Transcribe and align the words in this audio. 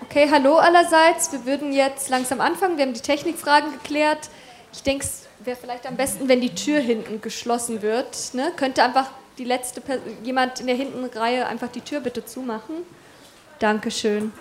Okay, 0.00 0.28
hallo 0.30 0.56
allerseits. 0.56 1.32
Wir 1.32 1.44
würden 1.44 1.72
jetzt 1.72 2.08
langsam 2.08 2.40
anfangen. 2.40 2.76
Wir 2.76 2.86
haben 2.86 2.94
die 2.94 3.00
Technikfragen 3.00 3.72
geklärt. 3.72 4.30
Ich 4.72 4.82
denke, 4.84 5.04
es 5.04 5.26
wäre 5.40 5.56
vielleicht 5.56 5.86
am 5.86 5.96
besten, 5.96 6.28
wenn 6.28 6.40
die 6.40 6.54
Tür 6.54 6.78
hinten 6.78 7.20
geschlossen 7.20 7.82
wird. 7.82 8.16
Ne? 8.32 8.52
Könnte 8.54 8.84
einfach 8.84 9.10
die 9.38 9.44
letzte 9.44 9.80
Person, 9.80 10.04
jemand 10.22 10.60
in 10.60 10.68
der 10.68 10.76
hinten 10.76 11.04
Reihe 11.04 11.46
einfach 11.46 11.68
die 11.68 11.80
Tür 11.80 12.00
bitte 12.00 12.24
zumachen? 12.24 12.76
Dankeschön. 13.58 14.32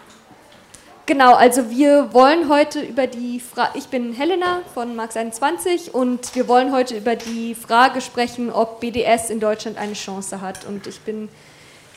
Genau, 1.08 1.34
also 1.34 1.70
wir 1.72 2.14
wollen 2.14 2.50
heute 2.50 2.82
über 2.82 3.08
die 3.08 3.40
Frage, 3.40 3.80
ich 3.80 3.88
bin 3.88 4.14
Helena 4.14 4.62
von 4.74 4.96
Marx 4.96 5.18
21 5.18 5.94
und 5.94 6.36
wir 6.36 6.48
wollen 6.48 6.72
heute 6.72 6.98
über 6.98 7.16
die 7.16 7.56
Frage 7.56 8.02
sprechen, 8.02 8.52
ob 8.52 8.80
BDS 8.80 9.32
in 9.32 9.40
Deutschland 9.40 9.78
eine 9.78 9.94
Chance 9.94 10.40
hat. 10.40 10.66
Und 10.66 10.86
ich 10.86 11.00
bin 11.02 11.30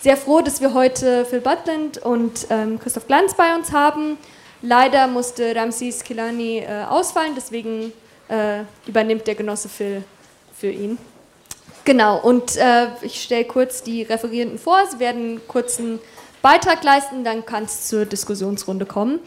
sehr 0.00 0.16
froh, 0.16 0.40
dass 0.40 0.60
wir 0.60 0.74
heute 0.74 1.24
Phil 1.24 1.40
Butland 1.40 1.98
und 1.98 2.46
ähm, 2.50 2.78
Christoph 2.78 3.06
Glanz 3.06 3.34
bei 3.34 3.54
uns 3.54 3.72
haben. 3.72 4.16
Leider 4.62 5.06
musste 5.06 5.54
Ramses 5.54 6.02
Kilani 6.02 6.58
äh, 6.58 6.84
ausfallen, 6.88 7.32
deswegen 7.36 7.92
äh, 8.28 8.62
übernimmt 8.86 9.26
der 9.26 9.34
Genosse 9.34 9.68
Phil 9.68 10.02
für 10.58 10.70
ihn. 10.70 10.98
Genau, 11.84 12.20
und 12.20 12.56
äh, 12.56 12.88
ich 13.02 13.22
stelle 13.22 13.44
kurz 13.44 13.82
die 13.82 14.02
Referierenden 14.02 14.58
vor. 14.58 14.78
Sie 14.90 14.98
werden 14.98 15.22
einen 15.22 15.48
kurzen 15.48 15.98
Beitrag 16.42 16.82
leisten, 16.82 17.24
dann 17.24 17.44
kann 17.44 17.64
es 17.64 17.88
zur 17.88 18.04
Diskussionsrunde 18.06 18.86
kommen. 18.86 19.20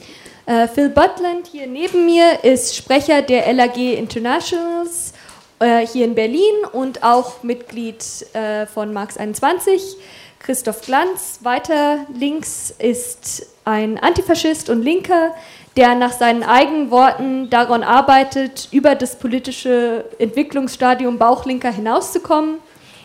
Äh, 0.45 0.67
Phil 0.67 0.89
Butland 0.89 1.47
hier 1.51 1.67
neben 1.67 2.05
mir 2.05 2.43
ist 2.43 2.75
Sprecher 2.75 3.21
der 3.21 3.51
LAG 3.53 3.77
Internationals 3.77 5.13
äh, 5.59 5.85
hier 5.85 6.05
in 6.05 6.15
Berlin 6.15 6.65
und 6.71 7.03
auch 7.03 7.43
Mitglied 7.43 8.03
äh, 8.33 8.65
von 8.65 8.93
Marx 8.93 9.17
21. 9.17 9.97
Christoph 10.43 10.81
Glanz, 10.81 11.39
weiter 11.43 12.05
links, 12.13 12.75
ist 12.77 13.47
ein 13.63 13.97
Antifaschist 13.97 14.69
und 14.69 14.81
Linker, 14.81 15.33
der 15.77 15.95
nach 15.95 16.11
seinen 16.11 16.43
eigenen 16.43 16.91
Worten 16.91 17.49
daran 17.49 17.81
arbeitet, 17.81 18.67
über 18.73 18.93
das 18.93 19.17
politische 19.17 20.03
Entwicklungsstadium 20.19 21.17
Bauchlinker 21.17 21.71
hinauszukommen. 21.71 22.57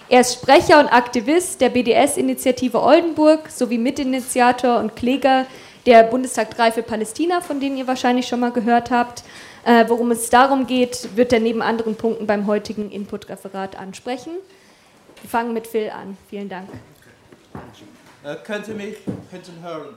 Er 0.08 0.22
ist 0.22 0.34
Sprecher 0.34 0.80
und 0.80 0.88
Aktivist 0.88 1.60
der 1.60 1.68
BDS-Initiative 1.68 2.82
Oldenburg 2.82 3.48
sowie 3.50 3.78
Mitinitiator 3.78 4.80
und 4.80 4.96
Kläger 4.96 5.46
der 5.86 6.02
Bundestag 6.02 6.50
3 6.56 6.72
für 6.72 6.82
Palästina, 6.82 7.40
von 7.40 7.60
denen 7.60 7.76
ihr 7.76 7.86
wahrscheinlich 7.86 8.26
schon 8.26 8.40
mal 8.40 8.50
gehört 8.50 8.90
habt. 8.90 9.22
Äh, 9.64 9.84
worum 9.86 10.10
es 10.10 10.28
darum 10.28 10.66
geht, 10.66 11.10
wird 11.14 11.32
er 11.32 11.38
neben 11.38 11.62
anderen 11.62 11.94
Punkten 11.94 12.26
beim 12.26 12.48
heutigen 12.48 12.90
Input-Referat 12.90 13.78
ansprechen. 13.78 14.32
Wir 15.22 15.30
fangen 15.30 15.54
mit 15.54 15.68
Phil 15.68 15.90
an. 15.90 16.16
Vielen 16.28 16.48
Dank. 16.48 16.68
Äh, 18.24 18.36
könnt 18.44 18.68
ihr 18.68 18.74
mich 18.74 18.96
hinten 19.30 19.62
hören? 19.62 19.94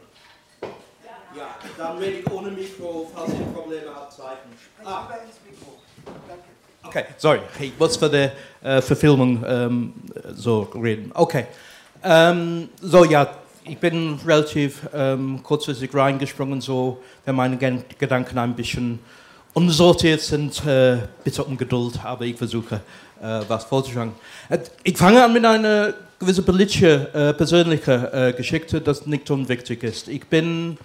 Ja, 1.36 1.56
dann 1.78 1.98
rede 1.98 2.20
ich 2.20 2.32
ohne 2.32 2.52
Mikro, 2.52 3.10
falls 3.16 3.32
ihr 3.32 3.46
Probleme 3.54 3.88
habt, 3.94 4.14
zeigen. 4.14 4.52
Ah. 4.84 5.08
Okay, 6.84 7.06
sorry, 7.18 7.40
ich 7.60 7.78
muss 7.80 7.96
für 7.96 8.10
die 8.10 8.30
äh, 8.68 8.82
Verfilmung 8.82 9.44
ähm, 9.48 9.94
so 10.34 10.64
reden. 10.76 11.12
Okay, 11.14 11.46
ähm, 12.04 12.70
so 12.82 13.06
ja, 13.06 13.28
ich 13.64 13.78
bin 13.78 14.20
relativ 14.26 14.82
ähm, 14.94 15.42
kurzfristig 15.44 15.94
reingesprungen, 15.94 16.60
so 16.60 17.02
wenn 17.24 17.36
meine 17.36 17.58
Gedanken 17.58 18.38
ein 18.38 18.56
bisschen 18.56 19.00
unsortiert 19.54 20.22
sind, 20.22 20.66
äh, 20.66 20.98
bitte 21.24 21.44
um 21.44 21.58
Geduld, 21.58 22.04
aber 22.04 22.26
ich 22.26 22.38
versuche 22.38 22.76
äh, 22.76 22.80
was 23.48 23.66
vorzuschlagen. 23.66 24.14
Äh, 24.50 24.60
ich 24.84 24.98
fange 24.98 25.24
an 25.24 25.34
mit 25.34 25.46
einer 25.46 25.94
gewissen 26.20 26.46
politischen, 26.46 27.14
äh, 27.14 27.34
persönlichen 27.34 28.06
äh, 28.14 28.34
Geschichte, 28.36 28.82
das 28.82 29.06
nicht 29.06 29.30
unwichtig 29.32 29.84
ist. 29.84 30.08
Ich 30.08 30.26
bin 30.28 30.78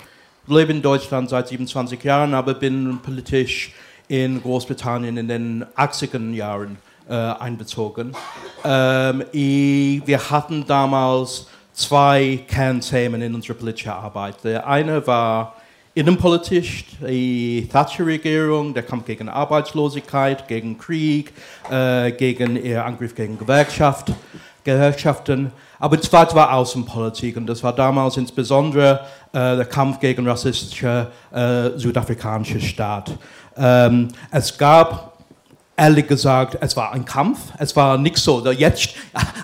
lebe 0.46 0.72
in 0.72 0.82
Deutschland 0.82 1.28
seit 1.30 1.48
27 1.48 2.02
Jahren, 2.04 2.34
aber 2.34 2.54
bin 2.54 2.98
politisch 3.02 3.72
in 4.08 4.40
Großbritannien 4.40 5.16
in 5.16 5.28
den 5.28 5.64
80er 5.76 6.32
Jahren 6.32 6.78
äh, 7.08 7.14
einbezogen. 7.14 8.14
Ähm, 8.64 9.24
wir 9.32 10.30
hatten 10.30 10.64
damals 10.66 11.46
zwei 11.72 12.44
Kernthemen 12.48 13.20
in 13.22 13.34
unserer 13.34 13.56
politischen 13.56 13.90
Arbeit. 13.90 14.36
Der 14.44 14.66
eine 14.66 15.06
war 15.06 15.56
innenpolitisch, 15.96 16.84
die 17.00 17.66
Thatcher-Regierung, 17.72 18.74
der 18.74 18.82
Kampf 18.82 19.06
gegen 19.06 19.30
Arbeitslosigkeit, 19.30 20.46
gegen 20.46 20.76
Krieg, 20.76 21.32
äh, 21.70 22.12
gegen 22.12 22.62
ihr 22.62 22.84
Angriff 22.84 23.14
gegen 23.14 23.38
Gewerkschaft, 23.38 24.12
Gewerkschaften. 24.62 25.50
Aber 25.78 25.98
zweite 25.98 26.34
war 26.34 26.52
Außenpolitik 26.52 27.38
und 27.38 27.46
das 27.46 27.62
war 27.62 27.72
damals 27.74 28.18
insbesondere 28.18 29.06
äh, 29.32 29.56
der 29.56 29.64
Kampf 29.64 29.98
gegen 29.98 30.28
rassistische 30.28 31.10
äh, 31.32 31.70
südafrikanische 31.78 32.60
Staat. 32.60 33.12
Ähm, 33.56 34.08
es 34.30 34.56
gab 34.58 35.15
ehrlich 35.76 36.06
gesagt, 36.06 36.56
es 36.60 36.76
war 36.76 36.92
ein 36.92 37.04
Kampf. 37.04 37.38
Es 37.58 37.76
war 37.76 37.98
nicht 37.98 38.16
so, 38.16 38.44
jetzt 38.50 38.94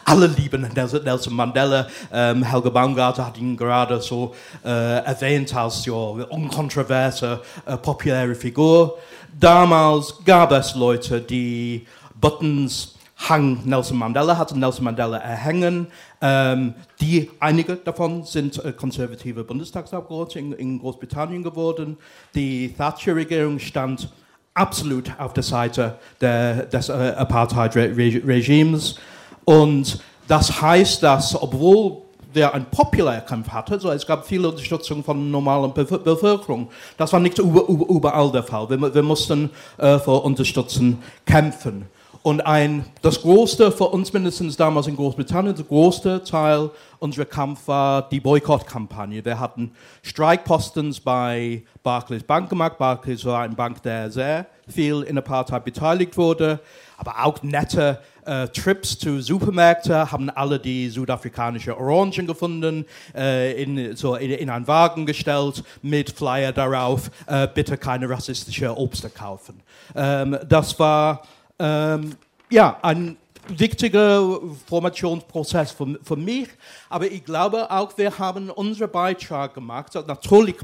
alle 0.05 0.27
lieben 0.27 0.69
Nelson 0.75 1.35
Mandela. 1.35 1.87
Ähm, 2.13 2.43
Helge 2.43 2.71
Baumgarter 2.71 3.27
hat 3.27 3.39
ihn 3.39 3.57
gerade 3.57 4.01
so 4.01 4.35
äh, 4.65 5.05
erwähnt 5.05 5.55
als 5.55 5.85
ja, 5.85 5.93
unkontroverse, 5.93 7.41
äh, 7.67 7.77
populäre 7.77 8.35
Figur. 8.35 8.99
Damals 9.39 10.15
gab 10.25 10.53
es 10.53 10.75
Leute, 10.75 11.21
die 11.21 11.87
Buttons 12.21 12.95
hang 13.29 13.61
Nelson 13.65 13.99
Mandela, 13.99 14.37
hatte 14.37 14.59
Nelson 14.59 14.85
Mandela 14.85 15.19
erhängen. 15.19 15.87
Ähm, 16.21 16.75
die, 17.01 17.31
einige 17.41 17.77
davon 17.77 18.25
sind 18.25 18.63
äh, 18.65 18.73
konservative 18.73 19.45
Bundestagsabgeordnete 19.45 20.39
in, 20.39 20.53
in, 20.53 20.79
Großbritannien 20.79 21.43
geworden. 21.43 21.97
Die 22.35 22.73
Thatcher-Regierung 22.77 23.59
stand 23.59 24.09
absolut 24.55 25.11
auf 25.19 25.33
der 25.33 25.43
Seite 25.43 25.99
der, 26.21 26.67
des 26.67 26.89
äh, 26.89 26.93
Apartheid-Regimes. 27.17 28.97
Und 29.45 30.01
das 30.29 30.61
heißt, 30.61 31.03
dass, 31.03 31.41
obwohl 31.41 32.03
der 32.35 32.55
einen 32.55 32.65
populären 32.67 33.25
Kampf 33.27 33.49
hatte, 33.49 33.75
also 33.75 33.91
es 33.91 34.07
gab 34.07 34.27
viele 34.27 34.49
Unterstützung 34.49 35.05
von 35.05 35.31
normalen 35.31 35.73
Bevölkerung. 35.75 36.69
Das 36.97 37.13
war 37.13 37.21
nicht 37.21 37.39
überall 37.39 38.33
der 38.33 38.43
Fall. 38.43 38.69
Wir, 38.71 38.95
wir 38.95 39.03
mussten 39.03 39.51
äh, 39.79 39.99
für 39.99 40.23
Unterstützung 40.23 41.03
kämpfen. 41.27 41.87
Und 42.23 42.41
ein, 42.47 42.85
das 43.03 43.21
größte, 43.21 43.73
für 43.73 43.89
uns 43.89 44.13
mindestens 44.13 44.57
damals 44.57 44.87
in 44.87 44.95
Großbritannien, 44.95 45.57
der 45.57 45.65
größte 45.65 46.23
Teil 46.23 46.71
unserer 47.01 47.25
Kampf 47.25 47.67
war 47.67 48.09
die 48.09 48.21
Boykottkampagne. 48.21 49.25
Wir 49.25 49.41
hatten 49.41 49.73
Streikpostens 50.03 51.01
bei 51.01 51.65
Barclays 51.83 52.23
Bank 52.23 52.49
gemacht. 52.49 52.79
Barclays 52.79 53.25
war 53.25 53.43
eine 53.43 53.57
Bank, 53.57 53.83
der 53.83 54.09
sehr 54.13 54.47
viel 54.69 55.03
in 55.03 55.17
der 55.17 55.23
Partei 55.23 55.59
beteiligt 55.59 56.17
wurde, 56.17 56.61
aber 56.97 57.25
auch 57.25 57.43
nette 57.43 57.99
äh, 58.25 58.47
Trips 58.47 58.97
zu 59.01 59.21
Supermärkten, 59.21 60.13
haben 60.13 60.31
alle 60.31 60.61
die 60.61 60.91
südafrikanische 60.91 61.77
Orangen 61.77 62.29
gefunden, 62.29 62.85
äh, 63.17 63.61
in, 63.61 63.97
so 63.97 64.15
in, 64.15 64.31
in, 64.31 64.49
einen 64.49 64.69
Wagen 64.69 65.07
gestellt, 65.07 65.65
mit 65.83 66.11
Flyer 66.11 66.53
darauf, 66.53 67.11
äh, 67.27 67.49
bitte 67.53 67.77
keine 67.77 68.09
rassistische 68.09 68.79
Obst 68.79 69.13
kaufen. 69.17 69.61
Ähm, 69.97 70.39
das 70.49 70.79
war 70.79 71.23
ähm, 71.59 72.17
ja, 72.51 72.79
ein 72.83 73.17
wichtiger 73.49 74.41
Formationsprozess 74.67 75.73
für, 75.73 75.99
für 76.03 76.17
mich, 76.17 76.49
aber 76.89 77.07
ich 77.07 77.25
glaube 77.25 77.71
auch, 77.71 77.97
wir 77.97 78.19
haben 78.19 78.51
unseren 78.51 78.91
Beitrag 78.91 79.55
gemacht. 79.55 79.95
Natürlich 79.95 80.57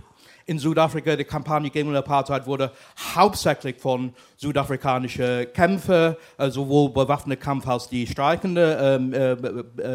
in 0.49 0.59
Südafrika, 0.59 1.15
die 1.15 1.25
Kampagne 1.25 1.71
gegen 1.71 1.91
die 1.91 1.97
Apartheid 1.97 2.47
wurde 2.47 2.73
hauptsächlich 3.15 3.77
von 3.79 4.15
südafrikanischen 4.37 5.53
Kämpfern, 5.53 6.17
sowohl 6.39 6.91
bewaffneter 6.91 7.41
Kampf 7.41 7.69
als 7.69 7.89
die 7.89 8.07
streikenden 8.07 8.77
ähm, 8.81 9.13
äh, 9.13 9.33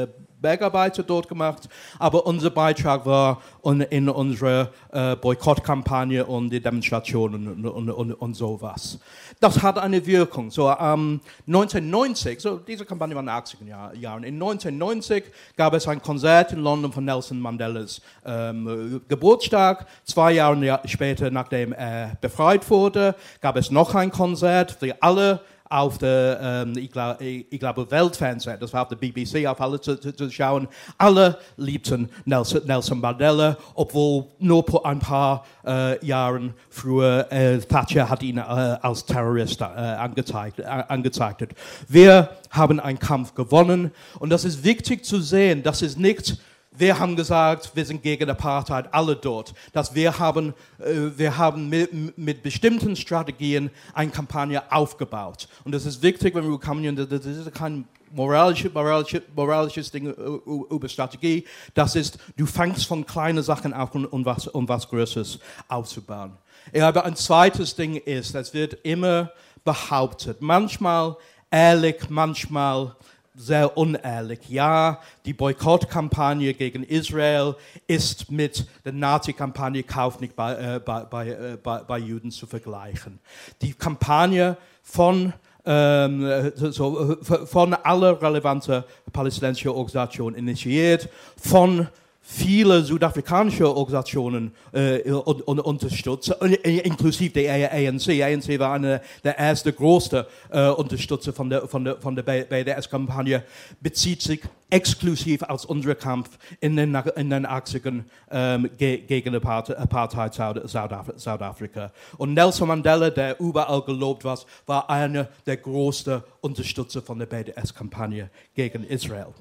äh, 0.03 0.08
Bergarbeiter 0.44 1.02
dort 1.02 1.28
gemacht, 1.28 1.68
aber 1.98 2.28
unser 2.28 2.52
Beitrag 2.52 3.06
war 3.08 3.42
in 3.90 4.09
unserer 4.09 4.70
äh, 4.92 5.16
Boykottkampagne 5.16 6.26
und 6.26 6.52
die 6.52 6.62
Demonstrationen 6.62 7.47
und, 7.47 7.66
und, 7.66 7.90
und, 7.90 8.14
und, 8.14 8.34
sowas. 8.35 9.00
Das 9.40 9.64
hat 9.64 9.79
eine 9.79 10.06
Wirkung. 10.06 10.52
So, 10.52 10.70
ähm, 10.70 11.22
1990, 11.47 12.40
so 12.40 12.58
diese 12.58 12.85
Kampagne 12.85 13.16
war 13.16 13.22
in 13.22 13.28
den 13.28 13.35
80er 13.35 13.96
Jahren, 13.96 14.23
in 14.23 14.35
1990 14.35 15.23
gab 15.56 15.73
es 15.73 15.88
ein 15.88 16.02
Konzert 16.02 16.52
in 16.52 16.59
London 16.59 16.91
von 16.91 17.06
Nelson 17.06 17.40
Mandelas 17.40 18.02
ähm, 18.26 19.02
Geburtstag. 19.08 19.88
Zwei 20.03 20.34
Jahre 20.34 20.82
später, 20.85 21.32
nachdem 21.32 21.72
er 21.72 22.17
befreit 22.20 22.70
wurde, 22.70 23.16
gab 23.41 23.56
es 23.56 23.72
noch 23.72 23.96
ein 23.96 24.12
Konzert, 24.12 24.72
für 24.72 25.02
alle 25.02 25.40
auf 25.70 25.98
der, 25.98 26.40
ähm, 26.42 26.78
ich, 26.78 26.92
glaub, 26.92 27.20
ich, 27.22 27.46
ich 27.50 27.60
glaube, 27.60 27.90
Weltfernsehen, 27.90 28.60
das 28.60 28.74
war 28.74 28.84
auf 28.84 28.90
der 28.90 28.96
BBC, 28.96 29.48
auf 29.48 29.60
alle 29.60 29.80
zu, 29.80 30.00
zu, 30.00 30.16
zu 30.16 30.30
schauen. 30.30 30.68
Alle 30.98 31.38
liebten 31.58 32.10
Nelson, 32.26 32.62
Nelson, 32.66 33.00
Mandela, 33.00 33.58
obwohl 33.74 34.28
nur 34.40 34.86
ein 34.86 35.00
paar 35.00 35.46
äh, 35.66 36.06
Jahre 36.06 36.54
früher 36.70 37.32
äh, 37.32 37.60
Thatcher 37.60 38.10
hat 38.10 38.24
ihn 38.24 38.38
äh, 38.38 38.42
als 38.42 39.06
Terrorist 39.06 39.62
äh, 39.62 39.64
angezeigt, 39.64 40.60
äh, 40.60 40.64
angezeigt. 40.64 41.56
Wir 41.88 42.30
haben 42.50 42.80
einen 42.80 43.00
Kampf 43.00 43.34
gewonnen 43.34 43.92
und 44.20 44.30
das 44.30 44.46
ist 44.46 44.64
wichtig 44.64 45.06
zu 45.06 45.22
sehen, 45.22 45.64
das 45.64 45.82
ist 45.82 45.98
nicht 45.98 46.38
wir 46.75 46.99
haben 46.99 47.16
gesagt, 47.16 47.72
wir 47.75 47.85
sind 47.85 48.02
gegen 48.02 48.29
Apartheid, 48.29 48.93
alle 48.93 49.16
dort. 49.16 49.53
Dass 49.73 49.93
wir 49.93 50.20
haben, 50.20 50.53
äh, 50.79 51.17
wir 51.17 51.37
haben 51.37 51.70
mit, 51.70 52.17
mit, 52.17 52.43
bestimmten 52.43 52.96
Strategien 52.96 53.70
eine 53.93 54.11
Kampagne 54.11 54.72
aufgebaut. 54.72 55.47
Und 55.64 55.73
das 55.73 55.85
ist 55.85 56.02
wichtig, 56.02 56.35
wenn 56.35 56.49
wir 56.49 56.59
kommen, 56.59 56.96
das 56.96 57.25
ist 57.25 57.53
kein 57.53 57.85
moralisches, 58.11 58.73
moralisches, 58.73 59.22
moralisches 59.35 59.91
Ding 59.91 60.08
äh, 60.08 60.73
über 60.73 60.90
Strategie. 60.90 61.46
Das 61.73 61.96
ist, 61.96 62.17
du 62.37 62.46
fängst 62.46 62.85
von 62.85 63.05
kleinen 63.05 63.43
Sachen 63.43 63.73
an, 63.73 63.87
um, 63.90 64.05
um, 64.05 64.26
was, 64.26 64.47
um 64.47 64.67
was 64.67 64.87
Größeres 64.87 65.40
aufzubauen. 65.67 66.34
Aber 66.79 67.05
ein 67.05 67.16
zweites 67.16 67.76
Ding 67.76 67.97
ist, 67.97 68.35
es 68.35 68.53
wird 68.53 68.78
immer 68.84 69.31
behauptet, 69.64 70.41
manchmal 70.41 71.17
ehrlich, 71.52 72.09
manchmal 72.09 72.96
sehr 73.35 73.78
unehrlich. 73.78 74.50
Ja, 74.50 75.00
die 75.26 75.34
Boykottkampagne 75.34 76.53
gegen 76.53 76.84
Israel 76.84 77.56
ist 77.88 78.32
mit 78.32 78.68
der 78.85 78.94
Nazi-Kampagne 78.94 79.84
Kauf 79.84 80.20
nicht 80.20 80.35
bei, 80.35 80.53
äh, 80.53 80.80
bei, 80.80 81.28
äh, 81.28 81.58
bei, 81.62 81.80
bei, 81.80 81.97
Juden 81.97 82.32
zu 82.32 82.46
vergleichen. 82.46 83.20
Die 83.62 83.74
Kampagne 83.74 84.58
von 84.82 85.34
ähm, 85.66 86.52
so, 86.56 87.18
von 87.24 87.74
aller 87.74 88.22
relevanten 88.22 88.84
palästinensischen 89.14 89.72
Organisationen 89.72 90.36
initiiert, 90.36 91.09
von 91.38 91.88
viele 92.25 92.84
südafrikanische 92.84 93.67
Organisationen 93.67 94.53
äh, 94.72 95.11
unterstützen, 95.11 96.34
inklusive 96.64 97.34
der 97.34 97.72
ANC. 97.72 98.09
ANC 98.09 98.59
war 98.59 98.73
eine 98.73 99.02
der 99.23 99.37
ersten 99.37 99.75
großen 99.75 100.23
äh, 100.49 100.70
Unterstützer 100.70 101.34
von 101.34 101.49
der, 101.49 101.67
von 101.67 101.84
der, 101.84 101.97
von 101.97 102.16
der 102.16 102.23
BDS-Kampagne, 102.23 103.43
bezieht 103.81 104.22
sich 104.22 104.40
exklusiv 104.70 105.43
als 105.43 105.66
unser 105.66 105.96
Kampf 105.96 106.29
in 106.61 106.78
den, 106.78 106.96
in 106.96 107.29
den 107.29 107.46
80ern 107.46 108.03
ähm, 108.31 108.69
ge 108.78 108.97
gegen 108.99 109.35
Apartheid 109.35 110.34
Südafrika. 110.34 111.91
Und 112.17 112.34
Nelson 112.34 112.69
Mandela, 112.69 113.09
der 113.09 113.40
überall 113.40 113.81
gelobt 113.81 114.23
war, 114.23 114.40
war 114.66 114.90
einer 114.90 115.28
der 115.46 115.58
größten 115.58 116.23
Unterstützer 116.40 117.02
von 117.02 117.19
der 117.19 117.26
BDS-Kampagne 117.26 118.29
gegen 118.55 118.85
Israel. 118.85 119.34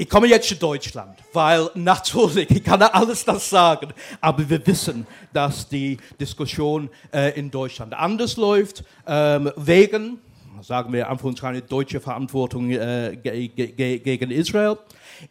Ich 0.00 0.08
komme 0.08 0.28
jetzt 0.28 0.48
zu 0.48 0.54
Deutschland, 0.54 1.18
weil 1.32 1.70
natürlich, 1.74 2.48
ich 2.52 2.62
kann 2.62 2.80
alles 2.80 3.24
das 3.24 3.50
sagen, 3.50 3.92
aber 4.20 4.48
wir 4.48 4.64
wissen, 4.64 5.04
dass 5.32 5.68
die 5.68 5.96
Diskussion 6.20 6.88
äh, 7.12 7.36
in 7.36 7.50
Deutschland 7.50 7.94
anders 7.94 8.36
läuft, 8.36 8.84
ähm, 9.08 9.50
wegen, 9.56 10.20
sagen 10.62 10.92
wir 10.92 11.10
Anführungszeichen, 11.10 11.64
deutsche 11.68 12.00
Verantwortung 12.00 12.70
äh, 12.70 13.18
ge 13.20 13.48
ge 13.48 13.98
gegen 13.98 14.30
Israel. 14.30 14.78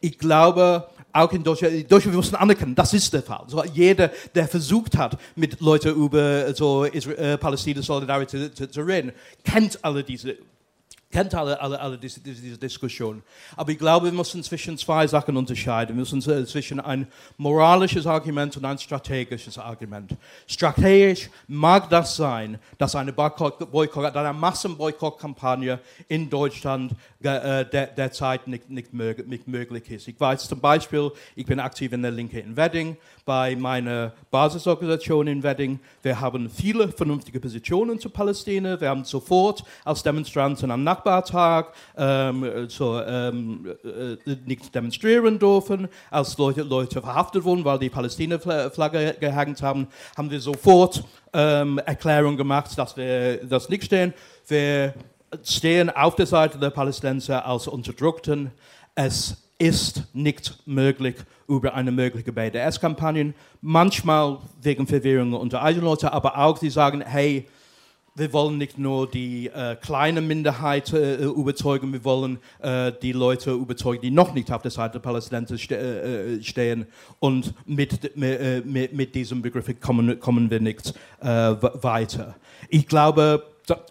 Ich 0.02 0.18
glaube, 0.20 0.90
auch 1.14 1.32
in 1.32 1.46
Deutschland, 1.46 1.74
in 1.74 1.88
Deutschland, 1.88 2.16
wir 2.16 2.18
müssen 2.18 2.36
anerkennen, 2.36 2.76
das 2.76 2.94
ist 2.94 3.14
der 3.14 3.24
Fall. 3.24 3.46
So, 3.48 3.64
jeder, 3.64 4.12
der 4.36 4.50
versucht 4.50 4.98
hat, 4.98 5.18
mit 5.38 5.62
Leuten 5.62 5.96
über 5.96 6.54
so 6.54 6.84
äh, 6.84 7.38
Palästina-Solidarität 7.38 8.58
zu, 8.58 8.70
zu 8.70 8.82
reden, 8.82 9.14
kennt 9.46 9.82
alle 9.82 10.04
diese 10.04 10.36
kennt 11.12 11.34
alle, 11.34 11.60
alle, 11.62 11.80
alle 11.80 11.98
diese, 11.98 12.20
diese, 12.20 12.58
Diskussion. 12.58 13.24
Aber 13.56 13.72
ich 13.72 13.78
glaube, 13.78 14.08
wir 14.08 14.12
müssen 14.12 14.44
zwischen 14.44 14.78
zwei 14.78 15.08
Sachen 15.08 15.38
unterscheiden. 15.38 15.96
Wir 15.96 16.02
müssen 16.02 16.22
zwischen 16.22 16.80
ein 16.80 17.08
moralisches 17.38 18.06
Argument 18.06 18.56
und 18.58 18.66
ein 18.66 18.78
strategisches 18.78 19.58
Argument. 19.58 20.16
Strategisch 20.48 21.30
mag 21.48 21.90
das 21.90 22.16
sein, 22.16 22.60
dass 22.78 22.96
eine 22.96 23.14
Boykott, 23.14 24.16
eine 24.16 24.34
Massenboykottkampagne 24.34 25.80
in 26.08 26.30
Deutschland 26.30 26.94
äh, 27.22 27.66
der, 27.66 27.88
derzeit 27.88 28.48
nicht, 28.48 28.70
nicht, 28.70 28.94
nicht, 28.94 29.48
möglich 29.48 29.90
ist. 29.90 30.08
Ich 30.08 30.20
weiß 30.20 30.48
zum 30.48 30.60
Beispiel, 30.60 31.12
ich 31.36 31.46
bin 31.46 31.60
aktiv 31.60 31.92
in 31.92 32.02
der 32.02 32.12
Linke 32.12 32.40
in 32.40 32.56
Wedding, 32.56 32.98
bei 33.26 33.56
meiner 33.56 34.14
Basisorganisation 34.30 35.28
in 35.28 35.42
Wedding. 35.42 35.80
Wir 36.04 36.20
haben 36.20 36.50
viele 36.50 36.90
vernünftige 36.90 37.40
Positionen 37.40 38.00
zu 38.00 38.10
Palästina. 38.10 38.80
Wir 38.80 38.90
haben 38.90 39.04
sofort 39.04 39.64
als 39.84 40.04
Demonstranten 40.04 40.70
am 40.70 40.84
Nachbartag 40.98 41.74
ähm, 41.96 42.68
so, 42.70 43.00
ähm, 43.02 43.76
äh, 43.84 44.36
nicht 44.46 44.74
demonstrieren 44.74 45.38
dürfen. 45.38 45.88
Als 46.10 46.38
Leute, 46.38 46.64
Leute 46.64 47.02
verhaftet 47.02 47.44
wurden, 47.44 47.64
weil 47.64 47.80
die 47.80 47.90
Palästina-Flagge 47.90 49.16
gehängt 49.20 49.62
haben, 49.62 49.88
haben 50.16 50.32
wir 50.32 50.40
sofort 50.40 51.04
ähm, 51.34 51.80
Erklärung 51.80 52.36
gemacht, 52.36 52.78
dass 52.78 52.98
wir 52.98 53.46
das 53.46 53.70
nicht 53.70 53.86
stehen. 53.86 54.14
Wir 54.48 54.94
stehen 55.44 55.90
auf 55.90 56.16
der 56.16 56.26
Seite 56.26 56.58
der 56.58 56.70
Palästinenser 56.72 57.46
als 57.46 57.68
Unterdrückten. 57.68 58.52
Es 58.96 59.38
ist 59.60 60.04
nicht 60.14 60.58
möglich 60.66 61.16
über 61.48 61.74
eine 61.74 61.92
mögliche 61.92 62.32
BDS-Kampagne. 62.32 63.34
Manchmal 63.62 64.40
wegen 64.62 64.88
Verwirrung 64.88 65.34
unter 65.34 65.62
eigenen 65.62 65.86
Leuten, 65.86 66.08
aber 66.08 66.38
auch 66.38 66.58
die 66.58 66.70
sagen, 66.70 67.02
hey, 67.02 67.48
wir 68.18 68.34
wollen 68.34 68.58
nicht 68.58 68.80
nur 68.80 69.10
die 69.10 69.48
äh, 69.48 69.76
kleine 69.76 70.22
Minderheit 70.22 70.92
äh, 70.92 71.24
überzeugen, 71.24 71.94
wir 71.94 72.04
wollen 72.04 72.40
äh, 72.60 72.92
die 73.02 73.12
Leute 73.12 73.52
überzeugen, 73.52 74.02
die 74.02 74.12
noch 74.12 74.34
nicht 74.34 74.52
auf 74.52 74.64
der 74.64 74.72
Seite 74.72 74.94
der 74.94 75.00
Palästinenser 75.00 75.58
ste 75.58 75.78
äh, 75.78 76.36
äh, 76.36 76.44
stehen. 76.44 76.88
Und 77.20 77.54
mit, 77.68 78.18
äh, 78.18 78.62
mit, 78.66 78.94
mit 78.94 79.14
diesem 79.14 79.42
Begriff 79.42 79.68
kommen, 79.80 80.20
kommen 80.20 80.50
wir 80.50 80.60
nicht 80.60 80.94
weiter. 81.20 82.36
Ich 82.70 82.88
glaube, 82.88 83.44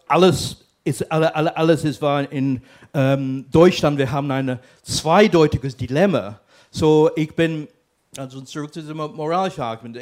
alles 0.09 0.65
ist, 0.85 1.11
alles 1.11 1.85
ist 1.85 2.01
wahr 2.03 2.31
in 2.31 2.63
ähm, 2.95 3.45
Deutschland. 3.51 3.99
Wir 3.99 4.11
haben 4.11 4.31
ein 4.31 4.59
zweideutiges 4.83 5.77
Dilemma. 5.77 6.41
So, 6.71 7.11
ich 7.17 7.35
bin 7.35 7.69
also 8.19 8.41
zurück 8.41 8.73
zu 8.73 8.81
diesem 8.81 8.97
moralischen 8.97 9.63
Argument. 9.63 9.97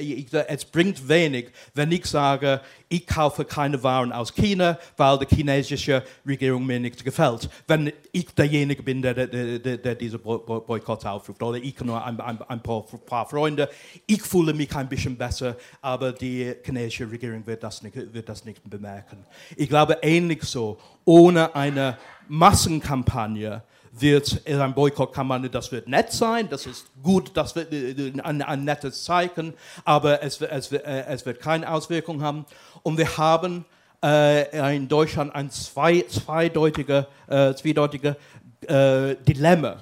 Es 0.48 0.64
bringt 0.64 1.08
wenig, 1.08 1.50
wenn 1.74 1.90
ich 1.92 2.06
sage, 2.06 2.60
ich 2.88 3.06
kaufe 3.06 3.44
keine 3.44 3.82
Waren 3.82 4.12
aus 4.12 4.34
China, 4.34 4.78
weil 4.96 5.18
die 5.18 5.34
chinesische 5.34 6.02
Regierung 6.26 6.64
mir 6.64 6.78
nicht 6.78 7.04
gefällt. 7.04 7.48
Wenn 7.66 7.92
ich 8.12 8.26
derjenige 8.34 8.82
bin, 8.82 9.02
der, 9.02 9.14
der, 9.14 9.58
der, 9.58 9.78
der 9.78 9.94
diese 9.94 10.18
Boykott 10.18 11.04
aufruft, 11.06 11.42
oder 11.42 11.58
ich 11.58 11.80
nur 11.80 12.04
ein, 12.04 12.20
ein, 12.20 12.40
ein 12.42 12.62
paar, 12.62 12.82
paar, 12.82 13.28
Freunde, 13.28 13.68
ich 14.06 14.22
fühle 14.22 14.52
mich 14.54 14.74
ein 14.76 14.88
bisschen 14.88 15.16
besser, 15.16 15.56
aber 15.80 16.12
die 16.12 16.54
chinesische 16.64 17.10
Regierung 17.10 17.46
wird 17.46 17.62
das 17.62 17.82
nicht, 17.82 17.96
wird 18.12 18.28
das 18.28 18.44
nicht 18.44 18.62
bemerken. 18.68 19.24
Ich 19.56 19.68
glaube 19.68 19.98
ähnlich 20.02 20.42
so, 20.44 20.78
ohne 21.04 21.54
eine 21.54 21.98
Massenkampagne, 22.28 23.62
wird 23.96 24.42
ein 24.46 24.74
Boykottkampagne, 24.74 25.50
das 25.50 25.70
wird 25.72 25.88
nett 25.88 26.12
sein, 26.12 26.48
das 26.48 26.66
ist 26.66 26.86
gut, 27.02 27.30
das 27.34 27.54
wird 27.54 27.72
äh, 27.72 28.12
ein, 28.22 28.42
ein 28.42 28.64
nettes 28.64 29.04
Zeichen, 29.04 29.54
aber 29.84 30.22
es, 30.22 30.40
es, 30.40 30.72
äh, 30.72 31.04
es 31.08 31.24
wird 31.26 31.40
keine 31.40 31.70
Auswirkung 31.70 32.22
haben. 32.22 32.44
Und 32.82 32.98
wir 32.98 33.16
haben 33.16 33.64
äh, 34.02 34.76
in 34.76 34.88
Deutschland 34.88 35.34
ein 35.34 35.50
zwei, 35.50 36.04
zweideutige, 36.08 37.06
äh, 37.28 37.54
zweideutige 37.54 38.16
äh, 38.62 39.14
Dilemma. 39.26 39.76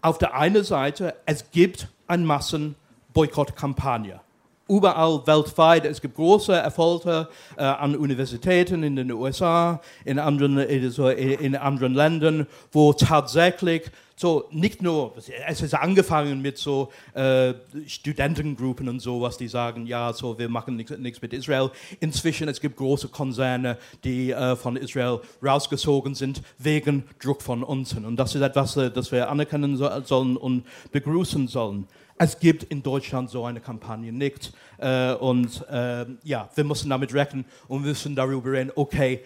Auf 0.00 0.18
der 0.18 0.34
einen 0.34 0.62
Seite, 0.62 1.14
es 1.26 1.50
gibt 1.50 1.88
eine 2.06 2.24
Massenboykottkampagne 2.24 4.20
überall 4.68 5.26
weltweit. 5.26 5.84
Es 5.84 6.00
gibt 6.00 6.16
große 6.16 6.52
Erfolge 6.52 7.28
äh, 7.56 7.62
an 7.62 7.96
Universitäten 7.96 8.82
in 8.82 8.96
den 8.96 9.12
USA, 9.12 9.80
in 10.04 10.18
anderen, 10.18 10.58
in 10.58 11.56
anderen 11.56 11.94
Ländern, 11.94 12.46
wo 12.72 12.92
tatsächlich 12.92 13.90
so 14.18 14.46
nicht 14.50 14.80
nur, 14.80 15.12
es 15.46 15.60
ist 15.60 15.74
angefangen 15.74 16.40
mit 16.40 16.56
so 16.56 16.90
äh, 17.12 17.52
Studentengruppen 17.86 18.88
und 18.88 19.00
so, 19.00 19.20
was 19.20 19.36
die 19.36 19.46
sagen, 19.46 19.86
ja, 19.86 20.12
so 20.14 20.38
wir 20.38 20.48
machen 20.48 20.76
nichts 20.76 21.20
mit 21.20 21.34
Israel. 21.34 21.70
Inzwischen 22.00 22.48
es 22.48 22.60
gibt 22.60 22.76
große 22.76 23.08
Konzerne, 23.08 23.76
die 24.04 24.30
äh, 24.30 24.56
von 24.56 24.76
Israel 24.76 25.20
rausgezogen 25.44 26.14
sind 26.14 26.40
wegen 26.58 27.04
Druck 27.22 27.42
von 27.42 27.62
unten. 27.62 28.06
Und 28.06 28.16
das 28.16 28.34
ist 28.34 28.40
etwas, 28.40 28.76
äh, 28.78 28.90
das 28.90 29.12
wir 29.12 29.28
anerkennen 29.28 29.76
sollen 29.76 30.38
und 30.38 30.64
begrüßen 30.92 31.46
sollen. 31.46 31.86
Es 32.18 32.38
gibt 32.38 32.62
in 32.64 32.82
Deutschland 32.82 33.30
so 33.30 33.44
eine 33.44 33.60
Kampagne 33.60 34.12
nicht. 34.12 34.52
Äh, 34.78 35.14
und 35.14 35.66
äh, 35.68 36.06
ja, 36.22 36.48
wir 36.54 36.64
müssen 36.64 36.90
damit 36.90 37.12
rechnen 37.12 37.44
und 37.68 37.82
müssen 37.82 38.16
darüber 38.16 38.52
reden, 38.52 38.72
okay, 38.74 39.20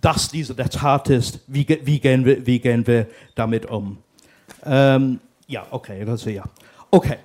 dass 0.00 0.28
dieser 0.28 0.54
der 0.54 0.68
Tat 0.68 1.08
ist, 1.10 1.40
wie, 1.46 1.66
wie, 1.82 2.00
gehen, 2.00 2.24
wir, 2.24 2.44
wie 2.46 2.58
gehen 2.58 2.86
wir 2.86 3.06
damit 3.34 3.66
um? 3.66 3.98
Ähm, 4.64 5.20
ja, 5.46 5.66
okay, 5.70 6.04
also 6.06 6.30
ja. 6.30 6.44
Okay 6.90 7.18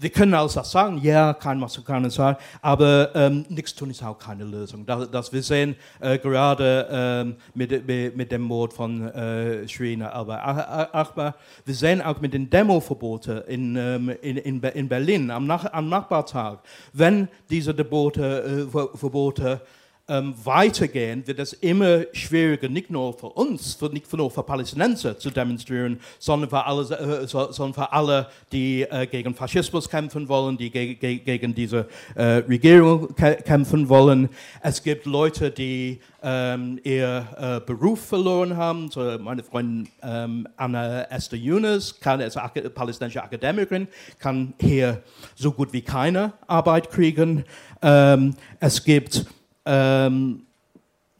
wir 0.00 0.10
können 0.10 0.32
alles 0.34 0.54
das 0.54 0.70
sagen, 0.70 0.98
ja, 1.02 1.34
kein 1.34 1.58
Massaker 1.58 2.08
sein, 2.10 2.36
aber 2.62 3.10
ähm, 3.14 3.44
nichts 3.48 3.74
tun 3.74 3.90
ist 3.90 4.02
auch 4.02 4.18
keine 4.18 4.44
Lösung. 4.44 4.86
Das, 4.86 5.10
das 5.10 5.32
wir 5.32 5.42
sehen 5.42 5.74
äh, 6.00 6.18
gerade 6.18 6.86
ähm, 6.90 7.36
mit, 7.54 7.86
mit, 7.86 8.16
mit, 8.16 8.32
dem 8.32 8.42
Mord 8.42 8.72
von 8.72 9.08
äh, 9.08 9.66
Shrina 9.66 10.12
Achbar, 10.12 11.34
wir 11.64 11.74
sehen 11.74 12.00
auch 12.00 12.20
mit 12.20 12.32
den 12.32 12.48
Demoverboten 12.48 13.42
in, 13.48 13.76
ähm, 13.76 14.10
in, 14.22 14.36
in, 14.36 14.62
in, 14.62 14.88
Berlin 14.88 15.30
am, 15.30 15.46
Nach 15.46 15.72
am 15.72 15.88
Nachbartag, 15.88 16.60
wenn 16.92 17.28
diese 17.50 17.74
Verbote, 17.74 18.68
äh, 18.72 18.96
Verbote 18.96 19.60
ähm, 20.08 20.34
weitergehen, 20.42 21.26
wird 21.26 21.38
es 21.38 21.52
immer 21.52 22.04
schwieriger, 22.12 22.68
nicht 22.68 22.90
nur 22.90 23.12
für 23.12 23.26
uns, 23.26 23.74
für, 23.74 23.90
nicht 23.90 24.10
nur 24.12 24.30
für 24.30 24.42
Palästinenser 24.42 25.18
zu 25.18 25.30
demonstrieren, 25.30 26.00
sondern 26.18 26.48
für 26.48 26.64
alle, 26.64 27.22
äh, 27.22 27.26
sondern 27.26 27.74
für 27.74 27.92
alle 27.92 28.26
die 28.50 28.82
äh, 28.82 29.06
gegen 29.06 29.34
Faschismus 29.34 29.88
kämpfen 29.88 30.28
wollen, 30.28 30.56
die 30.56 30.70
ge 30.70 30.94
ge 30.94 31.18
gegen 31.18 31.54
diese 31.54 31.86
äh, 32.14 32.42
Regierung 32.48 33.14
kämpfen 33.14 33.88
wollen. 33.88 34.28
Es 34.62 34.82
gibt 34.82 35.04
Leute, 35.06 35.50
die 35.50 36.00
ähm, 36.22 36.80
ihr 36.82 37.26
äh, 37.36 37.60
Beruf 37.60 38.00
verloren 38.00 38.56
haben. 38.56 38.90
So 38.90 39.18
meine 39.18 39.42
Freundin 39.42 39.88
ähm, 40.02 40.48
Anna 40.56 41.02
Esther 41.10 41.38
Yunus, 41.38 41.98
kann, 42.00 42.20
also 42.20 42.40
palästinensische 42.74 43.22
Akademikerin, 43.22 43.88
kann 44.18 44.54
hier 44.60 45.02
so 45.34 45.52
gut 45.52 45.72
wie 45.72 45.82
keine 45.82 46.32
Arbeit 46.46 46.90
kriegen. 46.90 47.44
Ähm, 47.82 48.34
es 48.58 48.82
gibt 48.82 49.26
ähm, 49.68 50.46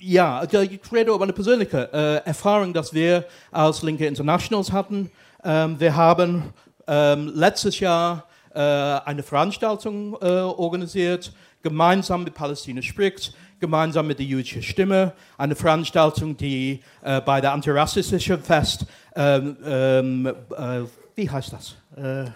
ja, 0.00 0.42
ich 0.44 0.80
rede 0.92 1.12
über 1.12 1.22
eine 1.22 1.32
persönliche 1.32 1.90
äh, 1.92 2.26
Erfahrung, 2.26 2.72
dass 2.72 2.94
wir 2.94 3.26
als 3.50 3.82
Linke 3.82 4.06
Internationals 4.06 4.72
hatten. 4.72 5.10
Ähm, 5.44 5.78
wir 5.78 5.94
haben 5.94 6.42
ähm, 6.86 7.30
letztes 7.34 7.78
Jahr 7.78 8.24
äh, 8.54 8.60
eine 8.60 9.22
Veranstaltung 9.22 10.16
äh, 10.22 10.26
organisiert, 10.26 11.32
gemeinsam 11.62 12.24
mit 12.24 12.32
Palästina 12.32 12.80
spricht, 12.80 13.34
gemeinsam 13.60 14.06
mit 14.06 14.18
der 14.18 14.26
jüdischen 14.26 14.62
Stimme, 14.62 15.12
eine 15.36 15.54
Veranstaltung, 15.54 16.34
die 16.36 16.80
äh, 17.02 17.20
bei 17.20 17.42
der 17.42 17.52
antirassistischen 17.52 18.42
Fest, 18.42 18.86
ähm, 19.14 19.56
ähm, 19.64 20.26
äh, 20.26 20.80
wie 21.16 21.28
heißt 21.28 21.52
das? 21.52 21.74
Äh, 21.96 22.30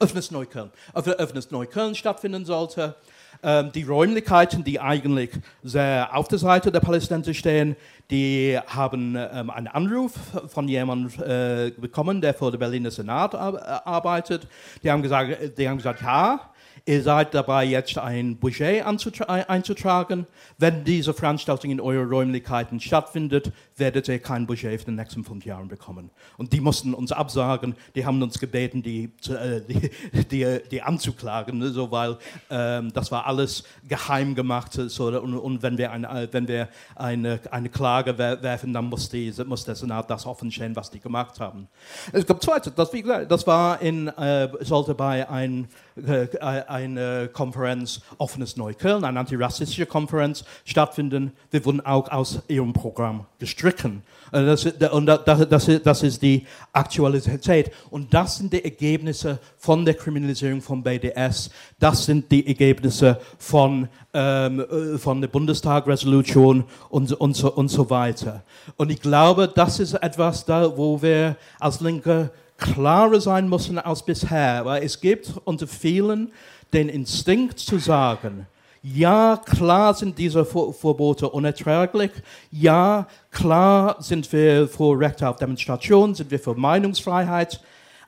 Öffnes 0.00 0.32
Neukölln, 0.32 0.72
Öffnes 0.94 1.52
Neukölln 1.52 1.94
stattfinden 1.94 2.44
sollte. 2.44 2.96
Ähm, 3.44 3.72
die 3.72 3.82
Räumlichkeiten, 3.82 4.62
die 4.62 4.78
eigentlich 4.78 5.30
sehr 5.64 6.10
auf 6.12 6.28
der 6.28 6.38
Seite 6.38 6.70
der 6.70 6.78
Palästinenser 6.78 7.34
stehen, 7.34 7.74
die 8.08 8.56
haben 8.68 9.16
ähm, 9.16 9.50
einen 9.50 9.66
Anruf 9.66 10.12
von 10.46 10.68
jemandem 10.68 11.10
äh, 11.20 11.70
bekommen, 11.70 12.20
der 12.20 12.34
für 12.34 12.52
den 12.52 12.60
Berliner 12.60 12.92
Senat 12.92 13.34
arbeitet. 13.34 14.46
Die 14.84 14.90
haben 14.90 15.02
gesagt, 15.02 15.58
die 15.58 15.68
haben 15.68 15.78
gesagt 15.78 16.02
ja, 16.02 16.51
Ihr 16.84 17.02
seid 17.02 17.32
dabei, 17.34 17.64
jetzt 17.64 17.96
ein 17.96 18.36
Budget 18.36 18.84
einzutragen. 18.84 20.26
Wenn 20.58 20.84
diese 20.84 21.14
Veranstaltung 21.14 21.70
in 21.70 21.80
euren 21.80 22.08
Räumlichkeiten 22.08 22.80
stattfindet, 22.80 23.52
werdet 23.76 24.08
ihr 24.08 24.18
kein 24.18 24.46
Budget 24.46 24.80
für 24.80 24.90
die 24.90 24.96
nächsten 24.96 25.22
fünf 25.22 25.44
Jahre 25.44 25.66
bekommen. 25.66 26.10
Und 26.36 26.52
die 26.52 26.60
mussten 26.60 26.92
uns 26.94 27.12
absagen. 27.12 27.76
Die 27.94 28.04
haben 28.04 28.20
uns 28.22 28.38
gebeten, 28.38 28.82
die, 28.82 29.10
äh, 29.28 29.60
die, 29.68 30.24
die, 30.24 30.58
die 30.70 30.82
anzuklagen, 30.82 31.58
ne, 31.58 31.68
so, 31.68 31.90
weil 31.90 32.16
ähm, 32.50 32.92
das 32.92 33.12
war 33.12 33.26
alles 33.26 33.64
geheim 33.88 34.34
gemacht. 34.34 34.72
So, 34.72 35.06
und, 35.20 35.34
und 35.34 35.62
wenn 35.62 35.78
wir, 35.78 35.92
eine, 35.92 36.28
wenn 36.32 36.48
wir 36.48 36.68
eine, 36.96 37.38
eine 37.50 37.68
Klage 37.68 38.18
werfen, 38.18 38.72
dann 38.72 38.86
muss, 38.86 39.08
die, 39.08 39.32
muss 39.46 39.64
der 39.64 39.76
Senat 39.76 40.10
das 40.10 40.26
offenstellen, 40.26 40.74
was 40.74 40.90
die 40.90 41.00
gemacht 41.00 41.38
haben. 41.38 41.68
Es 42.12 42.26
gab 42.26 42.42
zweite, 42.42 42.70
das, 42.70 42.90
das 43.28 43.46
war 43.46 43.80
in, 43.80 44.08
äh, 44.08 44.48
sollte 44.60 44.94
bei 44.94 45.28
einem 45.28 45.68
äh, 45.96 46.26
eine 46.68 47.28
Konferenz 47.32 48.00
Offenes 48.18 48.56
Neukölln, 48.56 49.04
eine 49.04 49.18
antirassistische 49.20 49.86
Konferenz 49.86 50.44
stattfinden. 50.64 51.32
Wir 51.50 51.64
wurden 51.64 51.80
auch 51.80 52.10
aus 52.10 52.42
ihrem 52.48 52.72
Programm 52.72 53.26
gestrichen. 53.38 54.02
Äh, 54.32 54.44
das, 54.44 54.66
und 54.66 55.06
das, 55.06 55.48
das, 55.82 56.02
ist 56.02 56.22
die 56.22 56.46
Aktualität. 56.72 57.70
Und 57.90 58.12
das 58.12 58.38
sind 58.38 58.52
die 58.52 58.64
Ergebnisse 58.64 59.38
von 59.58 59.84
der 59.84 59.94
Kriminalisierung 59.94 60.60
von 60.60 60.82
BDS. 60.82 61.50
Das 61.78 62.04
sind 62.04 62.30
die 62.30 62.46
Ergebnisse 62.46 63.20
von, 63.38 63.88
ähm, 64.14 64.60
äh, 64.60 64.98
von 64.98 65.20
der 65.20 65.28
Bundestag-Resolution 65.28 66.64
und, 66.88 67.12
und, 67.12 67.34
so, 67.34 67.52
und 67.52 67.68
so 67.68 67.90
weiter. 67.90 68.42
Und 68.76 68.90
ich 68.90 69.00
glaube, 69.00 69.48
das 69.48 69.80
ist 69.80 69.94
etwas, 69.94 70.44
da, 70.44 70.76
wo 70.76 71.00
wir 71.02 71.36
als 71.58 71.80
Linke 71.80 72.30
klarer 72.62 73.20
sein 73.20 73.48
müssen 73.48 73.78
als 73.78 74.04
bisher, 74.04 74.64
weil 74.64 74.82
es 74.82 75.00
gibt 75.00 75.32
unter 75.44 75.66
vielen 75.66 76.32
den 76.72 76.88
Instinkt 76.88 77.58
zu 77.58 77.78
sagen, 77.78 78.46
ja, 78.84 79.40
klar 79.44 79.94
sind 79.94 80.18
diese 80.18 80.44
Verbote 80.44 81.28
unerträglich. 81.28 82.10
Ja, 82.50 83.06
klar 83.30 83.96
sind 84.00 84.32
wir 84.32 84.66
für 84.66 84.98
Recht 84.98 85.22
auf 85.22 85.36
Demonstration, 85.36 86.16
sind 86.16 86.32
wir 86.32 86.40
für 86.40 86.54
Meinungsfreiheit. 86.54 87.60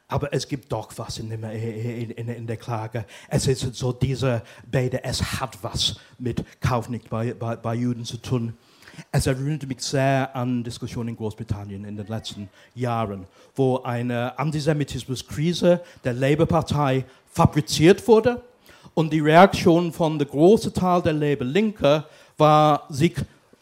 Aber 0.09 0.33
es 0.35 0.49
gibt 0.49 0.73
doch 0.73 0.91
was 0.97 1.19
in, 1.19 1.31
dem, 1.31 1.45
in, 1.45 2.11
in, 2.11 2.29
in 2.29 2.47
der 2.47 2.57
Klage. 2.57 3.05
Es 3.29 3.47
ist 3.47 3.75
so, 3.75 3.93
diese 3.93 4.43
BDS 4.67 5.41
hat 5.41 5.57
was 5.63 5.97
mit 6.19 6.45
Kaufnicht 6.61 7.09
bei, 7.09 7.35
bei, 7.35 7.55
bei 7.55 7.75
Juden 7.75 8.05
zu 8.05 8.17
tun. 8.17 8.55
Es 9.13 9.27
erinnert 9.27 9.67
mich 9.67 9.81
sehr 9.81 10.35
an 10.35 10.63
Diskussionen 10.65 11.11
in 11.11 11.17
Großbritannien 11.17 11.85
in 11.85 11.97
den 11.97 12.07
letzten 12.07 12.49
Jahren, 12.75 13.27
wo 13.55 13.83
eine 13.83 14.39
Antisemitismuskrise 14.39 15.81
der 16.03 16.13
Labour-Partei 16.13 17.05
fabriziert 17.31 18.07
wurde 18.07 18.43
und 18.95 19.13
die 19.13 19.21
Reaktion 19.21 19.93
von 19.93 20.19
der 20.19 20.29
großen 20.29 20.73
Teil 20.73 21.03
der 21.03 21.13
Labour-Linke 21.13 22.05
war, 22.37 22.87
sich 22.89 23.15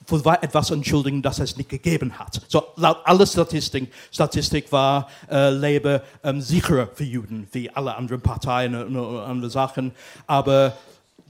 für 0.05 0.43
etwas 0.43 0.71
entschuldigen, 0.71 1.23
das 1.23 1.39
es 1.39 1.57
nicht 1.57 1.69
gegeben 1.69 2.19
hat. 2.19 2.41
So, 2.49 2.65
laut 2.77 2.99
aller 3.05 3.27
Statistik, 3.27 3.93
Statistik 4.11 4.71
war 4.73 5.09
äh, 5.31 5.51
Labour 5.51 6.03
ähm, 6.23 6.41
sicherer 6.41 6.89
für 6.93 7.05
Juden, 7.05 7.49
wie 7.53 7.71
alle 7.71 7.95
anderen 7.95 8.21
Parteien 8.21 8.75
und, 8.75 8.97
und 8.97 9.19
andere 9.21 9.51
Sachen. 9.51 9.93
Aber 10.27 10.75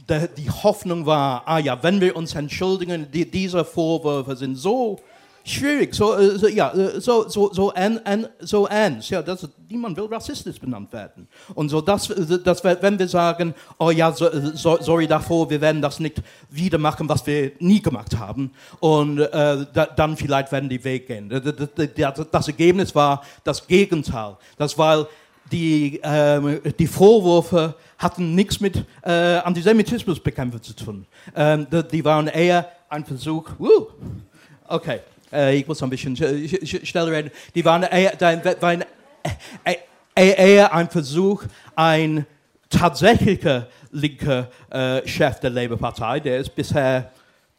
die 0.09 0.51
Hoffnung 0.51 1.07
war, 1.07 1.43
ah 1.47 1.59
ja, 1.59 1.83
wenn 1.83 2.01
wir 2.01 2.17
uns 2.17 2.35
entschuldigen, 2.35 3.07
die, 3.13 3.31
diese 3.31 3.65
Vorwürfe 3.65 4.37
sind 4.37 4.57
so 4.57 5.01
schwierig, 5.45 5.95
so, 5.95 6.17
äh, 6.17 6.39
so, 6.39 6.49
ja, 6.49 6.73
äh, 6.73 7.01
so, 7.01 7.29
so, 7.29 7.53
so, 7.53 7.73
an, 7.73 8.01
an, 8.05 8.29
so 8.41 8.67
ernst. 8.67 9.11
Ja, 9.11 9.23
das, 9.23 9.49
niemand 9.69 9.97
will 9.97 10.07
rassistisch 10.07 10.61
benannt 10.61 10.93
werden. 10.93 11.27
Und 11.55 11.69
so, 11.69 11.81
dass, 11.81 12.09
dass 12.45 12.63
wenn 12.65 12.99
wir 12.99 13.09
sagen, 13.09 13.55
oh 13.79 13.91
ja, 13.91 14.13
so, 14.13 14.29
so, 14.55 14.79
sorry 14.81 15.07
davor, 15.07 15.49
wir 15.51 15.61
werden 15.61 15.83
das 15.83 16.01
nicht 16.01 16.23
wieder 16.51 16.79
machen, 16.79 17.09
was 17.09 17.27
wir 17.27 17.53
nie 17.59 17.81
gemacht 17.81 18.17
haben, 18.17 18.53
und 18.81 19.19
äh, 19.19 19.67
da, 19.73 19.87
dann 19.87 20.17
vielleicht 20.17 20.53
werden 20.53 20.69
die 20.69 20.83
Weg 20.83 21.07
gehen. 21.07 21.29
Das, 21.29 22.29
das 22.31 22.49
Ergebnis 22.49 22.95
war 22.95 23.23
das 23.45 23.67
Gegenteil. 23.67 24.37
Das 24.57 24.77
war, 24.79 25.09
die, 25.51 26.03
äh, 26.03 26.73
die 26.79 26.87
Vorwürfe 26.87 27.75
hatten 27.99 28.35
nichts 28.35 28.61
mit 28.61 28.85
äh, 29.03 29.11
Antisemitismusbekämpfung 29.11 30.63
zu 30.63 30.75
tun. 30.75 31.07
Ähm, 31.35 31.67
die, 31.91 32.05
waren 32.05 32.29
eher 32.29 32.69
ein 32.89 33.05
Versuch, 33.05 33.49
uh, 33.59 33.87
okay, 34.69 35.01
äh, 35.33 35.57
ich 35.57 35.67
muss 35.67 35.83
ein 35.83 35.91
bisschen 35.91 36.17
schneller 36.17 37.13
reden, 37.13 37.31
die 37.55 37.65
waren 37.65 37.83
eher, 37.83 38.13
waren 38.61 38.83
äh, 39.65 39.77
äh, 40.15 40.55
eher 40.55 40.73
ein 40.73 40.89
Versuch, 40.89 41.45
ein 41.75 42.27
tatsächlicher 42.69 43.69
linker 43.91 44.49
äh, 44.71 45.07
Chef 45.07 45.41
der 45.41 45.51
Labour-Partei, 45.51 46.21
der 46.21 46.41
es 46.41 46.49
bisher 46.49 47.13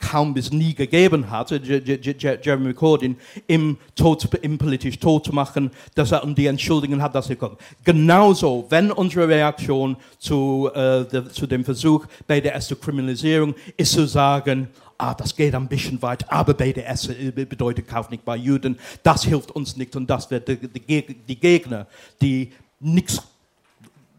kaum 0.10 0.34
bis 0.34 0.52
nie 0.52 0.74
gegeben 0.74 1.30
hatte, 1.30 1.62
Jeremy 1.64 2.74
Corbyn, 2.74 3.16
im, 3.48 3.78
tot, 3.96 4.28
im 4.42 4.58
politisch 4.58 5.00
tot 5.00 5.26
zu 5.26 5.34
machen, 5.34 5.72
dass 5.96 6.12
er 6.12 6.24
um 6.24 6.36
die 6.36 6.48
Entschuldigung 6.48 7.02
hat, 7.02 7.16
dass 7.16 7.30
er 7.30 7.36
kommt. 7.36 7.60
Genauso, 7.84 8.66
wenn 8.70 8.92
unsere 8.92 9.28
Reaktion 9.28 9.96
zu, 10.20 10.70
äh, 10.74 11.06
de, 11.06 11.30
zu 11.30 11.48
dem 11.48 11.64
Versuch, 11.64 12.06
BDS 12.28 12.68
zu 12.68 12.76
Kriminalisierung 12.76 13.56
ist 13.78 13.94
zu 13.94 14.06
sagen, 14.06 14.68
ah, 14.98 15.14
das 15.14 15.36
geht 15.36 15.56
ein 15.56 15.68
bisschen 15.68 16.02
weit, 16.02 16.30
aber 16.32 16.54
BDS 16.54 17.10
bedeutet 17.34 17.88
Kauf 17.88 18.10
nicht 18.10 18.26
bei 18.26 18.36
Juden, 18.36 18.78
das 19.04 19.24
hilft 19.24 19.52
uns 19.52 19.78
nicht 19.78 19.96
und 19.96 20.10
das 20.10 20.30
wird 20.30 20.48
die, 20.48 20.58
die, 20.58 21.16
die 21.28 21.40
Gegner, 21.40 21.88
die 22.22 22.52
nichts 22.80 23.22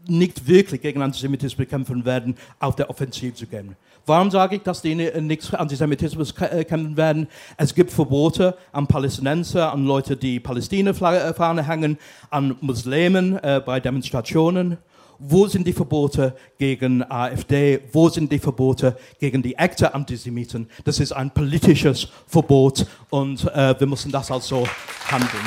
nicht 0.07 0.47
wirklich 0.47 0.81
gegen 0.81 1.01
Antisemitismus 1.01 1.55
bekämpfen 1.55 2.05
werden, 2.05 2.37
auf 2.59 2.75
der 2.75 2.89
Offensive 2.91 3.33
zu 3.33 3.47
gehen. 3.47 3.75
Warum 4.07 4.29
sage 4.29 4.57
ich, 4.57 4.61
dass 4.61 4.83
die 4.83 4.93
nichts 4.93 5.51
Antisemitismus 5.51 6.31
äh, 6.39 6.63
kämpfen 6.63 6.95
werden? 6.95 7.27
Es 7.57 7.73
gibt 7.73 7.91
Verbote 7.91 8.55
an 8.71 8.85
Palästinenser, 8.85 9.73
an 9.73 9.85
Leute, 9.87 10.15
die 10.15 10.39
Palästina-Fahne 10.39 11.67
hängen, 11.67 11.97
an 12.29 12.55
Muslimen 12.61 13.37
äh, 13.37 13.61
bei 13.65 13.79
Demonstrationen. 13.79 14.77
Wo 15.17 15.47
sind 15.47 15.65
die 15.65 15.73
Verbote 15.73 16.35
gegen 16.59 17.03
AfD? 17.09 17.79
Wo 17.93 18.09
sind 18.09 18.31
die 18.31 18.37
Verbote 18.37 18.95
gegen 19.19 19.41
die 19.41 19.55
echten 19.55 19.85
Antisemiten? 19.85 20.69
Das 20.83 20.99
ist 20.99 21.11
ein 21.11 21.31
politisches 21.31 22.07
Verbot 22.27 22.85
und 23.09 23.45
äh, 23.55 23.73
wir 23.79 23.87
müssen 23.87 24.11
das 24.11 24.29
also 24.29 24.67
handeln. 25.09 25.43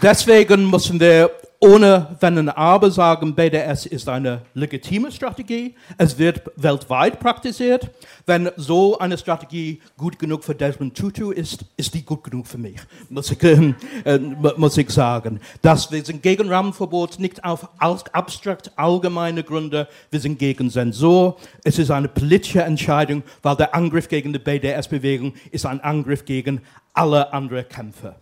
Deswegen 0.00 0.70
müssen 0.70 0.98
wir 1.00 1.30
ohne 1.60 2.16
Wenn 2.20 2.38
und 2.38 2.50
Aber 2.50 2.90
sagen, 2.90 3.34
BDS 3.34 3.86
ist 3.86 4.08
eine 4.08 4.42
legitime 4.54 5.10
Strategie. 5.10 5.74
Es 5.96 6.16
wird 6.16 6.42
weltweit 6.54 7.18
praktiziert. 7.18 7.90
Wenn 8.26 8.50
so 8.56 8.98
eine 8.98 9.18
Strategie 9.18 9.80
gut 9.96 10.20
genug 10.20 10.44
für 10.44 10.54
Desmond 10.54 10.96
Tutu 10.96 11.32
ist, 11.32 11.64
ist 11.76 11.94
die 11.94 12.04
gut 12.04 12.22
genug 12.22 12.46
für 12.46 12.58
mich, 12.58 12.76
muss 13.08 13.32
ich, 13.32 13.42
äh, 13.42 13.74
muss 14.56 14.76
ich 14.76 14.90
sagen. 14.90 15.40
Das, 15.60 15.90
wir 15.90 16.04
sind 16.04 16.22
gegen 16.22 16.48
Rahmenverbot, 16.48 17.18
nicht 17.18 17.42
auf 17.42 17.68
abstrakt 17.78 18.70
allgemeine 18.76 19.42
Gründe. 19.42 19.88
Wir 20.12 20.20
sind 20.20 20.38
gegen 20.38 20.70
Zensur. 20.70 21.36
Es 21.64 21.80
ist 21.80 21.90
eine 21.90 22.06
politische 22.06 22.62
Entscheidung, 22.62 23.24
weil 23.42 23.56
der 23.56 23.74
Angriff 23.74 24.08
gegen 24.08 24.32
die 24.32 24.38
BDS-Bewegung 24.38 25.34
ist 25.50 25.66
ein 25.66 25.80
Angriff 25.80 26.24
gegen 26.24 26.60
alle 26.94 27.32
anderen 27.32 27.68
Kämpfe. 27.68 28.14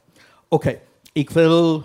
Okay, 0.49 0.79
ich 1.13 1.35
will 1.35 1.83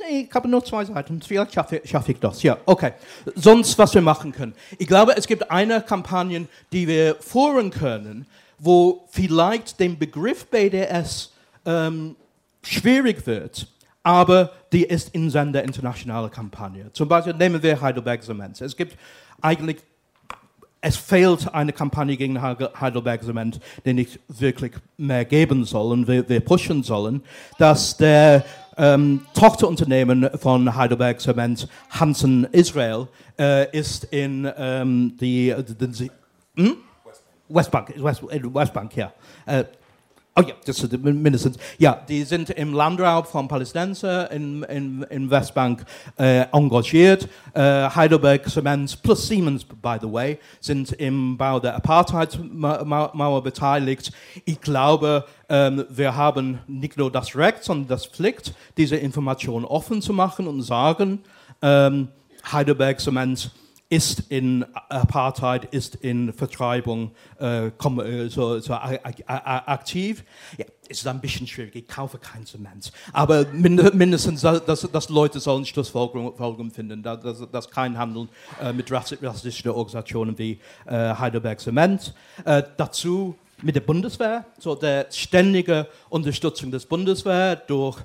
nee, 0.00 0.26
ich 0.28 0.34
habe 0.34 0.48
nur 0.48 0.64
zwei 0.64 0.84
Seiten. 0.84 1.20
Vielleicht 1.22 1.54
schaffe, 1.54 1.80
schaffe, 1.84 2.12
ich 2.12 2.18
das. 2.18 2.42
Ja, 2.42 2.56
okay. 2.66 2.92
Sonst, 3.34 3.78
was 3.78 3.94
wir 3.94 4.02
machen 4.02 4.32
können. 4.32 4.54
Ich 4.78 4.86
glaube, 4.86 5.16
es 5.16 5.26
gibt 5.26 5.50
eine 5.50 5.82
Kampagne, 5.82 6.46
die 6.72 6.88
wir 6.88 7.16
führen 7.16 7.70
können, 7.70 8.26
wo 8.58 9.06
vielleicht 9.10 9.78
den 9.80 9.98
Begriff 9.98 10.46
BDS 10.46 11.32
ähm, 11.64 12.16
schwierig 12.62 13.26
wird, 13.26 13.66
aber 14.02 14.52
die 14.72 14.84
ist 14.84 15.14
in 15.14 15.30
der 15.30 15.64
internationalen 15.64 16.30
Kampagne. 16.30 16.92
Zum 16.92 17.08
Beispiel 17.08 17.34
nehmen 17.34 17.62
wir 17.62 17.80
Heidelberg 17.80 18.22
Cement. 18.22 18.60
Es 18.60 18.76
gibt 18.76 18.96
eigentlich 19.40 19.78
es 20.80 20.96
fehlt 20.96 21.52
eine 21.52 21.72
Kampagne 21.72 22.16
gegen 22.16 22.40
Heidelberg 22.40 23.22
Cement, 23.22 23.60
die 23.84 23.92
nicht 23.92 24.18
wirklich 24.28 24.72
mehr 24.96 25.24
geben 25.24 25.64
soll 25.64 25.92
und 25.92 26.08
wir, 26.08 26.28
wir 26.28 26.40
pushen 26.40 26.82
sollen, 26.82 27.22
dass 27.58 27.96
der 27.96 28.44
ähm, 28.76 29.26
Tochterunternehmen 29.34 30.30
von 30.38 30.74
Heidelberg 30.74 31.20
Cement, 31.20 31.68
Hansen 31.90 32.44
Israel, 32.52 33.08
äh, 33.38 33.76
ist 33.76 34.04
in 34.04 34.50
ähm, 34.56 35.16
die, 35.20 35.54
die, 35.78 35.88
die 35.88 36.10
hm? 36.56 36.76
Westbank, 37.48 37.92
West, 38.02 38.22
Westbank, 38.22 38.96
ja. 38.96 39.12
Äh, 39.44 39.64
Oh 40.40 40.48
ja, 40.48 40.54
das 40.64 40.82
ist 40.82 40.98
mindestens. 41.02 41.58
Ja, 41.78 42.00
die 42.08 42.22
sind 42.24 42.48
im 42.50 42.72
Landraub 42.72 43.26
von 43.26 43.46
Palästinenser 43.46 44.30
in, 44.30 44.62
in, 44.62 45.02
in 45.10 45.30
Westbank 45.30 45.84
äh, 46.18 46.46
engagiert. 46.52 47.28
Äh, 47.52 47.90
Heidelberg 47.90 48.48
Cement 48.48 49.02
plus 49.02 49.28
Siemens, 49.28 49.64
by 49.64 49.96
the 50.00 50.10
way, 50.10 50.38
sind 50.60 50.92
im 50.92 51.36
Bau 51.36 51.60
der 51.60 51.76
Apartheid-Mauer 51.76 53.42
beteiligt. 53.42 54.12
Ich 54.46 54.60
glaube, 54.62 55.26
ähm, 55.50 55.84
wir 55.90 56.16
haben 56.16 56.60
nicht 56.66 56.96
nur 56.96 57.12
das 57.12 57.36
Recht, 57.36 57.62
sondern 57.62 57.88
das 57.88 58.06
Pflicht, 58.06 58.54
diese 58.78 58.96
Information 58.96 59.66
offen 59.66 60.00
zu 60.00 60.14
machen 60.14 60.46
und 60.46 60.62
sagen, 60.62 61.20
ähm, 61.60 62.08
Heidelberg 62.50 62.98
Cement 62.98 63.50
ist 63.90 64.22
in 64.28 64.64
Apartheid, 64.88 65.66
ist 65.74 65.96
in 65.96 66.32
Vertreibung 66.32 67.10
äh, 67.40 67.66
äh 67.66 68.28
so, 68.28 68.60
so 68.60 68.72
aktiv. 68.72 70.24
Ja, 70.56 70.64
ist 70.88 71.06
ein 71.06 71.20
bisschen 71.20 71.46
schwierig, 71.46 71.74
ich 71.74 71.88
kaufe 71.88 72.18
kein 72.18 72.46
Zement. 72.46 72.92
Aber 73.12 73.46
mindestens, 73.52 74.40
dass, 74.40 74.88
dass 74.90 75.08
Leute 75.08 75.40
sollen 75.40 75.64
Schlussfolgerungen 75.66 76.70
finden, 76.70 77.02
dass, 77.02 77.48
dass 77.50 77.70
kein 77.70 77.98
Handel 77.98 78.28
äh, 78.60 78.72
mit 78.72 78.90
rassistischen 78.90 79.70
Organisationen 79.70 80.38
wie 80.38 80.58
äh, 80.86 81.14
Heidelberg 81.14 81.60
Zement. 81.60 82.14
Äh, 82.44 82.62
dazu 82.76 83.36
mit 83.62 83.74
der 83.74 83.80
Bundeswehr, 83.80 84.46
so 84.58 84.74
der 84.74 85.06
ständige 85.10 85.86
Unterstützung 86.08 86.70
des 86.70 86.86
Bundeswehr 86.86 87.56
durch 87.56 87.98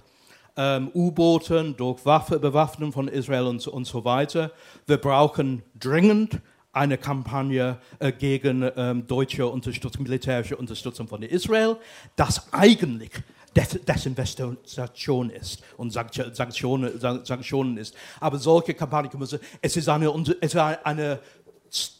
ähm, 0.58 0.90
U-Booten, 0.94 1.76
durch 1.76 2.06
Waffe, 2.06 2.40
Bewaffnung 2.40 2.92
von 2.92 3.08
Israel 3.08 3.48
und, 3.48 3.66
und 3.68 3.86
so 3.86 4.06
weiter. 4.06 4.52
Wir 4.86 4.98
brauchen 4.98 5.64
dringend 5.80 6.40
eine 6.72 6.98
Kampagne 6.98 7.78
äh, 8.00 8.12
gegen 8.12 8.70
ähm, 8.76 9.08
deutsche 9.08 9.48
Unterstützung, 9.48 10.04
militärische 10.04 10.58
Unterstützung 10.58 11.08
von 11.08 11.24
Israel, 11.24 11.78
das 12.16 12.52
eigentlich 12.52 13.12
Desinvestition 13.56 15.30
ist 15.30 15.64
und 15.78 15.92
Sanktionen, 15.92 17.00
Sanktionen 17.00 17.78
ist. 17.78 17.96
Aber 18.20 18.38
solche 18.38 18.74
Kampagnen, 18.74 19.22
es 19.62 19.78
ist 19.78 19.88
eine, 19.88 20.08
es 20.42 20.54
ist 20.54 20.58
eine 20.58 21.20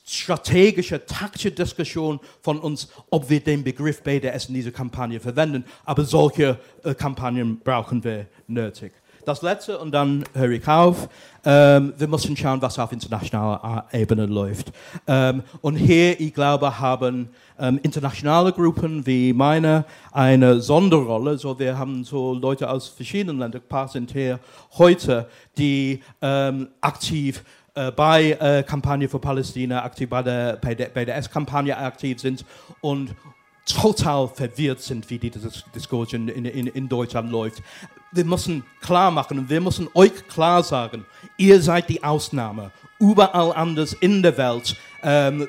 strategische, 0.06 1.06
taktische 1.06 1.52
Diskussion 1.52 2.20
von 2.42 2.60
uns, 2.60 2.88
ob 3.10 3.30
wir 3.30 3.40
den 3.40 3.64
Begriff 3.64 4.02
BDS 4.04 4.46
in 4.46 4.54
dieser 4.54 4.72
Kampagne 4.72 5.20
verwenden. 5.20 5.66
Aber 5.84 6.06
solche 6.06 6.60
äh, 6.84 6.94
Kampagnen 6.94 7.60
brauchen 7.60 8.04
wir 8.04 8.28
nötig. 8.48 8.94
Das 9.26 9.42
letzte 9.42 9.80
und 9.80 9.92
dann 9.92 10.24
höre 10.36 10.52
ich 10.52 10.68
auf. 10.68 11.10
Ähm, 11.44 11.94
wir 11.98 12.08
müssen 12.08 12.38
schauen, 12.38 12.62
was 12.62 12.78
auf 12.78 12.92
internationaler 12.92 13.86
Ebene 13.92 14.28
läuft. 14.28 14.72
Ähm, 15.08 15.42
und 15.62 15.78
hier, 15.78 16.20
ich 16.20 16.32
glaube, 16.32 16.80
haben 16.80 17.30
ähm, 17.58 17.80
internationale 17.82 18.54
Gruppen 18.54 19.04
wie 19.08 19.34
meine 19.34 19.86
eine 20.12 20.62
Sonderrolle. 20.62 21.40
So, 21.40 21.58
wir 21.58 21.76
haben 21.76 22.04
so 22.04 22.36
Leute 22.36 22.70
aus 22.70 22.88
verschiedenen 22.88 23.40
Ländern, 23.40 23.62
ein 23.64 23.68
paar 23.68 23.88
sind 23.88 24.12
hier 24.12 24.40
heute, 24.78 25.28
die 25.58 26.04
ähm, 26.22 26.68
aktiv 26.82 27.44
äh, 27.76 27.92
bei 27.92 28.32
äh, 28.32 28.64
Kampagne 28.64 29.10
für 29.10 29.20
Palästina 29.20 29.84
aktiv, 29.84 30.10
bei 30.10 30.24
der 30.24 30.56
BDS-Kampagne 30.58 31.78
aktiv 31.78 32.20
sind 32.22 32.46
und 32.82 33.14
total 33.66 34.28
verwirrt 34.28 34.82
sind, 34.82 35.10
wie 35.10 35.20
diese 35.20 35.52
Diskussion 35.74 36.30
in, 36.30 36.46
in, 36.46 36.68
in 36.68 36.88
Deutschland 36.88 37.32
läuft. 37.32 37.62
Wir 38.12 38.24
müssen 38.24 38.64
klar 38.80 39.12
machen 39.12 39.40
und 39.40 39.50
wir 39.50 39.60
müssen 39.60 39.90
euch 39.94 40.26
klar 40.28 40.64
sagen, 40.64 41.06
ihr 41.38 41.62
seid 41.62 41.90
die 41.90 42.02
Ausnahme. 42.02 42.72
Überall 42.98 43.52
anders 43.54 43.92
in 43.92 44.24
der 44.24 44.38
Welt 44.38 44.78
ähm, 45.04 45.48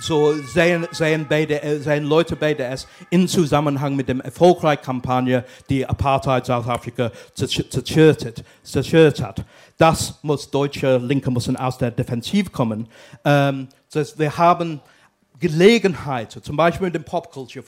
so 0.00 0.34
sehen, 0.34 0.86
sehen, 0.90 1.26
BDS, 1.26 1.84
sehen 1.84 2.04
Leute 2.04 2.34
BDS 2.34 2.88
in 3.10 3.28
Zusammenhang 3.28 3.94
mit 3.94 4.08
der 4.08 4.18
erfolgreichen 4.18 4.82
Kampagne, 4.82 5.44
die 5.68 5.86
Apartheid 5.86 6.46
Südafrika 6.46 7.12
zerstört 7.34 9.22
hat. 9.22 9.44
Das 9.78 10.18
muss 10.22 10.50
deutsche 10.50 10.98
Linke 10.98 11.30
müssen 11.30 11.56
aus 11.56 11.78
der 11.78 11.92
Defensiv 11.92 12.50
kommen. 12.50 12.88
Ähm, 13.24 13.68
das 13.90 14.10
heißt, 14.10 14.18
wir 14.18 14.36
haben 14.36 14.80
Gelegenheit, 15.40 16.32
zum 16.32 16.56
Beispiel 16.56 16.86
mit 16.86 16.96
dem 16.96 17.04
Pop 17.04 17.30
Culture 17.30 17.64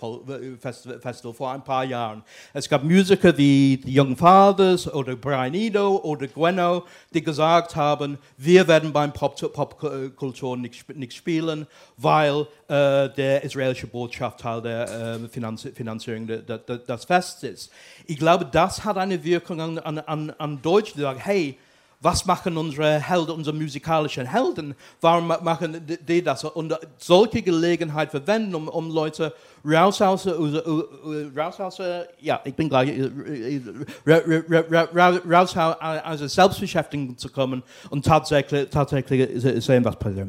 Festival 0.58 1.32
vor 1.32 1.52
ein 1.52 1.62
paar 1.62 1.84
Jahren. 1.84 2.24
Es 2.52 2.68
gab 2.68 2.82
Musiker 2.82 3.36
wie 3.36 3.76
die 3.76 4.00
Young 4.00 4.16
Fathers 4.16 4.92
oder 4.92 5.14
Brian 5.14 5.54
Eno 5.54 5.98
oder 5.98 6.26
Gweno, 6.26 6.82
die 7.14 7.22
gesagt 7.22 7.76
haben, 7.76 8.18
wir 8.36 8.66
werden 8.66 8.92
beim 8.92 9.12
Popkultur 9.12 10.56
nicht, 10.56 10.88
nicht 10.96 11.14
spielen, 11.14 11.64
weil 11.96 12.48
äh, 12.66 13.08
der 13.10 13.44
israelische 13.44 13.86
Botschaft 13.86 14.40
Teil 14.40 14.62
der 14.62 15.20
äh, 15.22 15.28
Finanzierung 15.28 16.26
des 16.26 17.04
Festes 17.04 17.50
ist. 17.50 17.72
Ich 18.06 18.18
glaube, 18.18 18.46
das 18.50 18.84
hat 18.84 18.96
eine 18.96 19.22
Wirkung 19.22 19.60
an, 19.60 19.78
an, 19.78 20.30
an 20.30 20.60
Deutschland, 20.60 20.96
die 20.96 21.02
sagen, 21.02 21.20
hey, 21.22 21.56
was 22.00 22.24
machen 22.24 22.56
unsere 22.56 22.98
Helden, 22.98 23.32
unsere 23.32 23.54
musikalischen 23.54 24.26
Helden? 24.26 24.74
Warum 25.00 25.28
machen 25.28 25.80
die 25.86 26.22
das? 26.22 26.44
Und 26.44 26.76
solche 26.96 27.42
Gelegenheit 27.42 28.10
verwenden, 28.10 28.54
um, 28.54 28.68
um 28.68 28.90
Leute 28.90 29.34
raus 29.64 30.00
aus, 30.00 30.26
raus 30.26 31.60
aus, 31.60 31.78
ja, 32.20 32.40
ich 32.44 32.54
bin 32.54 32.68
gleich, 32.70 32.98
raus 35.30 35.56
aus 35.56 36.34
Selbstbeschäftigung 36.34 37.18
zu 37.18 37.28
kommen 37.28 37.62
und 37.90 38.04
tatsächlich, 38.04 38.70
tatsächlich 38.70 39.62
sehen, 39.62 39.84
was 39.84 39.96
passiert. 39.96 40.28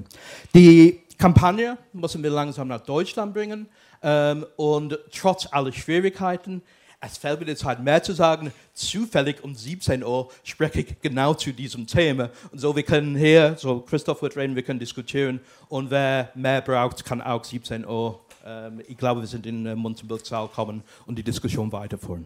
Die 0.54 1.02
Kampagne 1.18 1.78
müssen 1.94 2.22
wir 2.22 2.32
langsam 2.32 2.68
nach 2.68 2.82
Deutschland 2.82 3.34
bringen 3.34 3.68
ähm, 4.02 4.46
und 4.58 4.98
trotz 5.16 5.48
aller 5.52 5.72
Schwierigkeiten, 5.72 6.64
es 7.02 7.18
fällt 7.18 7.40
mir 7.40 7.48
jetzt 7.48 7.66
halt 7.66 7.80
mehr 7.80 8.02
zu 8.02 8.14
sagen. 8.14 8.54
Zufällig 8.74 9.44
um 9.44 9.56
17 9.56 10.04
Uhr 10.04 10.30
spreche 10.44 10.82
ich 10.82 11.02
genau 11.02 11.34
zu 11.34 11.52
diesem 11.52 11.88
Thema. 11.88 12.30
Und 12.52 12.60
so, 12.60 12.76
wir 12.76 12.84
können 12.84 13.16
hier, 13.16 13.56
so 13.58 13.82
Christoph 13.82 14.22
wird 14.22 14.38
reden, 14.38 14.56
wir 14.56 14.64
können 14.64 14.80
diskutieren. 14.80 15.42
Und 15.68 15.90
wer 15.90 16.32
mehr 16.36 16.62
braucht, 16.62 17.04
kann 17.04 17.22
auch 17.22 17.44
17 17.44 17.86
Uhr. 17.86 18.20
Ähm, 18.46 18.82
ich 18.88 18.98
glaube, 18.98 19.22
wir 19.22 19.28
sind 19.28 19.46
in 19.48 19.64
den 19.64 19.78
Munzenberg-Saal 19.78 20.48
kommen 20.50 20.84
und 21.08 21.18
die 21.18 21.24
Diskussion 21.24 21.72
weiterführen. 21.72 22.26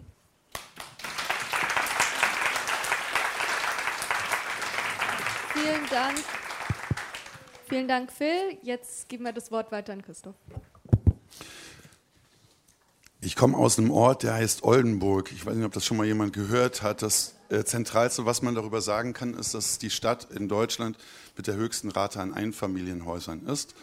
Vielen 5.53 5.89
Dank. 5.89 6.17
Vielen 7.69 7.87
Dank, 7.87 8.11
Phil. 8.11 8.57
Jetzt 8.61 9.07
geben 9.07 9.23
wir 9.23 9.31
das 9.31 9.51
Wort 9.51 9.71
weiter 9.71 9.93
an 9.93 10.01
Christoph. 10.01 10.35
Ich 13.25 13.35
komme 13.35 13.57
aus 13.57 13.79
einem 13.79 13.89
Ort, 13.89 14.21
der 14.21 14.35
heißt 14.35 14.63
Oldenburg. 14.63 15.31
Ich 15.31 15.47
weiß 15.47 15.55
nicht, 15.55 15.65
ob 15.65 15.73
das 15.73 15.83
schon 15.83 15.97
mal 15.97 16.05
jemand 16.05 16.31
gehört 16.31 16.83
hat. 16.83 17.01
Das 17.01 17.33
äh, 17.49 17.63
Zentralste, 17.63 18.27
was 18.27 18.43
man 18.43 18.53
darüber 18.53 18.81
sagen 18.81 19.13
kann, 19.13 19.33
ist, 19.33 19.55
dass 19.55 19.79
die 19.79 19.89
Stadt 19.89 20.27
in 20.29 20.47
Deutschland 20.47 20.95
mit 21.35 21.47
der 21.47 21.55
höchsten 21.55 21.89
Rate 21.89 22.19
an 22.19 22.35
Einfamilienhäusern 22.35 23.47
ist. 23.47 23.73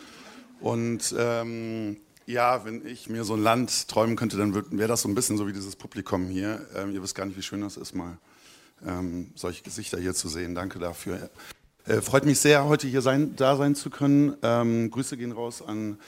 Und 0.60 1.12
ähm, 1.18 1.96
ja, 2.24 2.64
wenn 2.64 2.86
ich 2.86 3.08
mir 3.08 3.24
so 3.24 3.34
ein 3.34 3.42
Land 3.42 3.88
träumen 3.88 4.14
könnte, 4.14 4.36
dann 4.36 4.54
wäre 4.54 4.86
das 4.86 5.02
so 5.02 5.08
ein 5.08 5.16
bisschen 5.16 5.36
so 5.36 5.48
wie 5.48 5.52
dieses 5.52 5.74
Publikum 5.74 6.28
hier. 6.28 6.64
Ähm, 6.76 6.92
ihr 6.92 7.02
wisst 7.02 7.16
gar 7.16 7.26
nicht, 7.26 7.36
wie 7.36 7.42
schön 7.42 7.62
das 7.62 7.76
ist, 7.76 7.96
mal 7.96 8.18
ähm, 8.86 9.32
solche 9.34 9.64
Gesichter 9.64 9.98
hier 9.98 10.14
zu 10.14 10.28
sehen. 10.28 10.54
Danke 10.54 10.78
dafür. 10.78 11.30
Äh, 11.84 12.00
freut 12.00 12.26
mich 12.26 12.38
sehr, 12.38 12.64
heute 12.66 12.86
hier 12.86 13.02
sein, 13.02 13.34
da 13.34 13.56
sein 13.56 13.74
zu 13.74 13.90
können. 13.90 14.36
Ähm, 14.44 14.92
Grüße 14.92 15.16
gehen 15.16 15.32
raus 15.32 15.62
an 15.62 15.98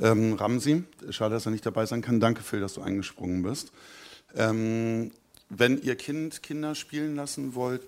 ähm, 0.00 0.34
Ramsi. 0.34 0.84
Schade, 1.10 1.34
dass 1.34 1.46
er 1.46 1.52
nicht 1.52 1.66
dabei 1.66 1.86
sein 1.86 2.02
kann. 2.02 2.20
Danke, 2.20 2.42
Phil, 2.42 2.60
dass 2.60 2.74
du 2.74 2.82
eingesprungen 2.82 3.42
bist. 3.42 3.72
Ähm, 4.36 5.12
wenn 5.48 5.80
ihr 5.82 5.96
Kind 5.96 6.42
Kinder 6.42 6.74
spielen 6.74 7.16
lassen 7.16 7.54
wollt, 7.54 7.82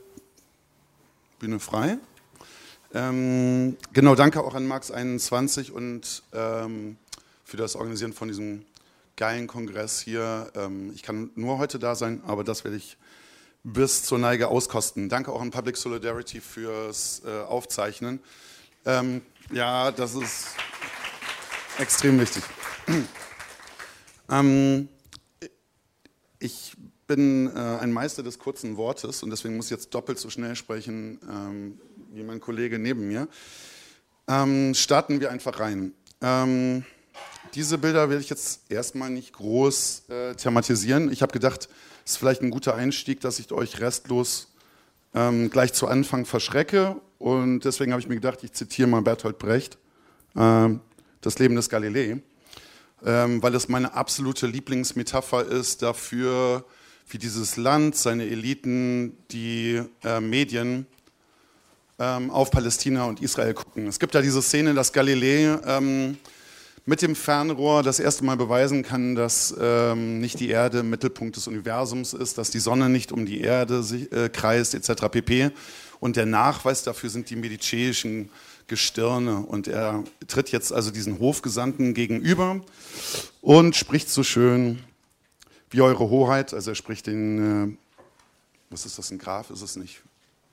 Bühne 1.38 1.58
frei. 1.58 1.98
Ähm, 2.94 3.76
genau, 3.92 4.14
danke 4.14 4.42
auch 4.42 4.54
an 4.54 4.70
Max21 4.70 5.70
und 5.70 6.22
ähm, 6.32 6.96
für 7.44 7.56
das 7.56 7.76
Organisieren 7.76 8.12
von 8.12 8.28
diesem 8.28 8.64
geilen 9.16 9.46
Kongress 9.46 10.00
hier. 10.00 10.50
Ähm, 10.54 10.92
ich 10.94 11.02
kann 11.02 11.30
nur 11.34 11.58
heute 11.58 11.78
da 11.78 11.94
sein, 11.94 12.22
aber 12.26 12.44
das 12.44 12.64
werde 12.64 12.76
ich 12.76 12.96
bis 13.64 14.04
zur 14.04 14.18
Neige 14.18 14.48
auskosten. 14.48 15.08
Danke 15.08 15.32
auch 15.32 15.40
an 15.40 15.50
Public 15.50 15.76
Solidarity 15.76 16.40
fürs 16.40 17.22
äh, 17.26 17.40
Aufzeichnen. 17.42 18.20
Ähm, 18.84 19.22
ja, 19.50 19.90
das 19.90 20.14
ist 20.14 20.48
extrem 21.78 22.18
wichtig. 22.18 22.42
ähm, 24.30 24.88
ich 26.38 26.76
bin 27.06 27.50
äh, 27.54 27.58
ein 27.58 27.92
Meister 27.92 28.22
des 28.22 28.38
kurzen 28.38 28.76
Wortes 28.76 29.22
und 29.22 29.30
deswegen 29.30 29.56
muss 29.56 29.66
ich 29.66 29.70
jetzt 29.72 29.94
doppelt 29.94 30.18
so 30.18 30.30
schnell 30.30 30.56
sprechen 30.56 31.20
ähm, 31.30 31.80
wie 32.12 32.22
mein 32.22 32.40
Kollege 32.40 32.78
neben 32.78 33.08
mir. 33.08 33.28
Ähm, 34.28 34.74
starten 34.74 35.20
wir 35.20 35.30
einfach 35.30 35.60
rein. 35.60 35.92
Ähm, 36.20 36.84
diese 37.54 37.78
Bilder 37.78 38.08
werde 38.10 38.22
ich 38.22 38.30
jetzt 38.30 38.70
erstmal 38.70 39.10
nicht 39.10 39.32
groß 39.34 40.04
äh, 40.08 40.34
thematisieren. 40.34 41.12
Ich 41.12 41.22
habe 41.22 41.32
gedacht, 41.32 41.68
es 42.04 42.12
ist 42.12 42.16
vielleicht 42.18 42.42
ein 42.42 42.50
guter 42.50 42.74
Einstieg, 42.74 43.20
dass 43.20 43.38
ich 43.38 43.52
euch 43.52 43.80
restlos 43.80 44.52
ähm, 45.14 45.50
gleich 45.50 45.72
zu 45.72 45.86
Anfang 45.86 46.26
verschrecke. 46.26 46.96
Und 47.18 47.60
deswegen 47.60 47.92
habe 47.92 48.00
ich 48.00 48.08
mir 48.08 48.16
gedacht, 48.16 48.42
ich 48.42 48.52
zitiere 48.52 48.88
mal 48.88 49.02
Bertolt 49.02 49.38
Brecht, 49.38 49.78
äh, 50.34 50.68
Das 51.20 51.38
Leben 51.38 51.56
des 51.56 51.68
Galilei, 51.68 52.20
ähm, 53.04 53.42
weil 53.42 53.54
es 53.54 53.68
meine 53.68 53.94
absolute 53.94 54.46
Lieblingsmetapher 54.46 55.44
ist 55.46 55.82
dafür, 55.82 56.64
wie 57.08 57.18
dieses 57.18 57.56
Land, 57.56 57.96
seine 57.96 58.24
Eliten, 58.26 59.16
die 59.30 59.82
äh, 60.04 60.20
Medien 60.20 60.86
ähm, 61.98 62.30
auf 62.30 62.50
Palästina 62.50 63.04
und 63.04 63.22
Israel 63.22 63.54
gucken. 63.54 63.86
Es 63.86 63.98
gibt 63.98 64.14
ja 64.14 64.22
diese 64.22 64.42
Szene, 64.42 64.74
dass 64.74 64.92
Galilei 64.92 65.58
ähm, 65.66 66.18
mit 66.84 67.02
dem 67.02 67.16
Fernrohr 67.16 67.82
das 67.82 67.98
erste 67.98 68.24
Mal 68.24 68.36
beweisen 68.36 68.82
kann, 68.82 69.14
dass 69.14 69.54
ähm, 69.60 70.20
nicht 70.20 70.38
die 70.38 70.50
Erde 70.50 70.82
Mittelpunkt 70.82 71.36
des 71.36 71.48
Universums 71.48 72.12
ist, 72.12 72.38
dass 72.38 72.50
die 72.50 72.60
Sonne 72.60 72.88
nicht 72.88 73.12
um 73.12 73.26
die 73.26 73.40
Erde 73.40 73.82
sich, 73.82 74.10
äh, 74.12 74.28
kreist 74.28 74.74
etc. 74.74 75.08
pp. 75.10 75.50
Und 75.98 76.16
der 76.16 76.26
Nachweis 76.26 76.82
dafür 76.82 77.10
sind 77.10 77.30
die 77.30 77.36
mediceischen 77.36 78.30
Gestirne. 78.66 79.40
Und 79.40 79.68
er 79.68 80.04
tritt 80.26 80.50
jetzt 80.50 80.72
also 80.72 80.90
diesen 80.90 81.18
Hofgesandten 81.18 81.94
gegenüber 81.94 82.60
und 83.40 83.76
spricht 83.76 84.08
so 84.08 84.22
schön, 84.22 84.82
wie 85.70 85.80
eure 85.80 86.10
Hoheit, 86.10 86.54
also 86.54 86.70
er 86.70 86.74
spricht 86.74 87.06
den, 87.06 87.74
äh, 87.74 87.76
was 88.70 88.86
ist 88.86 88.98
das, 88.98 89.10
ein 89.10 89.18
Graf, 89.18 89.50
ist 89.50 89.62
es 89.62 89.76
nicht? 89.76 90.02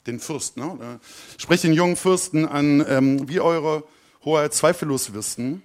Den 0.08 0.20
Fürst, 0.20 0.58
ne? 0.58 1.00
Äh, 1.02 1.42
spricht 1.42 1.64
den 1.64 1.74
jungen 1.74 1.96
Fürsten 1.96 2.48
an, 2.48 2.84
ähm, 2.88 3.30
wie 3.30 3.40
eure 3.40 3.84
Hoheit 4.26 4.54
zweifellos 4.54 5.14
wissen, 5.14 5.62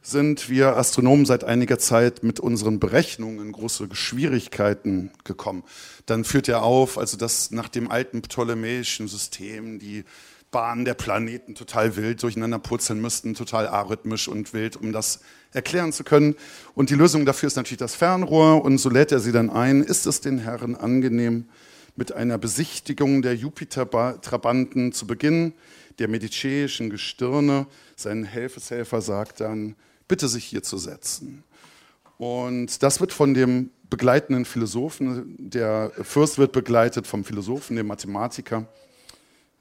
sind 0.00 0.48
wir 0.48 0.76
Astronomen 0.76 1.26
seit 1.26 1.44
einiger 1.44 1.78
Zeit 1.78 2.22
mit 2.22 2.40
unseren 2.40 2.78
Berechnungen 2.78 3.44
in 3.44 3.52
große 3.52 3.88
Schwierigkeiten 3.92 5.10
gekommen. 5.24 5.64
Dann 6.06 6.24
führt 6.24 6.48
er 6.48 6.62
auf, 6.62 6.98
also 6.98 7.16
dass 7.16 7.50
nach 7.50 7.68
dem 7.68 7.90
alten 7.90 8.22
ptolemäischen 8.22 9.08
System 9.08 9.78
die 9.78 10.04
Bahnen 10.50 10.84
der 10.84 10.94
Planeten 10.94 11.54
total 11.54 11.96
wild 11.96 12.22
durcheinander 12.22 12.58
purzeln 12.58 13.00
müssten, 13.00 13.34
total 13.34 13.68
arrhythmisch 13.68 14.28
und 14.28 14.54
wild, 14.54 14.76
um 14.76 14.92
das 14.92 15.20
erklären 15.52 15.92
zu 15.92 16.04
können. 16.04 16.36
Und 16.74 16.90
die 16.90 16.94
Lösung 16.94 17.26
dafür 17.26 17.48
ist 17.48 17.56
natürlich 17.56 17.78
das 17.78 17.94
Fernrohr. 17.94 18.64
Und 18.64 18.78
so 18.78 18.88
lädt 18.88 19.12
er 19.12 19.20
sie 19.20 19.32
dann 19.32 19.50
ein. 19.50 19.82
Ist 19.82 20.06
es 20.06 20.20
den 20.20 20.38
Herren 20.38 20.74
angenehm, 20.74 21.48
mit 21.96 22.12
einer 22.12 22.38
Besichtigung 22.38 23.20
der 23.22 23.34
Jupiter-Trabanten 23.34 24.92
zu 24.92 25.06
beginnen? 25.06 25.52
Der 25.98 26.08
mediceischen 26.08 26.90
Gestirne, 26.90 27.66
sein 27.96 28.24
Helfeshelfer 28.24 29.02
sagt 29.02 29.40
dann, 29.40 29.74
bitte 30.06 30.28
sich 30.28 30.44
hier 30.44 30.62
zu 30.62 30.78
setzen. 30.78 31.44
Und 32.16 32.82
das 32.82 33.00
wird 33.00 33.12
von 33.12 33.34
dem 33.34 33.70
begleitenden 33.90 34.44
Philosophen, 34.44 35.36
der 35.38 35.92
Fürst 36.02 36.38
wird 36.38 36.52
begleitet 36.52 37.06
vom 37.06 37.24
Philosophen, 37.24 37.76
dem 37.76 37.86
Mathematiker. 37.86 38.66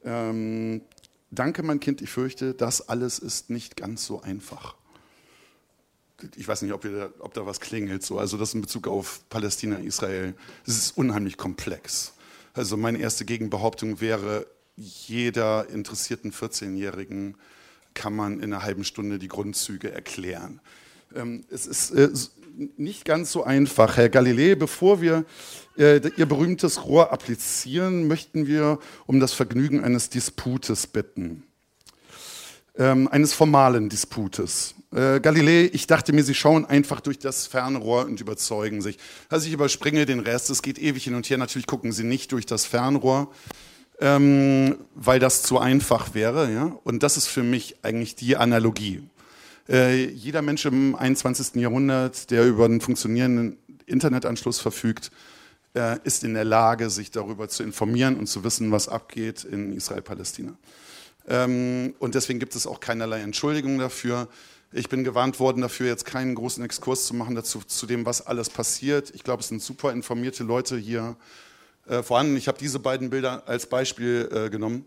Ähm, 0.08 0.82
danke, 1.30 1.62
mein 1.62 1.80
Kind, 1.80 2.02
ich 2.02 2.10
fürchte, 2.10 2.56
das 2.56 2.90
alles 2.90 3.20
ist 3.20 3.52
nicht 3.52 3.76
ganz 3.76 4.06
so 4.06 4.22
einfach 4.22 4.76
ich 6.36 6.48
weiß 6.48 6.64
nicht, 6.64 6.74
ob, 6.74 6.82
da, 6.82 7.10
ob 7.20 7.34
da 7.34 7.46
was 7.46 7.60
klingelt, 7.60 8.04
so. 8.04 8.18
also 8.18 8.38
das 8.38 8.54
in 8.54 8.62
Bezug 8.62 8.88
auf 8.88 9.22
Palästina, 9.30 9.78
Israel, 9.78 10.34
das 10.66 10.78
ist 10.78 10.98
unheimlich 10.98 11.38
komplex. 11.38 12.14
Also 12.54 12.76
meine 12.76 12.98
erste 12.98 13.26
Gegenbehauptung 13.26 14.02
wäre, 14.02 14.48
jeder 14.76 15.70
interessierten 15.70 16.32
14-Jährigen 16.32 17.36
kann 17.94 18.16
man 18.16 18.40
in 18.40 18.54
einer 18.54 18.64
halben 18.64 18.84
Stunde 18.84 19.20
die 19.20 19.28
Grundzüge 19.28 19.92
erklären. 19.92 20.60
Ähm, 21.16 21.46
es 21.50 21.68
ist 21.68 21.92
äh, 21.92 22.10
nicht 22.78 23.06
ganz 23.06 23.32
so 23.32 23.44
einfach. 23.44 23.98
Herr 23.98 24.10
Galilei, 24.10 24.56
bevor 24.56 25.02
wir 25.02 25.26
äh, 25.78 26.02
Ihr 26.18 26.26
berühmtes 26.26 26.86
Rohr 26.86 27.12
applizieren, 27.12 28.08
möchten 28.08 28.48
wir 28.48 28.80
um 29.06 29.20
das 29.20 29.34
Vergnügen 29.34 29.84
eines 29.84 30.10
Disputes 30.10 30.88
bitten. 30.88 31.44
Ähm, 32.76 33.08
eines 33.08 33.34
formalen 33.34 33.90
Disputes 33.90 34.76
äh, 34.96 35.20
Galilei, 35.20 35.70
ich 35.74 35.88
dachte 35.88 36.14
mir, 36.14 36.24
Sie 36.24 36.34
schauen 36.34 36.66
einfach 36.66 37.02
durch 37.02 37.20
das 37.20 37.48
Fernrohr 37.48 38.06
und 38.06 38.22
überzeugen 38.22 38.82
sich. 38.82 38.98
Also 39.30 39.48
ich 39.48 39.54
überspringe 39.54 40.06
den 40.06 40.20
Rest, 40.20 40.50
es 40.50 40.62
geht 40.62 40.80
ewig 40.80 41.04
hin 41.04 41.16
und 41.16 41.30
her. 41.30 41.38
Natürlich 41.38 41.68
gucken 41.68 41.92
Sie 41.92 42.04
nicht 42.04 42.32
durch 42.32 42.46
das 42.46 42.66
Fernrohr, 42.66 43.32
ähm, 44.00 44.78
weil 44.96 45.20
das 45.20 45.44
zu 45.44 45.60
einfach 45.60 46.14
wäre. 46.14 46.52
Ja? 46.52 46.78
Und 46.84 47.04
das 47.04 47.18
ist 47.18 47.28
für 47.28 47.44
mich 47.44 47.84
eigentlich 47.84 48.16
die 48.16 48.38
Analogie. 48.38 49.04
Äh, 49.70 50.06
jeder 50.06 50.42
Mensch 50.42 50.66
im 50.66 50.96
21. 50.96 51.56
Jahrhundert, 51.56 52.32
der 52.32 52.46
über 52.46 52.66
einen 52.66 52.82
funktionierenden 52.82 53.58
Internetanschluss 53.86 54.60
verfügt, 54.60 55.12
äh, 55.76 55.98
ist 56.04 56.24
in 56.24 56.34
der 56.34 56.46
Lage, 56.46 56.90
sich 56.90 57.12
darüber 57.12 57.50
zu 57.50 57.64
informieren 57.64 58.16
und 58.16 58.28
zu 58.28 58.44
wissen, 58.44 58.72
was 58.72 58.88
abgeht 58.88 59.44
in 59.44 59.74
Israel-Palästina. 59.74 60.54
Ähm, 61.28 61.94
und 62.00 62.16
deswegen 62.16 62.40
gibt 62.40 62.56
es 62.56 62.66
auch 62.66 62.80
keinerlei 62.80 63.22
Entschuldigung 63.22 63.78
dafür. 63.78 64.28
Ich 64.72 64.90
bin 64.90 65.04
gewarnt 65.04 65.40
worden 65.40 65.62
dafür, 65.62 65.88
jetzt 65.88 66.06
keinen 66.06 66.36
großen 66.36 66.64
Exkurs 66.64 67.06
zu 67.06 67.14
machen 67.14 67.36
dazu, 67.36 67.60
zu 67.66 67.86
dem, 67.86 68.06
was 68.06 68.26
alles 68.26 68.50
passiert. 68.50 69.12
Ich 69.16 69.24
glaube, 69.24 69.42
es 69.42 69.50
sind 69.50 69.62
super 69.62 69.92
informierte 69.92 70.44
Leute 70.44 70.78
hier 70.78 71.16
äh, 71.88 72.04
vorhanden. 72.04 72.36
Ich 72.38 72.48
habe 72.48 72.58
diese 72.58 72.80
beiden 72.80 73.10
Bilder 73.10 73.44
als 73.48 73.66
Beispiel 73.68 74.30
äh, 74.32 74.50
genommen. 74.50 74.86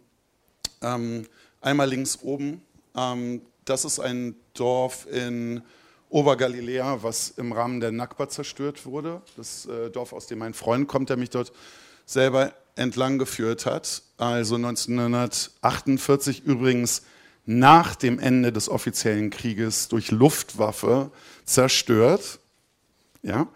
Ähm, 0.83 1.27
einmal 1.61 1.89
links 1.89 2.19
oben, 2.23 2.63
ähm, 2.97 3.43
das 3.65 3.85
ist 3.85 4.01
ein 4.01 4.35
Dorf 4.55 5.07
in 5.11 5.63
Obergaliläa, 6.09 7.03
was 7.03 7.31
im 7.31 7.53
Rahmen 7.53 7.81
der 7.81 7.93
Nakba 7.93 8.29
zerstört 8.29 8.85
wurde. 8.85 9.23
Das 9.37 9.67
äh, 9.67 9.91
Dorf, 9.91 10.13
aus 10.13 10.27
dem 10.27 10.41
mein 10.41 10.55
Freund 10.55 10.89
kommt, 10.89 11.09
der 11.09 11.17
mich 11.17 11.31
dort 11.31 11.53
selber 12.05 12.53
entlang 12.75 13.19
geführt 13.19 13.67
hat. 13.67 14.03
Also 14.17 14.57
1948 14.57 16.45
übrigens 16.45 17.03
nach 17.47 17.95
dem 17.95 18.19
Ende 18.19 18.53
des 18.53 18.69
offiziellen 18.69 19.31
Krieges 19.31 19.89
durch 19.89 20.11
Luftwaffe 20.11 21.11
zerstört. 21.45 22.41
Ja? 23.23 23.47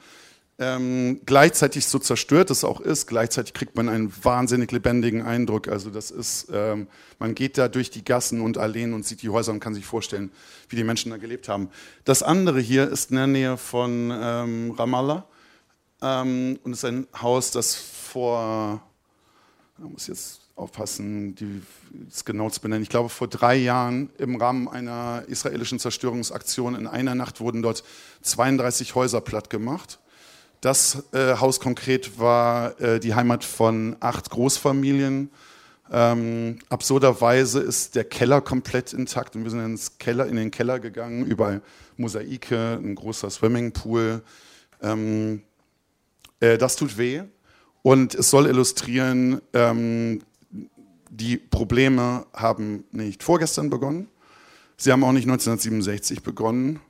Ähm, 0.56 1.20
gleichzeitig 1.26 1.86
so 1.86 1.98
zerstört 1.98 2.48
es 2.50 2.62
auch 2.62 2.80
ist, 2.80 3.08
gleichzeitig 3.08 3.54
kriegt 3.54 3.76
man 3.76 3.88
einen 3.88 4.12
wahnsinnig 4.22 4.70
lebendigen 4.70 5.22
Eindruck. 5.22 5.66
Also 5.66 5.90
das 5.90 6.12
ist, 6.12 6.46
ähm, 6.52 6.86
man 7.18 7.34
geht 7.34 7.58
da 7.58 7.66
durch 7.66 7.90
die 7.90 8.04
Gassen 8.04 8.40
und 8.40 8.56
Alleen 8.56 8.94
und 8.94 9.04
sieht 9.04 9.22
die 9.22 9.30
Häuser 9.30 9.50
und 9.50 9.58
kann 9.58 9.74
sich 9.74 9.84
vorstellen, 9.84 10.30
wie 10.68 10.76
die 10.76 10.84
Menschen 10.84 11.10
da 11.10 11.16
gelebt 11.16 11.48
haben. 11.48 11.70
Das 12.04 12.22
andere 12.22 12.60
hier 12.60 12.88
ist 12.88 13.10
in 13.10 13.16
der 13.16 13.26
Nähe 13.26 13.56
von 13.56 14.12
ähm, 14.14 14.70
Ramallah 14.70 15.24
ähm, 16.02 16.60
und 16.62 16.72
ist 16.72 16.84
ein 16.84 17.08
Haus, 17.20 17.50
das 17.50 17.74
vor, 17.74 18.80
man 19.78 19.90
muss 19.90 20.06
jetzt 20.06 20.40
aufpassen, 20.54 21.34
die, 21.34 21.62
das 22.08 22.24
genau 22.24 22.48
zu 22.48 22.60
benennen. 22.60 22.84
Ich 22.84 22.90
glaube, 22.90 23.08
vor 23.08 23.26
drei 23.26 23.56
Jahren 23.56 24.10
im 24.18 24.36
Rahmen 24.36 24.68
einer 24.68 25.24
israelischen 25.26 25.80
Zerstörungsaktion 25.80 26.76
in 26.76 26.86
einer 26.86 27.16
Nacht 27.16 27.40
wurden 27.40 27.60
dort 27.60 27.82
32 28.22 28.94
Häuser 28.94 29.20
platt 29.20 29.50
gemacht. 29.50 29.98
Das 30.64 31.12
äh, 31.12 31.36
Haus 31.36 31.60
konkret 31.60 32.18
war 32.18 32.80
äh, 32.80 32.98
die 32.98 33.14
Heimat 33.14 33.44
von 33.44 33.96
acht 34.00 34.30
Großfamilien. 34.30 35.28
Ähm, 35.92 36.58
absurderweise 36.70 37.60
ist 37.60 37.96
der 37.96 38.04
Keller 38.04 38.40
komplett 38.40 38.94
intakt 38.94 39.36
und 39.36 39.44
wir 39.44 39.50
sind 39.50 39.62
ins 39.62 39.98
Keller, 39.98 40.26
in 40.26 40.36
den 40.36 40.50
Keller 40.50 40.80
gegangen, 40.80 41.26
überall 41.26 41.60
Mosaike, 41.98 42.80
ein 42.82 42.94
großer 42.94 43.28
Swimmingpool. 43.28 44.22
Ähm, 44.80 45.42
äh, 46.40 46.56
das 46.56 46.76
tut 46.76 46.96
weh. 46.96 47.24
Und 47.82 48.14
es 48.14 48.30
soll 48.30 48.46
illustrieren, 48.46 49.42
ähm, 49.52 50.22
die 51.10 51.36
Probleme 51.36 52.24
haben 52.32 52.84
nicht 52.90 53.22
vorgestern 53.22 53.68
begonnen. 53.68 54.08
Sie 54.78 54.90
haben 54.90 55.04
auch 55.04 55.12
nicht 55.12 55.28
1967 55.28 56.22
begonnen. 56.22 56.80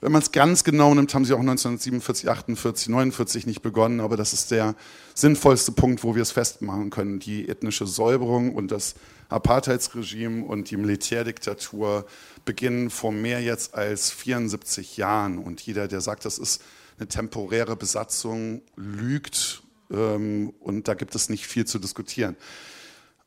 Wenn 0.00 0.12
man 0.12 0.22
es 0.22 0.30
ganz 0.30 0.62
genau 0.62 0.94
nimmt, 0.94 1.12
haben 1.12 1.24
sie 1.24 1.32
auch 1.32 1.40
1947, 1.40 2.30
48, 2.30 2.88
49 2.88 3.46
nicht 3.46 3.62
begonnen, 3.62 3.98
aber 3.98 4.16
das 4.16 4.32
ist 4.32 4.52
der 4.52 4.76
sinnvollste 5.14 5.72
Punkt, 5.72 6.04
wo 6.04 6.14
wir 6.14 6.22
es 6.22 6.30
festmachen 6.30 6.90
können. 6.90 7.18
Die 7.18 7.48
ethnische 7.48 7.86
Säuberung 7.86 8.54
und 8.54 8.70
das 8.70 8.94
Apartheidsregime 9.28 10.44
und 10.44 10.70
die 10.70 10.76
Militärdiktatur 10.76 12.06
beginnen 12.44 12.90
vor 12.90 13.10
mehr 13.10 13.42
jetzt 13.42 13.74
als 13.74 14.10
74 14.10 14.96
Jahren. 14.96 15.38
Und 15.38 15.60
jeder, 15.62 15.88
der 15.88 16.00
sagt, 16.00 16.24
das 16.24 16.38
ist 16.38 16.62
eine 16.98 17.08
temporäre 17.08 17.74
Besatzung, 17.74 18.62
lügt 18.76 19.62
ähm, 19.90 20.52
und 20.60 20.86
da 20.86 20.94
gibt 20.94 21.16
es 21.16 21.28
nicht 21.28 21.46
viel 21.46 21.64
zu 21.64 21.80
diskutieren. 21.80 22.36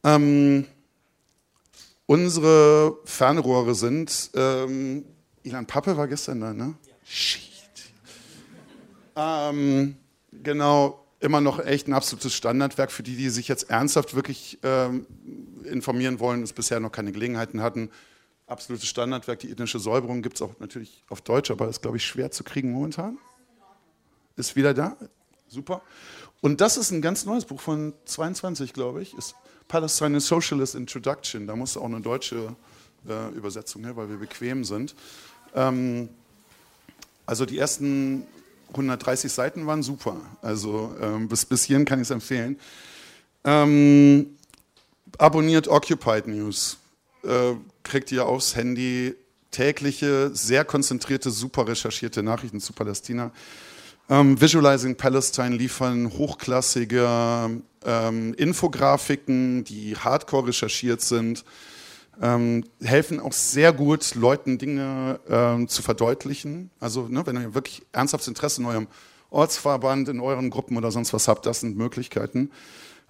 Ähm, 0.05 0.65
unsere 2.05 2.97
Fernrohre 3.03 3.75
sind 3.75 4.31
ähm, 4.35 5.03
Ilan 5.43 5.65
Pappe 5.65 5.97
war 5.97 6.07
gestern 6.07 6.41
da, 6.41 6.53
ne? 6.53 6.75
Ja. 6.85 6.93
Shit. 7.03 7.51
Ähm, 9.15 9.95
genau, 10.31 11.05
immer 11.19 11.41
noch 11.41 11.59
echt 11.59 11.87
ein 11.87 11.93
absolutes 11.93 12.33
Standardwerk 12.33 12.91
für 12.91 13.03
die, 13.03 13.15
die 13.15 13.29
sich 13.29 13.47
jetzt 13.47 13.69
ernsthaft 13.69 14.15
wirklich 14.15 14.59
ähm, 14.63 15.05
informieren 15.63 16.19
wollen, 16.19 16.43
es 16.43 16.53
bisher 16.53 16.79
noch 16.79 16.91
keine 16.91 17.11
Gelegenheiten 17.11 17.61
hatten. 17.61 17.89
Absolutes 18.47 18.87
Standardwerk, 18.87 19.39
die 19.39 19.51
ethnische 19.51 19.79
Säuberung 19.79 20.21
gibt 20.21 20.35
es 20.35 20.41
auch 20.41 20.59
natürlich 20.59 21.03
auf 21.09 21.21
Deutsch, 21.21 21.51
aber 21.51 21.69
ist, 21.69 21.81
glaube 21.81 21.97
ich, 21.97 22.05
schwer 22.05 22.31
zu 22.31 22.43
kriegen 22.43 22.71
momentan. 22.71 23.17
Ist 24.35 24.55
wieder 24.55 24.73
da? 24.73 24.97
Super. 25.47 25.81
Und 26.41 26.59
das 26.59 26.77
ist 26.77 26.91
ein 26.91 27.01
ganz 27.01 27.25
neues 27.25 27.45
Buch 27.45 27.61
von 27.61 27.93
22, 28.05 28.73
glaube 28.73 29.01
ich. 29.01 29.13
Ist 29.13 29.35
Palestine 29.67 30.19
Socialist 30.19 30.75
Introduction. 30.75 31.45
Da 31.45 31.55
muss 31.55 31.77
auch 31.77 31.85
eine 31.85 32.01
deutsche 32.01 32.55
äh, 33.07 33.29
Übersetzung 33.29 33.83
her, 33.83 33.95
weil 33.95 34.09
wir 34.09 34.17
bequem 34.17 34.63
sind. 34.63 34.95
Ähm, 35.55 36.09
also 37.25 37.45
die 37.45 37.57
ersten 37.57 38.23
130 38.69 39.31
Seiten 39.31 39.67
waren 39.67 39.83
super. 39.83 40.17
Also 40.41 40.95
ähm, 41.01 41.27
bis, 41.27 41.45
bis 41.45 41.63
hierhin 41.63 41.85
kann 41.85 41.99
ich 41.99 42.07
es 42.07 42.11
empfehlen. 42.11 42.59
Ähm, 43.43 44.37
abonniert 45.17 45.67
Occupied 45.67 46.27
News. 46.27 46.77
Äh, 47.23 47.53
kriegt 47.83 48.11
ihr 48.11 48.25
aufs 48.25 48.55
Handy 48.55 49.15
tägliche, 49.51 50.31
sehr 50.33 50.65
konzentrierte, 50.65 51.29
super 51.29 51.67
recherchierte 51.67 52.23
Nachrichten 52.23 52.59
zu 52.59 52.73
Palästina. 52.73 53.31
Ähm, 54.09 54.39
Visualizing 54.39 54.95
Palestine 54.95 55.55
liefern 55.55 56.11
hochklassige 56.11 57.61
ähm, 57.85 58.33
Infografiken, 58.33 59.63
die 59.63 59.95
hardcore 59.95 60.47
recherchiert 60.47 61.01
sind 61.01 61.43
ähm, 62.21 62.63
helfen 62.81 63.19
auch 63.19 63.33
sehr 63.33 63.73
gut, 63.73 64.15
Leuten 64.15 64.57
Dinge 64.57 65.19
ähm, 65.29 65.67
zu 65.67 65.81
verdeutlichen. 65.81 66.71
Also 66.79 67.07
ne, 67.07 67.25
wenn 67.25 67.35
ihr 67.37 67.53
wirklich 67.53 67.83
ernsthaftes 67.91 68.27
Interesse 68.27 68.61
in 68.61 68.67
eurem 68.67 68.87
Ortsverband, 69.29 70.09
in 70.09 70.19
euren 70.19 70.49
Gruppen 70.49 70.77
oder 70.77 70.91
sonst 70.91 71.13
was 71.13 71.27
habt, 71.27 71.45
das 71.45 71.61
sind 71.61 71.77
Möglichkeiten. 71.77 72.51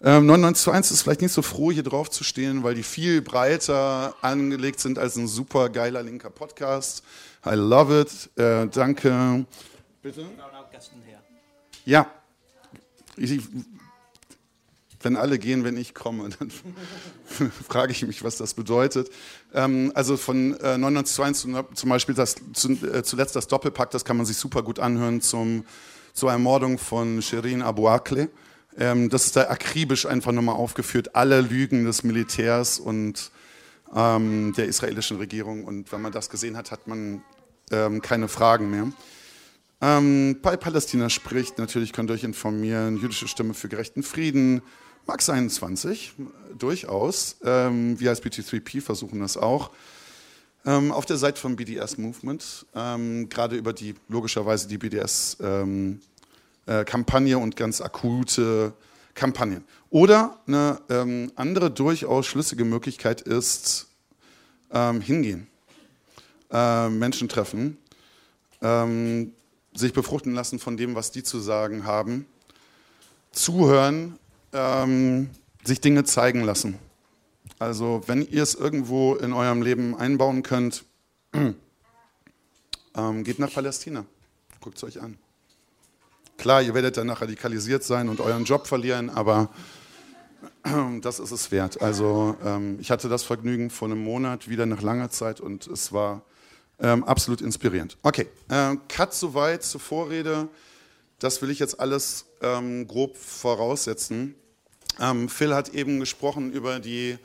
Ähm, 0.03 0.25
99 0.25 0.63
zu 0.63 0.71
1 0.71 0.91
ist 0.91 1.01
vielleicht 1.03 1.21
nicht 1.21 1.31
so 1.31 1.41
froh, 1.41 1.71
hier 1.71 1.83
drauf 1.83 2.09
zu 2.09 2.23
stehen, 2.23 2.63
weil 2.63 2.73
die 2.73 2.83
viel 2.83 3.21
breiter 3.21 4.15
angelegt 4.21 4.79
sind 4.79 4.97
als 4.97 5.15
ein 5.15 5.27
super 5.27 5.69
geiler 5.69 6.01
linker 6.01 6.29
Podcast. 6.29 7.03
I 7.45 7.53
love 7.55 8.01
it. 8.01 8.29
Äh, 8.39 8.67
danke. 8.67 9.45
Bitte? 10.01 10.25
Ja. 11.85 12.07
Ich, 13.17 13.41
wenn 15.03 15.15
alle 15.15 15.39
gehen, 15.39 15.63
wenn 15.63 15.77
ich 15.77 15.93
komme, 15.93 16.29
dann 16.39 16.51
frage 17.67 17.91
ich 17.91 18.05
mich, 18.05 18.23
was 18.23 18.37
das 18.37 18.53
bedeutet. 18.53 19.09
Ähm, 19.53 19.91
also 19.95 20.17
von 20.17 20.59
äh, 20.59 20.77
99 20.77 21.55
zum 21.73 21.89
Beispiel 21.89 22.15
das, 22.15 22.35
zu, 22.53 22.71
äh, 22.71 23.03
zuletzt 23.03 23.35
das 23.35 23.47
Doppelpack, 23.47 23.91
das 23.91 24.05
kann 24.05 24.17
man 24.17 24.25
sich 24.25 24.37
super 24.37 24.63
gut 24.63 24.79
anhören 24.79 25.21
zum, 25.21 25.65
zur 26.13 26.31
Ermordung 26.31 26.77
von 26.77 27.21
Shirin 27.21 27.61
Abu 27.61 27.87
Akleh. 27.87 28.27
Ähm, 28.77 29.09
das 29.09 29.25
ist 29.25 29.35
da 29.35 29.49
akribisch 29.49 30.05
einfach 30.05 30.31
nochmal 30.31 30.55
aufgeführt, 30.55 31.15
alle 31.15 31.41
Lügen 31.41 31.85
des 31.85 32.03
Militärs 32.03 32.79
und 32.79 33.31
ähm, 33.93 34.53
der 34.55 34.65
israelischen 34.65 35.17
Regierung. 35.17 35.65
Und 35.65 35.91
wenn 35.91 36.01
man 36.01 36.11
das 36.11 36.29
gesehen 36.29 36.55
hat, 36.55 36.71
hat 36.71 36.87
man 36.87 37.21
ähm, 37.71 38.01
keine 38.01 38.27
Fragen 38.27 38.69
mehr. 38.69 38.91
Ähm, 39.81 40.37
bei 40.41 40.55
Palästina 40.57 41.09
spricht, 41.09 41.57
natürlich 41.57 41.91
könnt 41.91 42.11
ihr 42.11 42.13
euch 42.13 42.23
informieren, 42.23 42.97
jüdische 42.97 43.27
Stimme 43.27 43.53
für 43.55 43.67
gerechten 43.67 44.03
Frieden, 44.03 44.61
Max 45.07 45.29
21, 45.29 46.13
durchaus. 46.57 47.37
Ähm, 47.43 47.99
wir 47.99 48.09
als 48.09 48.23
BT3P 48.23 48.81
versuchen 48.81 49.19
das 49.19 49.37
auch. 49.37 49.71
Ähm, 50.63 50.91
auf 50.91 51.05
der 51.05 51.17
Seite 51.17 51.41
vom 51.41 51.55
BDS 51.55 51.97
Movement, 51.97 52.67
ähm, 52.75 53.29
gerade 53.29 53.55
über 53.55 53.73
die, 53.73 53.95
logischerweise 54.09 54.67
die 54.67 54.77
BDS-Kampagne 54.77 55.99
ähm, 57.33 57.39
äh, 57.39 57.43
und 57.43 57.55
ganz 57.55 57.81
akute 57.81 58.73
Kampagnen. 59.15 59.63
Oder 59.89 60.39
eine 60.45 60.79
ähm, 60.89 61.31
andere 61.35 61.71
durchaus 61.71 62.27
schlüssige 62.27 62.63
Möglichkeit 62.63 63.21
ist 63.21 63.87
ähm, 64.71 65.01
hingehen, 65.01 65.47
äh, 66.51 66.89
Menschen 66.89 67.27
treffen, 67.27 67.77
sich 69.73 69.91
befruchten 69.91 70.35
lassen 70.35 70.59
von 70.59 70.77
dem, 70.77 70.93
was 70.93 71.09
die 71.09 71.23
zu 71.23 71.39
sagen 71.39 71.83
haben, 71.85 72.27
zuhören, 73.31 74.19
ähm, 74.53 75.29
sich 75.63 75.81
Dinge 75.81 76.03
zeigen 76.03 76.41
lassen. 76.41 76.77
Also 77.59 78.01
wenn 78.07 78.27
ihr 78.27 78.43
es 78.43 78.55
irgendwo 78.55 79.15
in 79.15 79.33
eurem 79.33 79.61
Leben 79.61 79.95
einbauen 79.95 80.43
könnt, 80.43 80.83
ähm, 81.33 83.23
geht 83.23 83.39
nach 83.39 83.53
Palästina. 83.53 84.05
Guckt 84.59 84.77
es 84.77 84.83
euch 84.83 85.01
an. 85.01 85.17
Klar, 86.37 86.63
ihr 86.63 86.73
werdet 86.73 86.97
danach 86.97 87.21
radikalisiert 87.21 87.83
sein 87.83 88.09
und 88.09 88.19
euren 88.19 88.45
Job 88.45 88.65
verlieren, 88.65 89.11
aber 89.11 89.49
das 91.01 91.19
ist 91.19 91.31
es 91.31 91.51
wert. 91.51 91.81
Also 91.81 92.35
ähm, 92.43 92.77
ich 92.79 92.89
hatte 92.89 93.09
das 93.09 93.23
Vergnügen 93.23 93.69
vor 93.69 93.87
einem 93.87 94.03
Monat 94.03 94.49
wieder 94.49 94.65
nach 94.65 94.81
langer 94.81 95.11
Zeit 95.11 95.39
und 95.39 95.67
es 95.67 95.93
war 95.93 96.23
ähm, 96.79 97.03
absolut 97.03 97.41
inspirierend. 97.41 97.97
Okay, 98.01 98.27
äh, 98.49 98.75
Cut 98.89 99.13
soweit 99.13 99.63
zur 99.63 99.81
Vorrede. 99.81 100.47
Das 101.21 101.39
will 101.43 101.51
ich 101.51 101.59
jetzt 101.59 101.79
alles 101.79 102.25
ähm, 102.41 102.87
grob 102.87 103.15
voraussetzen. 103.15 104.33
Ähm, 104.99 105.29
Phil 105.29 105.53
hat 105.53 105.69
eben 105.69 105.99
gesprochen 105.99 106.51
über 106.51 106.79
die 106.79 107.15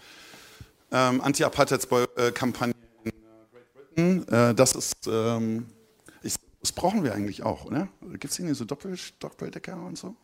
ähm, 0.93 1.23
Anti-Apartheid-Kampagne 1.23 2.75
in 3.05 3.13
Great 3.51 3.73
Britain. 3.73 4.29
Äh, 4.29 4.55
das 4.55 4.75
ist, 4.75 5.07
ähm, 5.07 5.65
ich, 6.23 6.35
das 6.61 6.73
brauchen 6.73 7.05
wir 7.05 7.15
eigentlich 7.15 7.43
auch, 7.43 7.65
oder? 7.65 7.89
Gibt 8.03 8.25
es 8.27 8.37
hier 8.37 8.55
so 8.55 8.67
Doppel 8.67 8.99
Doppeldecker 9.19 9.83
und 9.83 9.97
so? 9.97 10.15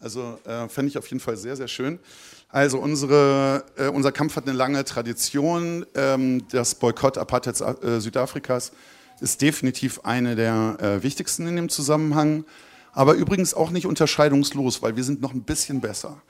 Also 0.00 0.40
äh, 0.44 0.68
fände 0.68 0.88
ich 0.88 0.98
auf 0.98 1.06
jeden 1.06 1.20
Fall 1.20 1.36
sehr, 1.36 1.54
sehr 1.54 1.68
schön. 1.68 2.00
Also 2.48 2.80
unsere, 2.80 3.64
äh, 3.76 3.86
unser 3.86 4.10
Kampf 4.10 4.34
hat 4.34 4.48
eine 4.48 4.56
lange 4.56 4.84
Tradition. 4.84 5.86
Ähm, 5.94 6.48
das 6.50 6.74
Boykott 6.74 7.16
Apartheid 7.16 7.60
äh, 7.60 8.00
Südafrikas 8.00 8.72
ist 9.20 9.40
definitiv 9.40 10.00
eine 10.02 10.34
der 10.34 10.78
äh, 10.80 11.02
wichtigsten 11.04 11.46
in 11.46 11.54
dem 11.54 11.68
Zusammenhang 11.68 12.44
aber 12.92 13.14
übrigens 13.14 13.54
auch 13.54 13.70
nicht 13.70 13.86
unterscheidungslos, 13.86 14.82
weil 14.82 14.96
wir 14.96 15.04
sind 15.04 15.20
noch 15.20 15.32
ein 15.32 15.42
bisschen 15.42 15.80
besser. 15.80 16.22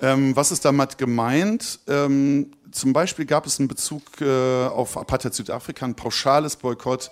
Ähm, 0.00 0.36
was 0.36 0.52
ist 0.52 0.64
damit 0.64 0.98
gemeint? 0.98 1.80
Ähm, 1.88 2.52
zum 2.70 2.92
Beispiel 2.92 3.24
gab 3.24 3.46
es 3.46 3.58
in 3.58 3.68
Bezug 3.68 4.20
äh, 4.20 4.66
auf 4.66 4.96
Apartheid 4.96 5.34
Südafrika 5.34 5.86
ein 5.86 5.94
pauschales 5.94 6.56
Boykott 6.56 7.10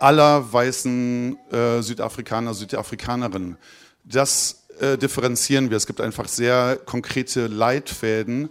aller 0.00 0.52
weißen 0.52 1.38
äh, 1.50 1.82
Südafrikaner, 1.82 2.52
Südafrikanerinnen. 2.52 3.56
Das 4.04 4.64
äh, 4.80 4.98
differenzieren 4.98 5.70
wir. 5.70 5.76
Es 5.76 5.86
gibt 5.86 6.00
einfach 6.00 6.28
sehr 6.28 6.78
konkrete 6.84 7.46
Leitfäden, 7.46 8.50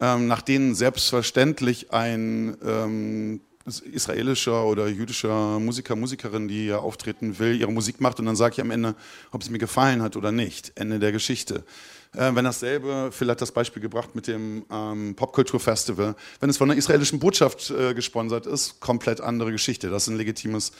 ähm, 0.00 0.28
nach 0.28 0.42
denen 0.42 0.74
selbstverständlich 0.74 1.92
ein 1.92 2.56
ähm, 2.64 3.40
israelischer 3.66 4.64
oder 4.66 4.88
jüdischer 4.88 5.58
Musiker, 5.58 5.96
Musikerin, 5.96 6.48
die 6.48 6.64
hier 6.64 6.82
auftreten 6.82 7.38
will, 7.38 7.58
ihre 7.58 7.72
Musik 7.72 8.00
macht 8.00 8.20
und 8.20 8.26
dann 8.26 8.36
sage 8.36 8.54
ich 8.54 8.60
am 8.60 8.70
Ende, 8.70 8.94
ob 9.30 9.40
es 9.40 9.48
mir 9.48 9.58
gefallen 9.58 10.02
hat 10.02 10.16
oder 10.16 10.32
nicht. 10.32 10.72
Ende 10.74 10.98
der 10.98 11.12
Geschichte. 11.12 11.64
Äh, 12.12 12.34
wenn 12.34 12.44
dasselbe, 12.44 13.10
Phil 13.10 13.30
hat 13.30 13.40
das 13.40 13.52
Beispiel 13.52 13.80
gebracht 13.80 14.14
mit 14.14 14.26
dem 14.26 14.64
ähm, 14.70 15.14
Popkulturfestival, 15.16 16.14
wenn 16.40 16.50
es 16.50 16.58
von 16.58 16.70
einer 16.70 16.78
israelischen 16.78 17.18
Botschaft 17.18 17.70
äh, 17.70 17.94
gesponsert 17.94 18.46
ist, 18.46 18.80
komplett 18.80 19.20
andere 19.20 19.50
Geschichte. 19.50 19.90
Das 19.90 20.04
ist 20.04 20.08
ein 20.08 20.16
legitimes 20.16 20.72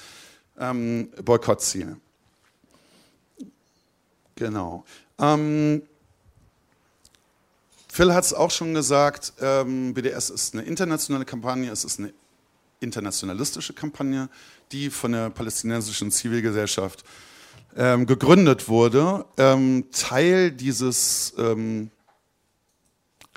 ähm, 0.59 1.09
Boykottziel. 1.25 1.97
Genau. 4.37 4.85
Ähm, 5.19 5.83
Phil 7.89 8.13
hat 8.13 8.25
es 8.25 8.35
auch 8.35 8.51
schon 8.51 8.75
gesagt, 8.75 9.35
ähm, 9.41 9.95
BDS 9.95 10.31
ist 10.31 10.55
eine 10.55 10.65
internationale 10.65 11.25
Kampagne, 11.25 11.71
es 11.71 11.85
ist 11.85 12.01
eine 12.01 12.13
internationalistische 12.85 13.73
Kampagne, 13.73 14.29
die 14.73 14.91
von 14.91 15.13
der 15.13 15.31
palästinensischen 15.31 16.11
Zivilgesellschaft 16.11 17.05
ähm, 17.77 18.07
gegründet 18.07 18.69
wurde, 18.69 19.25
ähm, 19.37 19.87
Teil 19.91 20.53
dieses 20.53 21.35
ähm, 21.39 21.91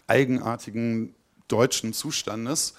eigenartigen 0.06 1.16
deutschen 1.48 1.94
Zustandes 1.94 2.74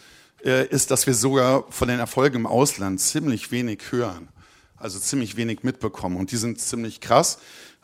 äh, 0.45 0.67
ist, 0.69 0.91
dass 0.91 1.07
wir 1.07 1.15
sogar 1.15 1.65
von 1.71 1.89
den 1.89 1.99
Erfolgen 1.99 2.37
im 2.37 2.47
Ausland 2.47 3.01
ziemlich 3.01 3.51
wenig 3.51 3.91
hören, 3.91 4.29
also 4.77 4.99
ziemlich 4.99 5.37
wenig 5.37 5.63
mitbekommen 5.63 6.17
und 6.17 6.31
die 6.31 6.37
sind 6.37 6.61
ziemlich 6.61 7.01
krass. 7.01 7.39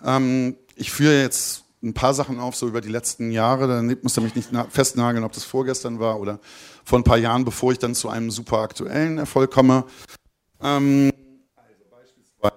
Ähm, 0.04 0.56
ich 0.76 0.90
führe 0.90 1.20
jetzt 1.20 1.64
ein 1.82 1.94
paar 1.94 2.14
Sachen 2.14 2.40
auf, 2.40 2.56
so 2.56 2.66
über 2.66 2.80
die 2.80 2.88
letzten 2.88 3.30
Jahre, 3.30 3.68
da 3.68 3.82
muss 4.02 4.16
er 4.16 4.22
mich 4.22 4.34
nicht 4.34 4.50
festnageln, 4.70 5.24
ob 5.24 5.32
das 5.32 5.44
vorgestern 5.44 6.00
war 6.00 6.18
oder 6.18 6.40
vor 6.84 6.98
ein 6.98 7.04
paar 7.04 7.18
Jahren, 7.18 7.44
bevor 7.44 7.72
ich 7.72 7.78
dann 7.78 7.94
zu 7.94 8.08
einem 8.08 8.30
super 8.30 8.58
aktuellen 8.58 9.18
Erfolg 9.18 9.50
komme. 9.50 9.84
Ähm, 10.62 11.10
also 11.56 11.84
beispielsweise. 11.90 12.54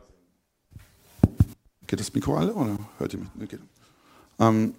Geht 1.87 1.99
das 1.99 2.13
Mikro 2.13 2.37
alle 2.37 2.53
oder 2.53 2.77
hört 2.97 3.13
ihr 3.13 3.19
mich? 3.19 3.29
Nee, 3.35 3.45
geht. 3.45 3.61
Ähm, 4.39 4.73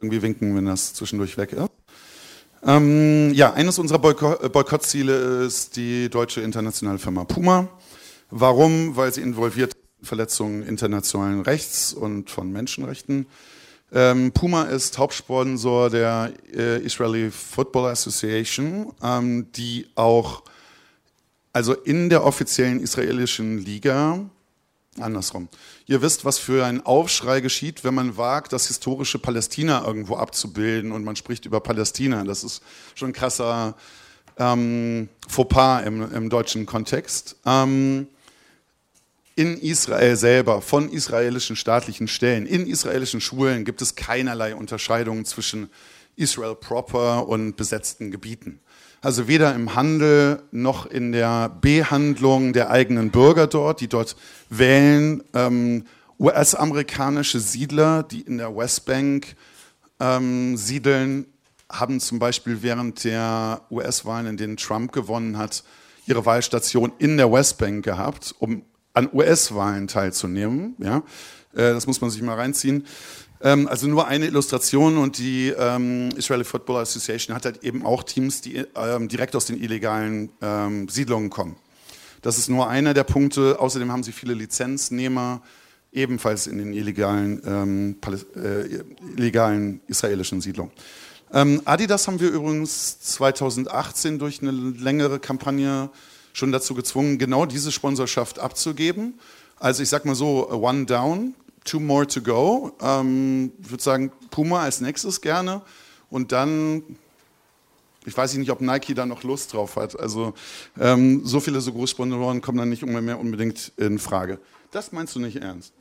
irgendwie 0.00 0.22
winken, 0.22 0.56
wenn 0.56 0.66
das 0.66 0.94
zwischendurch 0.94 1.36
weg 1.36 1.52
ist. 1.52 1.68
Ähm, 2.62 3.32
ja, 3.32 3.52
eines 3.52 3.78
unserer 3.78 3.98
Boykottziele 3.98 5.44
ist 5.44 5.76
die 5.76 6.10
deutsche 6.10 6.42
internationale 6.42 6.98
Firma 6.98 7.24
Puma. 7.24 7.68
Warum? 8.30 8.96
Weil 8.96 9.12
sie 9.12 9.22
involviert 9.22 9.72
in 10.00 10.06
Verletzungen 10.06 10.62
internationalen 10.62 11.40
Rechts 11.40 11.92
und 11.92 12.30
von 12.30 12.52
Menschenrechten. 12.52 13.26
Ähm, 13.92 14.30
Puma 14.32 14.64
ist 14.64 14.98
Hauptsponsor 14.98 15.90
der 15.90 16.32
äh, 16.54 16.80
Israeli 16.82 17.30
Football 17.30 17.90
Association, 17.90 18.92
ähm, 19.02 19.50
die 19.52 19.88
auch 19.96 20.44
also 21.52 21.74
in 21.74 22.08
der 22.08 22.24
offiziellen 22.24 22.80
israelischen 22.80 23.58
Liga 23.58 24.20
andersrum. 24.98 25.48
Ihr 25.86 26.02
wisst, 26.02 26.24
was 26.24 26.38
für 26.38 26.64
ein 26.64 26.84
Aufschrei 26.84 27.40
geschieht, 27.40 27.84
wenn 27.84 27.94
man 27.94 28.16
wagt, 28.16 28.52
das 28.52 28.66
historische 28.68 29.18
Palästina 29.18 29.84
irgendwo 29.84 30.16
abzubilden 30.16 30.92
und 30.92 31.04
man 31.04 31.16
spricht 31.16 31.46
über 31.46 31.60
Palästina. 31.60 32.24
Das 32.24 32.44
ist 32.44 32.62
schon 32.94 33.10
ein 33.10 33.12
krasser 33.12 33.76
ähm, 34.38 35.08
Fauxpas 35.28 35.82
im, 35.82 36.12
im 36.12 36.30
deutschen 36.30 36.66
Kontext. 36.66 37.36
Ähm, 37.46 38.08
in 39.40 39.56
Israel 39.56 40.16
selber, 40.16 40.60
von 40.60 40.90
israelischen 40.90 41.56
staatlichen 41.56 42.08
Stellen, 42.08 42.44
in 42.44 42.66
israelischen 42.66 43.22
Schulen 43.22 43.64
gibt 43.64 43.80
es 43.80 43.94
keinerlei 43.94 44.54
Unterscheidungen 44.54 45.24
zwischen 45.24 45.70
Israel 46.14 46.54
proper 46.54 47.26
und 47.26 47.56
besetzten 47.56 48.10
Gebieten. 48.10 48.60
Also 49.00 49.28
weder 49.28 49.54
im 49.54 49.74
Handel 49.74 50.42
noch 50.50 50.84
in 50.84 51.12
der 51.12 51.48
Behandlung 51.48 52.52
der 52.52 52.68
eigenen 52.68 53.10
Bürger 53.10 53.46
dort, 53.46 53.80
die 53.80 53.88
dort 53.88 54.14
wählen. 54.50 55.22
Ähm, 55.32 55.86
US-amerikanische 56.18 57.40
Siedler, 57.40 58.02
die 58.02 58.20
in 58.20 58.36
der 58.36 58.54
Westbank 58.54 59.36
ähm, 60.00 60.58
siedeln, 60.58 61.24
haben 61.72 61.98
zum 61.98 62.18
Beispiel 62.18 62.60
während 62.60 63.04
der 63.04 63.62
US-Wahlen, 63.70 64.26
in 64.26 64.36
denen 64.36 64.58
Trump 64.58 64.92
gewonnen 64.92 65.38
hat, 65.38 65.64
ihre 66.04 66.26
Wahlstation 66.26 66.92
in 66.98 67.16
der 67.16 67.32
Westbank 67.32 67.82
gehabt, 67.82 68.34
um 68.38 68.64
an 68.94 69.08
US-Wahlen 69.12 69.86
teilzunehmen. 69.88 70.74
Ja? 70.78 70.98
Äh, 71.52 71.72
das 71.72 71.86
muss 71.86 72.00
man 72.00 72.10
sich 72.10 72.22
mal 72.22 72.34
reinziehen. 72.34 72.86
Ähm, 73.42 73.68
also 73.68 73.86
nur 73.86 74.06
eine 74.06 74.26
Illustration 74.26 74.98
und 74.98 75.18
die 75.18 75.48
ähm, 75.48 76.10
Israeli 76.16 76.44
Football 76.44 76.82
Association 76.82 77.34
hat 77.34 77.44
halt 77.44 77.64
eben 77.64 77.84
auch 77.84 78.02
Teams, 78.02 78.40
die 78.40 78.64
ähm, 78.74 79.08
direkt 79.08 79.34
aus 79.36 79.46
den 79.46 79.60
illegalen 79.60 80.30
Siedlungen 80.88 81.30
kommen. 81.30 81.56
Das 82.22 82.36
ist 82.36 82.50
nur 82.50 82.68
einer 82.68 82.92
der 82.92 83.04
Punkte. 83.04 83.58
Außerdem 83.58 83.90
haben 83.90 84.02
sie 84.02 84.12
viele 84.12 84.34
Lizenznehmer, 84.34 85.40
ebenfalls 85.90 86.46
in 86.46 86.58
den 86.58 86.74
illegalen, 86.74 87.96
äh, 88.36 88.82
illegalen 89.16 89.80
israelischen 89.86 90.40
Siedlungen. 90.40 90.72
Adidas 91.32 92.08
haben 92.08 92.18
wir 92.18 92.28
übrigens 92.28 92.98
2018 93.00 94.18
durch 94.18 94.42
eine 94.42 94.50
längere 94.50 95.20
Kampagne 95.20 95.90
schon 96.32 96.52
dazu 96.52 96.74
gezwungen, 96.74 97.18
genau 97.18 97.46
diese 97.46 97.72
Sponsorschaft 97.72 98.38
abzugeben. 98.38 99.14
Also 99.58 99.82
ich 99.82 99.88
sag 99.88 100.04
mal 100.04 100.14
so, 100.14 100.50
one 100.50 100.86
down, 100.86 101.34
two 101.64 101.80
more 101.80 102.06
to 102.06 102.20
go. 102.20 102.72
Ähm, 102.80 103.52
ich 103.62 103.70
würde 103.70 103.82
sagen, 103.82 104.12
Puma 104.30 104.62
als 104.62 104.80
nächstes 104.80 105.20
gerne. 105.20 105.62
Und 106.10 106.32
dann, 106.32 106.82
ich 108.04 108.16
weiß 108.16 108.34
nicht, 108.34 108.50
ob 108.50 108.60
Nike 108.60 108.94
da 108.94 109.06
noch 109.06 109.22
Lust 109.22 109.52
drauf 109.52 109.76
hat. 109.76 109.98
Also 109.98 110.34
ähm, 110.78 111.22
so 111.24 111.40
viele 111.40 111.60
so 111.60 111.72
Großsponsoren 111.72 112.40
kommen 112.40 112.58
dann 112.58 112.70
nicht 112.70 112.84
mehr 112.84 113.18
unbedingt 113.18 113.72
in 113.76 113.98
Frage. 113.98 114.38
Das 114.70 114.92
meinst 114.92 115.14
du 115.14 115.20
nicht 115.20 115.36
ernst? 115.36 115.72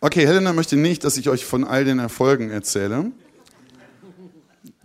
Okay, 0.00 0.26
Helena 0.26 0.52
möchte 0.52 0.76
nicht, 0.76 1.04
dass 1.04 1.16
ich 1.16 1.28
euch 1.28 1.44
von 1.44 1.62
all 1.62 1.84
den 1.84 2.00
Erfolgen 2.00 2.50
erzähle. 2.50 3.12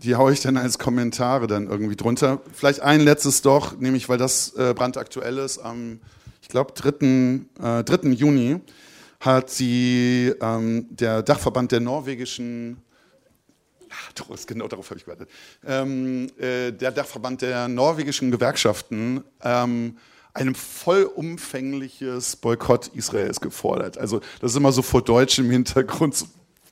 Die 0.03 0.15
haue 0.15 0.31
ich 0.31 0.41
dann 0.41 0.57
als 0.57 0.77
Kommentare 0.77 1.47
dann 1.47 1.67
irgendwie 1.67 1.95
drunter. 1.95 2.41
Vielleicht 2.53 2.81
ein 2.81 3.01
letztes 3.01 3.41
doch, 3.41 3.77
nämlich 3.77 4.09
weil 4.09 4.17
das 4.17 4.53
äh, 4.55 4.73
brandaktuell 4.75 5.37
ist. 5.39 5.57
Am, 5.57 5.99
ich 6.41 6.49
glaube, 6.49 6.73
3., 6.73 7.79
äh, 7.79 7.83
3. 7.83 8.09
Juni 8.09 8.59
hat 9.19 9.49
sie 9.49 10.33
ähm, 10.39 10.85
der 10.89 11.23
Dachverband 11.23 11.71
der 11.71 11.79
norwegischen 11.79 12.77
Ach, 13.89 14.45
genau 14.45 14.67
darauf 14.67 14.89
habe 14.89 14.99
ich 14.99 15.05
gewartet. 15.05 15.29
Ähm, 15.65 16.27
äh, 16.37 16.71
der 16.71 16.91
Dachverband 16.91 17.41
der 17.41 17.67
norwegischen 17.67 18.31
Gewerkschaften 18.31 19.23
ähm, 19.41 19.97
ein 20.33 20.53
vollumfängliches 20.53 22.35
Boykott 22.35 22.87
Israels 22.89 23.41
gefordert. 23.41 23.97
Also 23.97 24.19
das 24.39 24.51
ist 24.51 24.57
immer 24.57 24.71
so 24.71 24.81
vor 24.81 25.01
deutschem 25.01 25.49
Hintergrund 25.49 26.25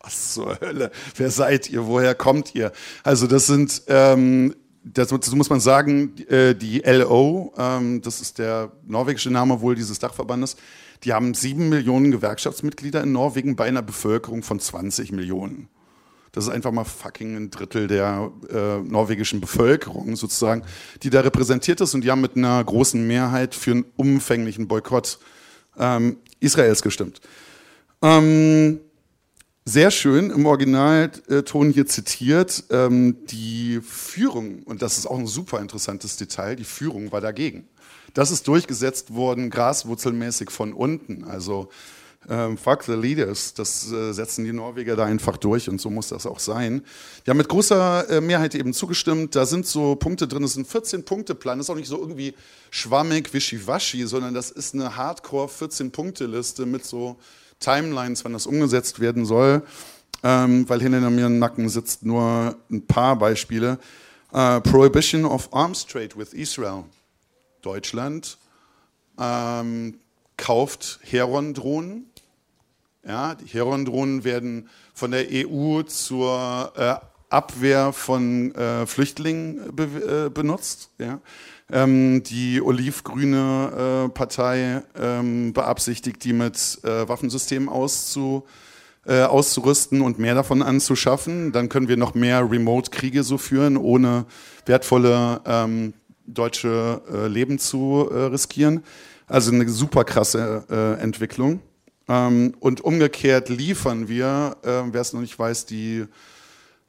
was 0.05 0.33
zur 0.33 0.59
Hölle? 0.59 0.91
Wer 1.15 1.31
seid 1.31 1.69
ihr? 1.69 1.85
Woher 1.87 2.15
kommt 2.15 2.55
ihr? 2.55 2.71
Also 3.03 3.27
das 3.27 3.47
sind, 3.47 3.83
ähm, 3.87 4.55
das, 4.83 5.09
das, 5.09 5.33
muss 5.33 5.49
man 5.49 5.59
sagen, 5.59 6.13
äh, 6.29 6.53
die 6.55 6.79
LO, 6.79 7.53
ähm, 7.57 8.01
das 8.01 8.21
ist 8.21 8.37
der 8.37 8.71
norwegische 8.85 9.31
Name 9.31 9.61
wohl 9.61 9.75
dieses 9.75 9.99
Dachverbandes, 9.99 10.55
die 11.03 11.13
haben 11.13 11.33
sieben 11.33 11.69
Millionen 11.69 12.11
Gewerkschaftsmitglieder 12.11 13.03
in 13.03 13.11
Norwegen 13.11 13.55
bei 13.55 13.65
einer 13.65 13.81
Bevölkerung 13.81 14.43
von 14.43 14.59
20 14.59 15.11
Millionen. 15.11 15.69
Das 16.31 16.45
ist 16.45 16.49
einfach 16.49 16.71
mal 16.71 16.83
fucking 16.83 17.35
ein 17.37 17.49
Drittel 17.49 17.87
der 17.87 18.29
äh, 18.49 18.79
norwegischen 18.79 19.39
Bevölkerung 19.39 20.17
sozusagen, 20.17 20.63
die 21.01 21.09
da 21.09 21.21
repräsentiert 21.21 21.79
ist 21.79 21.93
und 21.93 22.03
die 22.03 22.11
haben 22.11 22.19
mit 22.19 22.35
einer 22.35 22.61
großen 22.61 23.05
Mehrheit 23.07 23.55
für 23.55 23.71
einen 23.71 23.85
umfänglichen 23.95 24.67
Boykott 24.67 25.17
ähm, 25.77 26.17
Israels 26.41 26.81
gestimmt. 26.81 27.21
Ähm, 28.01 28.81
sehr 29.67 29.89
schön 29.89 30.29
im 30.29 30.45
Originalton 30.45 31.71
hier 31.71 31.87
zitiert, 31.87 32.65
ähm, 32.69 33.25
die 33.25 33.81
Führung, 33.81 34.61
und 34.63 34.83
das 34.83 34.99
ist 34.99 35.07
auch 35.07 35.17
ein 35.17 35.25
super 35.25 35.59
interessantes 35.59 36.17
Detail, 36.17 36.55
die 36.55 36.63
Führung 36.63 37.11
war 37.11 37.19
dagegen. 37.19 37.67
Das 38.13 38.29
ist 38.29 38.47
durchgesetzt 38.47 39.15
worden, 39.15 39.49
graswurzelmäßig 39.49 40.51
von 40.51 40.71
unten. 40.71 41.23
Also 41.23 41.69
ähm, 42.29 42.59
fuck 42.59 42.83
the 42.83 42.93
leaders, 42.93 43.55
das 43.55 43.91
äh, 43.91 44.13
setzen 44.13 44.45
die 44.45 44.53
Norweger 44.53 44.95
da 44.95 45.05
einfach 45.05 45.37
durch 45.37 45.67
und 45.67 45.81
so 45.81 45.89
muss 45.89 46.09
das 46.09 46.27
auch 46.27 46.39
sein. 46.39 46.83
Die 47.25 47.31
haben 47.31 47.37
mit 47.37 47.49
großer 47.49 48.09
äh, 48.09 48.21
Mehrheit 48.21 48.53
eben 48.53 48.71
zugestimmt. 48.71 49.35
Da 49.35 49.47
sind 49.47 49.65
so 49.65 49.95
Punkte 49.95 50.27
drin, 50.27 50.43
das 50.43 50.55
ist 50.55 50.57
ein 50.57 50.65
14-Punkte-Plan. 50.65 51.57
Das 51.57 51.65
ist 51.65 51.69
auch 51.71 51.75
nicht 51.75 51.89
so 51.89 51.99
irgendwie 51.99 52.35
schwammig, 52.69 53.33
wischiwaschi, 53.33 54.05
sondern 54.05 54.35
das 54.35 54.51
ist 54.51 54.75
eine 54.75 54.95
Hardcore 54.95 55.47
14-Punkte-Liste 55.47 56.67
mit 56.67 56.85
so 56.85 57.17
Timelines, 57.59 58.23
wann 58.25 58.33
das 58.33 58.47
umgesetzt 58.47 58.99
werden 58.99 59.25
soll, 59.25 59.63
ähm, 60.23 60.67
weil 60.69 60.81
hinter 60.81 61.09
mir 61.09 61.27
im 61.27 61.39
Nacken 61.39 61.69
sitzt 61.69 62.05
nur 62.05 62.55
ein 62.69 62.85
paar 62.85 63.17
Beispiele. 63.17 63.79
Uh, 64.33 64.59
Prohibition 64.59 65.23
of 65.23 65.53
Arms 65.53 65.85
Trade 65.85 66.09
with 66.17 66.33
Israel. 66.33 66.83
Deutschland 67.61 68.37
ähm, 69.17 69.99
kauft 70.35 70.99
Heron-Drohnen. 71.03 72.09
Ja, 73.07 73.35
die 73.35 73.45
Heron-Drohnen 73.45 74.23
werden 74.23 74.69
von 74.93 75.11
der 75.11 75.27
EU 75.31 75.83
zur 75.83 76.73
äh, 76.75 76.95
Abwehr 77.29 77.93
von 77.93 78.53
äh, 78.55 78.85
Flüchtlingen 78.85 79.75
be 79.75 80.25
äh, 80.25 80.29
benutzt. 80.29 80.89
Ja. 80.97 81.19
Ähm, 81.71 82.21
die 82.21 82.61
olivgrüne 82.61 84.05
äh, 84.05 84.09
Partei 84.09 84.83
ähm, 84.99 85.51
beabsichtigt, 85.51 86.23
die 86.23 86.33
mit 86.33 86.79
äh, 86.83 87.07
Waffensystemen 87.09 87.69
auszu, 87.69 88.45
äh, 89.07 89.23
auszurüsten 89.23 90.01
und 90.01 90.19
mehr 90.19 90.35
davon 90.35 90.61
anzuschaffen. 90.61 91.51
Dann 91.51 91.67
können 91.69 91.87
wir 91.87 91.97
noch 91.97 92.13
mehr 92.13 92.49
Remote-Kriege 92.49 93.23
so 93.23 93.39
führen, 93.39 93.77
ohne 93.77 94.25
wertvolle 94.67 95.41
ähm, 95.45 95.93
deutsche 96.27 97.01
äh, 97.11 97.27
Leben 97.27 97.57
zu 97.57 98.09
äh, 98.11 98.25
riskieren. 98.25 98.83
Also 99.25 99.51
eine 99.51 99.67
super 99.67 100.03
krasse 100.03 100.65
äh, 100.69 101.01
Entwicklung. 101.01 101.61
Ähm, 102.07 102.53
und 102.59 102.81
umgekehrt 102.81 103.49
liefern 103.49 104.07
wir, 104.07 104.57
wer 104.61 105.01
es 105.01 105.13
noch 105.13 105.21
nicht 105.21 105.37
weiß, 105.37 105.65
die 105.65 106.05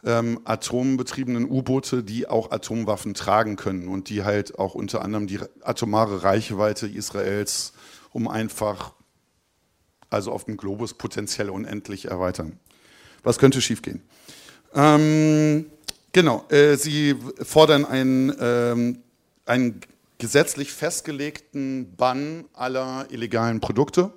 ähm, 0.04 0.40
atombetriebenen 0.44 1.48
U-Boote, 1.50 2.02
die 2.02 2.28
auch 2.28 2.50
Atomwaffen 2.50 3.14
tragen 3.14 3.56
können 3.56 3.88
und 3.88 4.08
die 4.08 4.24
halt 4.24 4.58
auch 4.58 4.74
unter 4.74 5.02
anderem 5.02 5.26
die 5.26 5.40
atomare 5.62 6.22
Reichweite 6.22 6.86
Israels 6.86 7.72
um 8.12 8.28
einfach, 8.28 8.92
also 10.10 10.32
auf 10.32 10.44
dem 10.44 10.56
Globus 10.56 10.94
potenziell 10.94 11.50
unendlich 11.50 12.06
erweitern. 12.06 12.58
Was 13.22 13.38
könnte 13.38 13.60
schiefgehen? 13.60 14.02
Ähm, 14.74 15.66
genau, 16.12 16.44
äh, 16.48 16.76
Sie 16.76 17.16
fordern 17.42 17.84
einen, 17.84 18.32
ähm, 18.40 18.98
einen 19.44 19.80
gesetzlich 20.18 20.72
festgelegten 20.72 21.94
Bann 21.96 22.44
aller 22.54 23.06
illegalen 23.10 23.60
Produkte. 23.60 24.12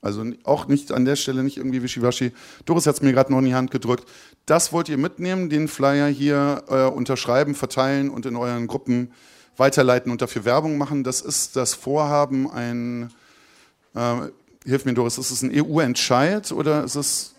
Also 0.00 0.22
auch 0.44 0.68
nicht 0.68 0.92
an 0.92 1.06
der 1.06 1.16
Stelle 1.16 1.42
nicht 1.42 1.56
irgendwie 1.56 1.82
wischiwaschi. 1.82 2.32
Doris 2.66 2.86
hat 2.86 2.96
es 2.96 3.02
mir 3.02 3.12
gerade 3.12 3.32
noch 3.32 3.38
in 3.38 3.46
die 3.46 3.54
Hand 3.54 3.70
gedrückt. 3.70 4.06
Das 4.46 4.72
wollt 4.72 4.88
ihr 4.88 4.98
mitnehmen, 4.98 5.48
den 5.48 5.68
Flyer 5.68 6.08
hier 6.08 6.64
äh, 6.68 6.84
unterschreiben, 6.84 7.54
verteilen 7.54 8.10
und 8.10 8.26
in 8.26 8.36
euren 8.36 8.66
Gruppen 8.66 9.12
weiterleiten 9.56 10.12
und 10.12 10.20
dafür 10.20 10.44
Werbung 10.44 10.76
machen. 10.76 11.04
Das 11.04 11.20
ist 11.20 11.56
das 11.56 11.74
Vorhaben, 11.74 12.50
ein, 12.50 13.10
äh, 13.94 14.14
hilf 14.66 14.84
mir 14.84 14.94
Doris, 14.94 15.16
ist 15.16 15.30
es 15.30 15.42
ein 15.42 15.50
EU-Entscheid 15.54 16.52
oder 16.52 16.84
ist 16.84 16.96
es 16.96 17.34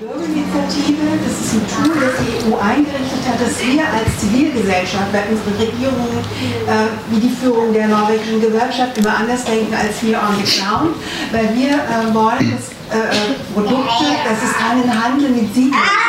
Bürgerinitiative, 0.00 1.06
das 1.22 1.40
ist 1.40 1.54
ein 1.54 1.66
Tool, 1.68 2.00
das 2.00 2.14
die 2.18 2.50
EU 2.50 2.56
eingerichtet 2.58 3.22
hat, 3.28 3.40
dass 3.40 3.62
wir 3.64 3.84
als 3.86 4.18
Zivilgesellschaft 4.18 5.12
bei 5.12 5.22
unseren 5.28 5.54
Regierungen 5.54 6.18
äh, 6.66 6.86
wie 7.10 7.20
die 7.20 7.28
Führung 7.28 7.72
der 7.72 7.86
norwegischen 7.86 8.40
Gewerkschaft 8.40 8.98
immer 8.98 9.16
anders 9.16 9.44
denken 9.44 9.72
als 9.72 10.00
hier 10.00 10.18
on 10.18 10.34
the 10.42 10.58
ground, 10.58 10.96
weil 11.30 11.54
wir 11.54 11.74
äh, 11.74 12.14
wollen, 12.14 12.56
dass 12.56 12.73
äh, 12.90 13.52
Produkte, 13.52 14.04
dass 14.24 14.42
es 14.42 14.56
keinen 14.56 15.04
Handel 15.04 15.30
mit 15.30 15.54
Siedlungen 15.54 16.04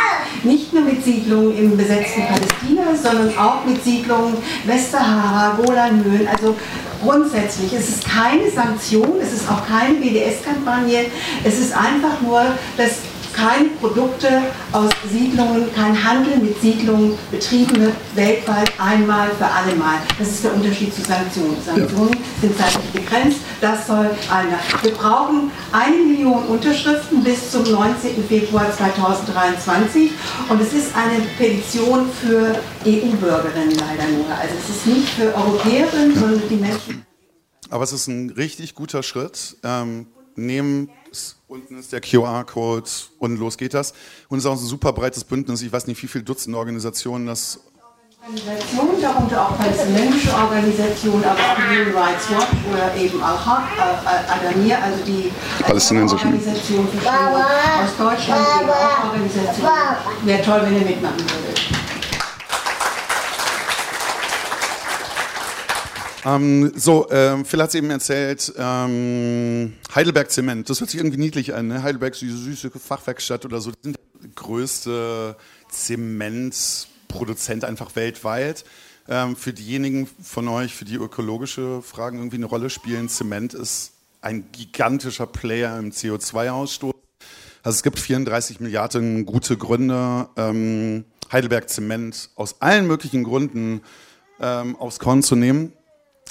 nicht 0.45 0.73
nur 0.73 0.83
mit 0.83 1.03
Siedlungen 1.03 1.57
im 1.57 1.75
besetzten 1.75 2.21
Palästina, 2.21 2.95
sondern 2.95 3.35
auch 3.37 3.65
mit 3.65 3.83
Siedlungen 3.83 4.37
Westsahara, 4.65 5.57
Golanhöhen, 5.57 6.27
also 6.27 6.55
grundsätzlich. 7.03 7.73
Es 7.73 7.89
ist 7.89 8.05
keine 8.07 8.49
Sanktion, 8.49 9.19
es 9.21 9.33
ist 9.33 9.49
auch 9.49 9.67
keine 9.67 9.95
BDS-Kampagne, 9.95 11.05
es 11.43 11.59
ist 11.59 11.75
einfach 11.75 12.21
nur, 12.21 12.43
dass 12.77 12.99
keine 13.35 13.69
Produkte 13.81 14.41
aus 14.71 14.89
Siedlungen, 15.11 15.73
kein 15.75 16.01
Handel 16.03 16.37
mit 16.37 16.59
Siedlungen 16.61 17.17
betrieben 17.29 17.75
wird, 17.81 17.93
weltweit 18.15 18.71
einmal 18.79 19.29
für 19.37 19.45
alle 19.45 19.75
Mal. 19.75 19.97
Das 20.17 20.29
ist 20.29 20.43
der 20.43 20.53
Unterschied 20.53 20.93
zu 20.93 21.01
Sanktionen. 21.01 21.57
Sanktionen 21.63 22.13
ja. 22.13 22.19
sind 22.41 22.57
zeitlich 22.57 22.91
begrenzt, 22.91 23.39
das 23.61 23.87
soll 23.87 24.09
einer. 24.31 24.59
Wir 24.81 24.91
brauchen 24.91 25.51
eine 25.71 25.95
Million 25.97 26.45
Unterschriften 26.45 27.23
bis 27.23 27.51
zum 27.51 27.63
19. 27.63 28.23
Februar 28.27 28.71
2023 28.75 30.11
und 30.49 30.61
es 30.61 30.73
ist 30.73 30.95
eine 30.95 31.21
Petition 31.37 32.09
für 32.09 32.59
EU-Bürgerinnen 32.85 33.71
leider 33.71 34.09
nur. 34.11 34.27
Also 34.39 34.55
es 34.57 34.77
ist 34.77 34.87
nicht 34.87 35.09
für 35.09 35.35
Europäerinnen, 35.35 36.17
sondern 36.17 36.41
die 36.49 36.55
Menschen. 36.55 37.05
Aber 37.69 37.83
es 37.83 37.91
ist 37.91 38.07
ein 38.07 38.29
richtig 38.29 38.75
guter 38.75 39.03
Schritt. 39.03 39.57
Ähm, 39.63 40.07
nehmen 40.35 40.89
Unten 41.47 41.77
ist 41.77 41.91
der 41.93 42.01
QR-Code 42.01 42.89
und 43.19 43.37
los 43.37 43.57
geht 43.57 43.75
das. 43.75 43.93
Und 44.29 44.39
es 44.39 44.45
ist 44.45 44.49
auch 44.49 44.53
ein 44.53 44.57
super 44.57 44.93
breites 44.93 45.23
Bündnis. 45.23 45.61
Ich 45.61 45.71
weiß 45.71 45.85
nicht, 45.85 46.01
wie 46.01 46.07
viele 46.07 46.23
Dutzend 46.23 46.55
Organisationen 46.55 47.27
das. 47.27 47.59
Organisationen, 48.25 48.99
darunter 48.99 49.45
auch 49.45 49.55
palästinensische 49.55 50.33
Organisationen, 50.33 51.23
aber 51.23 51.39
auch 51.39 51.57
Human 51.57 51.95
Rights 51.95 52.31
Watch 52.31 52.73
oder 52.73 52.95
eben 52.95 53.21
auch 53.21 53.45
äh, 53.45 54.47
Adamir, 54.49 54.81
also 54.81 55.03
die 55.05 55.31
palästinensischen 55.61 56.33
Organisation 56.33 56.87
für 56.87 57.07
aus 57.07 57.95
Deutschland, 57.95 58.47
eben 58.61 58.69
auch 58.71 59.03
Organisationen. 59.03 59.69
Wäre 60.23 60.41
toll, 60.41 60.61
wenn 60.63 60.73
ihr 60.73 60.85
mitmachen 60.85 61.19
würdet. 61.19 61.84
Ähm, 66.25 66.71
so, 66.75 67.07
ähm, 67.11 67.45
Phil 67.45 67.61
hat 67.61 67.69
es 67.69 67.75
eben 67.75 67.91
erzählt, 67.91 68.51
ähm, 68.57 69.73
Heidelberg 69.93 70.31
Zement, 70.31 70.67
das 70.67 70.79
hört 70.79 70.89
sich 70.89 70.99
irgendwie 70.99 71.19
niedlich 71.19 71.53
an, 71.53 71.67
ne? 71.67 71.83
Heidelberg, 71.83 72.17
diese 72.17 72.35
süße 72.35 72.71
Fachwerkstatt 72.71 73.45
oder 73.45 73.61
so, 73.61 73.69
die 73.69 73.77
sind 73.83 73.99
der 74.23 74.29
größte 74.33 75.35
Zementproduzent 75.69 77.63
einfach 77.63 77.95
weltweit. 77.95 78.65
Ähm, 79.07 79.35
für 79.35 79.53
diejenigen 79.53 80.09
von 80.19 80.47
euch, 80.47 80.73
für 80.73 80.85
die 80.85 80.95
ökologische 80.95 81.83
Fragen 81.83 82.17
irgendwie 82.17 82.37
eine 82.37 82.47
Rolle 82.47 82.71
spielen, 82.71 83.07
Zement 83.07 83.53
ist 83.53 83.91
ein 84.21 84.45
gigantischer 84.51 85.27
Player 85.27 85.77
im 85.77 85.91
CO2-Ausstoß. 85.91 86.95
Also 87.61 87.75
es 87.75 87.83
gibt 87.83 87.99
34 87.99 88.59
Milliarden 88.59 89.27
gute 89.27 89.57
Gründe, 89.57 90.27
ähm, 90.37 91.05
Heidelberg 91.31 91.69
Zement 91.69 92.31
aus 92.33 92.61
allen 92.63 92.87
möglichen 92.87 93.23
Gründen 93.23 93.81
ähm, 94.39 94.75
aufs 94.77 94.97
Korn 94.97 95.21
zu 95.21 95.35
nehmen 95.35 95.71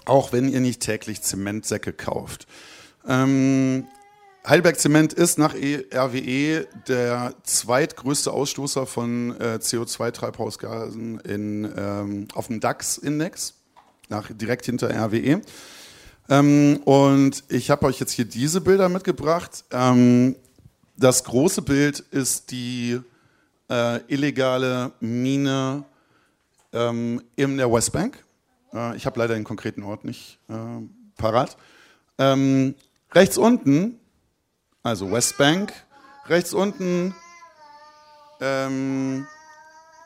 auch 0.05 0.33
wenn 0.33 0.49
ihr 0.49 0.61
nicht 0.61 0.81
täglich 0.81 1.23
Zementsäcke 1.23 1.93
kauft. 1.93 2.47
Ähm, 3.07 3.87
Heidelberg 4.47 4.79
Zement 4.79 5.15
ist 5.15 5.39
nach 5.39 5.55
e 5.55 5.87
RWE 5.91 6.67
der 6.87 7.35
zweitgrößte 7.45 8.31
Ausstoßer 8.31 8.85
von 8.85 9.39
äh, 9.41 9.59
CO2-Treibhausgasen 9.61 11.21
ähm, 11.27 12.29
auf 12.35 12.49
dem 12.49 12.61
DAX-Index, 12.61 13.55
direkt 14.39 14.67
hinter 14.67 14.91
RWE. 14.91 15.41
Ähm, 16.29 16.81
und 16.85 17.45
ich 17.49 17.71
habe 17.71 17.87
euch 17.87 18.01
jetzt 18.01 18.13
hier 18.13 18.27
diese 18.27 18.61
Bilder 18.61 18.89
mitgebracht. 18.89 19.65
Ähm, 19.71 20.37
das 20.97 21.25
große 21.25 21.63
Bild 21.63 22.01
ist 22.11 22.51
die 22.51 23.01
äh, 23.71 24.01
illegale 24.09 24.93
Mine 25.01 25.85
ähm, 26.73 27.23
in 27.37 27.57
der 27.57 27.73
Westbank. 27.73 28.24
Äh, 28.75 28.97
ich 28.97 29.07
habe 29.07 29.19
leider 29.19 29.35
den 29.35 29.45
konkreten 29.45 29.83
Ort 29.83 30.05
nicht 30.05 30.39
äh, 30.49 30.55
parat. 31.17 31.57
Ähm, 32.19 32.75
rechts 33.13 33.39
unten, 33.39 33.99
also 34.83 35.11
Westbank, 35.11 35.73
rechts 36.27 36.53
unten 36.53 37.15
ähm, 38.41 39.27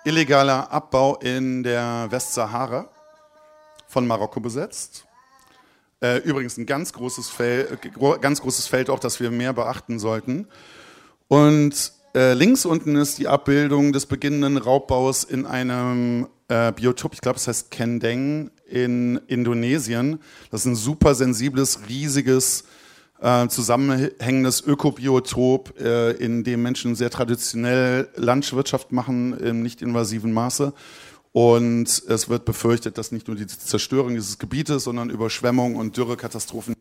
illegaler 0.05 0.71
Abbau 0.71 1.17
in 1.17 1.63
der 1.63 2.07
Westsahara 2.11 2.89
von 3.89 4.07
Marokko 4.07 4.41
besetzt. 4.41 5.07
Äh, 6.01 6.19
übrigens 6.19 6.57
ein 6.57 6.67
ganz 6.67 6.93
großes, 6.93 7.29
Feld, 7.29 7.85
äh, 7.85 8.19
ganz 8.21 8.41
großes 8.41 8.67
Feld 8.67 8.89
auch, 8.89 9.01
das 9.01 9.19
wir 9.19 9.31
mehr 9.31 9.53
beachten 9.53 9.99
sollten. 9.99 10.47
Und 11.27 11.93
äh, 12.15 12.35
links 12.35 12.65
unten 12.65 12.97
ist 12.97 13.19
die 13.19 13.29
Abbildung 13.29 13.93
des 13.93 14.07
beginnenden 14.07 14.57
Raubbaus 14.59 15.25
in 15.25 15.45
einem 15.45 16.29
äh, 16.49 16.73
Biotop, 16.73 17.15
ich 17.15 17.21
glaube, 17.21 17.37
es 17.37 17.47
heißt 17.47 17.71
Kendeng 17.71 18.51
in 18.67 19.21
Indonesien. 19.27 20.19
Das 20.51 20.63
ist 20.63 20.67
ein 20.67 20.77
super 20.77 21.15
sensibles, 21.15 21.81
riesiges, 21.89 22.65
äh, 23.21 23.49
zusammenhängendes 23.49 24.61
Ökobiotop, 24.63 25.79
äh, 25.81 26.13
in 26.13 26.45
dem 26.45 26.63
Menschen 26.63 26.95
sehr 26.95 27.11
traditionell 27.11 28.09
Landwirtschaft 28.17 28.93
machen 28.93 29.39
im 29.39 29.63
nicht 29.63 29.83
invasiven 29.83 30.33
Maße. 30.33 30.73
Und 31.33 32.03
es 32.09 32.29
wird 32.29 32.45
befürchtet, 32.45 32.97
dass 32.97 33.13
nicht 33.13 33.29
nur 33.29 33.37
die 33.37 33.47
Zerstörung 33.47 34.15
dieses 34.15 34.39
Gebietes, 34.39 34.85
sondern 34.85 35.11
Überschwemmung 35.11 35.77
und 35.77 35.97
Dürrekatastrophen 35.97 36.75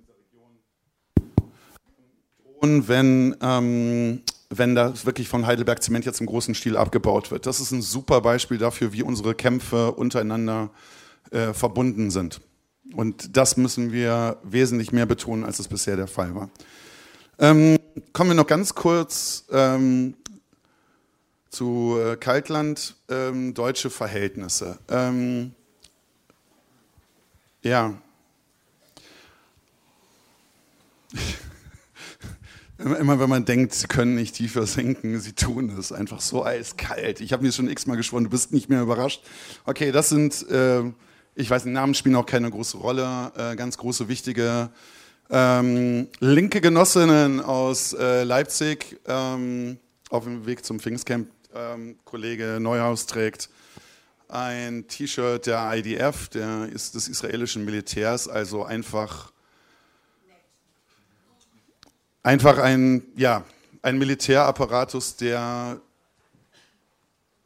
drohen, 2.59 2.87
wenn 2.87 3.35
ähm, 3.41 4.21
wenn 4.49 4.75
das 4.75 5.05
wirklich 5.05 5.27
von 5.27 5.45
Heidelberg 5.45 5.81
Zement 5.83 6.05
jetzt 6.05 6.21
im 6.21 6.27
großen 6.27 6.55
Stil 6.55 6.77
abgebaut 6.77 7.31
wird. 7.31 7.45
Das 7.45 7.59
ist 7.59 7.71
ein 7.71 7.81
super 7.81 8.21
Beispiel 8.21 8.57
dafür, 8.57 8.93
wie 8.93 9.03
unsere 9.03 9.35
Kämpfe 9.35 9.91
untereinander 9.91 10.69
äh, 11.31 11.53
verbunden 11.53 12.11
sind. 12.11 12.41
Und 12.93 13.35
das 13.35 13.57
müssen 13.57 13.91
wir 13.91 14.37
wesentlich 14.43 14.91
mehr 14.91 15.05
betonen, 15.05 15.43
als 15.43 15.59
es 15.59 15.67
bisher 15.67 15.97
der 15.97 16.07
Fall 16.07 16.33
war. 16.35 16.49
Ähm, 17.39 17.77
kommen 18.13 18.29
wir 18.31 18.35
noch 18.35 18.47
ganz 18.47 18.73
kurz 18.73 19.45
ähm, 19.51 20.15
zu 21.49 21.97
äh, 21.99 22.15
Kaltland, 22.15 22.95
ähm, 23.09 23.53
deutsche 23.53 23.89
Verhältnisse. 23.89 24.79
Ähm, 24.89 25.53
ja. 27.63 27.93
Immer 32.77 33.19
wenn 33.19 33.29
man 33.29 33.43
denkt, 33.43 33.73
sie 33.73 33.87
können 33.87 34.13
nicht 34.13 34.35
tiefer 34.35 34.67
sinken, 34.67 35.19
sie 35.19 35.33
tun 35.33 35.75
es. 35.77 35.91
Einfach 35.91 36.21
so 36.21 36.45
eiskalt. 36.45 37.21
Ich 37.21 37.33
habe 37.33 37.43
mir 37.43 37.51
schon 37.51 37.69
x-mal 37.69 37.97
geschworen, 37.97 38.25
du 38.25 38.29
bist 38.29 38.53
nicht 38.53 38.69
mehr 38.69 38.81
überrascht. 38.81 39.23
Okay, 39.65 39.91
das 39.91 40.09
sind, 40.09 40.47
äh, 40.49 40.83
ich 41.33 41.49
weiß, 41.49 41.65
Namen 41.65 41.95
spielen 41.95 42.15
auch 42.15 42.27
keine 42.27 42.51
große 42.51 42.77
Rolle. 42.77 43.31
Äh, 43.35 43.55
ganz 43.55 43.77
große, 43.77 44.07
wichtige 44.09 44.69
ähm, 45.29 46.07
linke 46.19 46.61
Genossinnen 46.61 47.41
aus 47.41 47.93
äh, 47.93 48.23
Leipzig 48.23 48.99
ähm, 49.07 49.77
auf 50.09 50.23
dem 50.23 50.45
Weg 50.45 50.63
zum 50.63 50.79
Pfingstcamp. 50.79 51.27
Ähm, 51.55 51.97
Kollege 52.05 52.59
Neuhaus 52.59 53.07
trägt 53.07 53.49
ein 54.29 54.87
T-Shirt 54.87 55.47
der 55.47 55.71
IDF, 55.73 56.29
der 56.29 56.69
ist 56.71 56.95
des 56.95 57.07
israelischen 57.07 57.65
Militärs, 57.65 58.27
also 58.27 58.63
einfach 58.63 59.31
einfach 62.27 62.57
ein, 62.57 63.03
ja, 63.15 63.45
ein 63.81 63.97
Militärapparatus, 63.97 65.15
der 65.15 65.79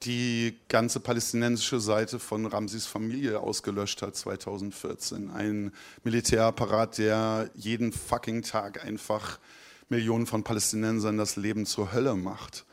die 0.02 0.58
ganze 0.70 1.00
palästinensische 1.00 1.80
Seite 1.80 2.18
von 2.18 2.48
Ramsis 2.48 2.88
Familie 2.88 3.40
ausgelöscht 3.40 4.02
hat 4.02 4.16
2014. 4.16 5.30
Ein 5.30 5.72
Militärapparat, 6.04 6.98
der 6.98 7.52
jeden 7.54 7.94
fucking 7.94 8.42
Tag 8.42 8.84
einfach 8.84 9.38
Millionen 9.90 10.26
von 10.26 10.44
Palästinensern 10.44 11.16
das 11.16 11.36
Leben 11.36 11.68
zur 11.68 11.94
Hölle 11.94 12.16
macht. 12.16 12.66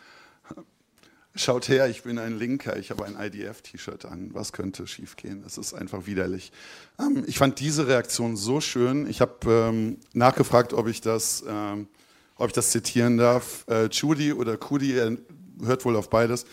Schaut 1.34 1.68
her, 1.68 1.88
ich 1.88 2.04
bin 2.04 2.18
ein 2.18 2.38
Linker, 2.38 2.78
ich 2.78 2.90
habe 2.90 3.04
ein 3.04 3.16
IDF-T-Shirt 3.20 4.06
an. 4.06 4.30
Was 4.32 4.52
könnte 4.52 4.86
schiefgehen? 4.86 5.42
Das 5.42 5.58
ist 5.58 5.74
einfach 5.74 6.06
widerlich. 6.06 6.52
Ähm, 6.98 7.22
ich 7.26 7.36
fand 7.36 7.60
diese 7.60 7.86
Reaktion 7.86 8.36
so 8.36 8.62
schön. 8.62 9.08
Ich 9.08 9.20
habe 9.20 9.34
ähm, 9.46 9.98
nachgefragt, 10.14 10.72
ob 10.72 10.88
ich 10.88 11.02
das, 11.02 11.44
ähm, 11.46 11.86
ob 12.38 12.48
ich 12.48 12.54
das 12.54 12.70
zitieren 12.70 13.18
darf. 13.18 13.66
Äh, 13.68 13.86
Judy 13.86 14.32
oder 14.32 14.56
Kudi, 14.56 14.96
er 14.96 15.16
hört 15.62 15.84
wohl 15.84 15.96
auf 15.96 16.08
beides. 16.08 16.46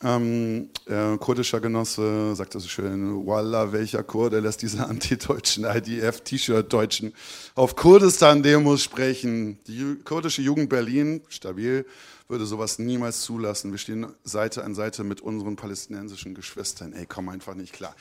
Ähm, 0.00 0.70
äh, 0.86 1.18
kurdischer 1.18 1.60
Genosse 1.60 2.36
sagte 2.36 2.60
so 2.60 2.68
schön, 2.68 3.26
Wallah, 3.26 3.72
welcher 3.72 4.04
Kurde 4.04 4.38
lässt 4.38 4.62
diese 4.62 4.86
anti-deutschen 4.86 5.64
IDF-T-Shirt-Deutschen 5.64 7.12
auf 7.56 7.74
Kurdistan-Demos 7.74 8.80
sprechen? 8.80 9.58
Die 9.66 9.96
kurdische 10.04 10.40
Jugend 10.40 10.70
Berlin, 10.70 11.20
stabil, 11.28 11.84
würde 12.28 12.46
sowas 12.46 12.78
niemals 12.78 13.22
zulassen. 13.22 13.72
Wir 13.72 13.78
stehen 13.78 14.06
Seite 14.22 14.62
an 14.62 14.76
Seite 14.76 15.02
mit 15.02 15.20
unseren 15.20 15.56
palästinensischen 15.56 16.32
Geschwistern. 16.32 16.92
Ey, 16.92 17.06
komm 17.06 17.28
einfach 17.28 17.54
nicht 17.54 17.72
klar. 17.72 17.96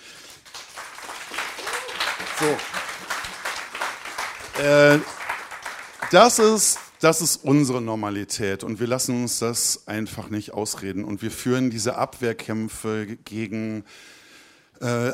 So. 2.39 2.57
Äh, 4.61 4.99
das 6.11 6.37
ist 6.37 6.77
das 6.99 7.21
ist 7.21 7.43
unsere 7.43 7.81
Normalität 7.81 8.63
und 8.63 8.79
wir 8.79 8.87
lassen 8.87 9.21
uns 9.23 9.39
das 9.39 9.87
einfach 9.87 10.29
nicht 10.29 10.53
ausreden 10.53 11.03
und 11.03 11.21
wir 11.21 11.31
führen 11.31 11.69
diese 11.69 11.97
Abwehrkämpfe 11.97 13.17
gegen 13.23 13.83
äh, 14.79 15.11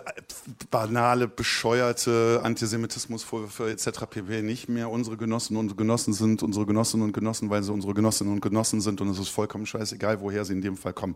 banale, 0.72 1.28
bescheuerte 1.28 2.42
Antisemitismusvorwürfe 2.44 3.72
etc. 3.72 4.06
pp. 4.10 4.42
nicht 4.42 4.70
mehr 4.70 4.90
unsere 4.90 5.18
Genossen 5.18 5.58
und 5.58 5.78
Genossen 5.78 6.14
sind 6.14 6.44
unsere 6.44 6.66
Genossinnen 6.66 7.08
und 7.08 7.14
Genossen, 7.14 7.50
weil 7.50 7.64
sie 7.64 7.72
unsere 7.72 7.94
Genossinnen 7.94 8.34
und 8.34 8.42
Genossen 8.42 8.82
sind 8.82 9.02
und 9.02 9.10
es 9.10 9.20
ist 9.20 9.30
vollkommen 9.30 9.66
scheißegal, 9.66 10.22
woher 10.22 10.46
sie 10.46 10.54
in 10.54 10.62
dem 10.62 10.78
Fall 10.78 10.94
kommen. 10.94 11.16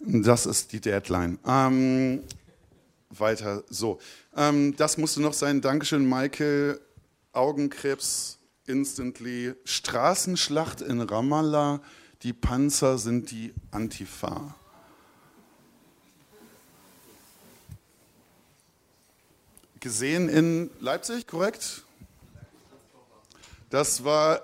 Das 0.00 0.46
ist 0.46 0.72
die 0.72 0.80
Deadline. 0.80 1.38
Ähm, 1.46 2.20
weiter 3.10 3.62
so. 3.68 3.98
Ähm, 4.36 4.74
das 4.76 4.98
musste 4.98 5.22
noch 5.22 5.32
sein. 5.32 5.60
Dankeschön, 5.60 6.08
Michael. 6.08 6.80
Augenkrebs 7.32 8.38
instantly 8.66 9.54
Straßenschlacht 9.64 10.80
in 10.80 11.00
Ramallah, 11.00 11.80
die 12.22 12.32
Panzer 12.32 12.98
sind 12.98 13.30
die 13.30 13.54
Antifa. 13.70 14.54
Gesehen 19.80 20.28
in 20.28 20.70
Leipzig, 20.80 21.26
korrekt? 21.26 21.82
Das 23.70 24.04
war, 24.04 24.42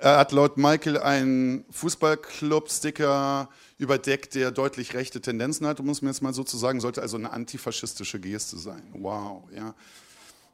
er 0.00 0.18
hat 0.18 0.32
laut 0.32 0.56
Michael 0.56 0.98
einen 0.98 1.64
Fußballclub-Sticker 1.70 3.48
überdeckt, 3.78 4.34
der 4.34 4.50
deutlich 4.50 4.94
rechte 4.94 5.20
Tendenzen 5.20 5.66
hat, 5.66 5.80
muss 5.80 6.02
man 6.02 6.12
jetzt 6.12 6.22
mal 6.22 6.32
so 6.32 6.44
zu 6.44 6.56
sagen, 6.56 6.80
sollte 6.80 7.02
also 7.02 7.16
eine 7.16 7.30
antifaschistische 7.30 8.20
Geste 8.20 8.58
sein. 8.58 8.82
Wow, 8.92 9.44
ja. 9.54 9.74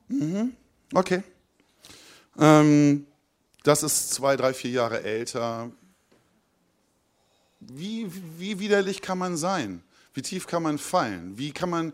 Mhm. 0.08 0.54
Okay. 0.92 1.22
Ähm, 2.38 3.06
das 3.62 3.82
ist 3.82 4.10
zwei, 4.10 4.36
drei, 4.36 4.54
vier 4.54 4.70
Jahre 4.70 5.02
älter. 5.02 5.70
Wie, 7.60 8.10
wie 8.38 8.58
widerlich 8.58 9.02
kann 9.02 9.18
man 9.18 9.36
sein? 9.36 9.82
Wie 10.14 10.22
tief 10.22 10.46
kann 10.46 10.62
man 10.62 10.78
fallen? 10.78 11.38
Wie 11.38 11.52
kann 11.52 11.70
man, 11.70 11.92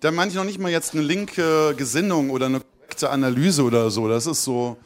da 0.00 0.10
meine 0.10 0.30
ich 0.30 0.36
noch 0.36 0.44
nicht 0.44 0.58
mal 0.58 0.70
jetzt 0.70 0.94
eine 0.94 1.02
linke 1.02 1.74
Gesinnung 1.76 2.30
oder 2.30 2.46
eine 2.46 2.60
korrekte 2.60 3.10
Analyse 3.10 3.62
oder 3.62 3.90
so. 3.90 4.08
Das 4.08 4.26
ist 4.26 4.44
so 4.44 4.76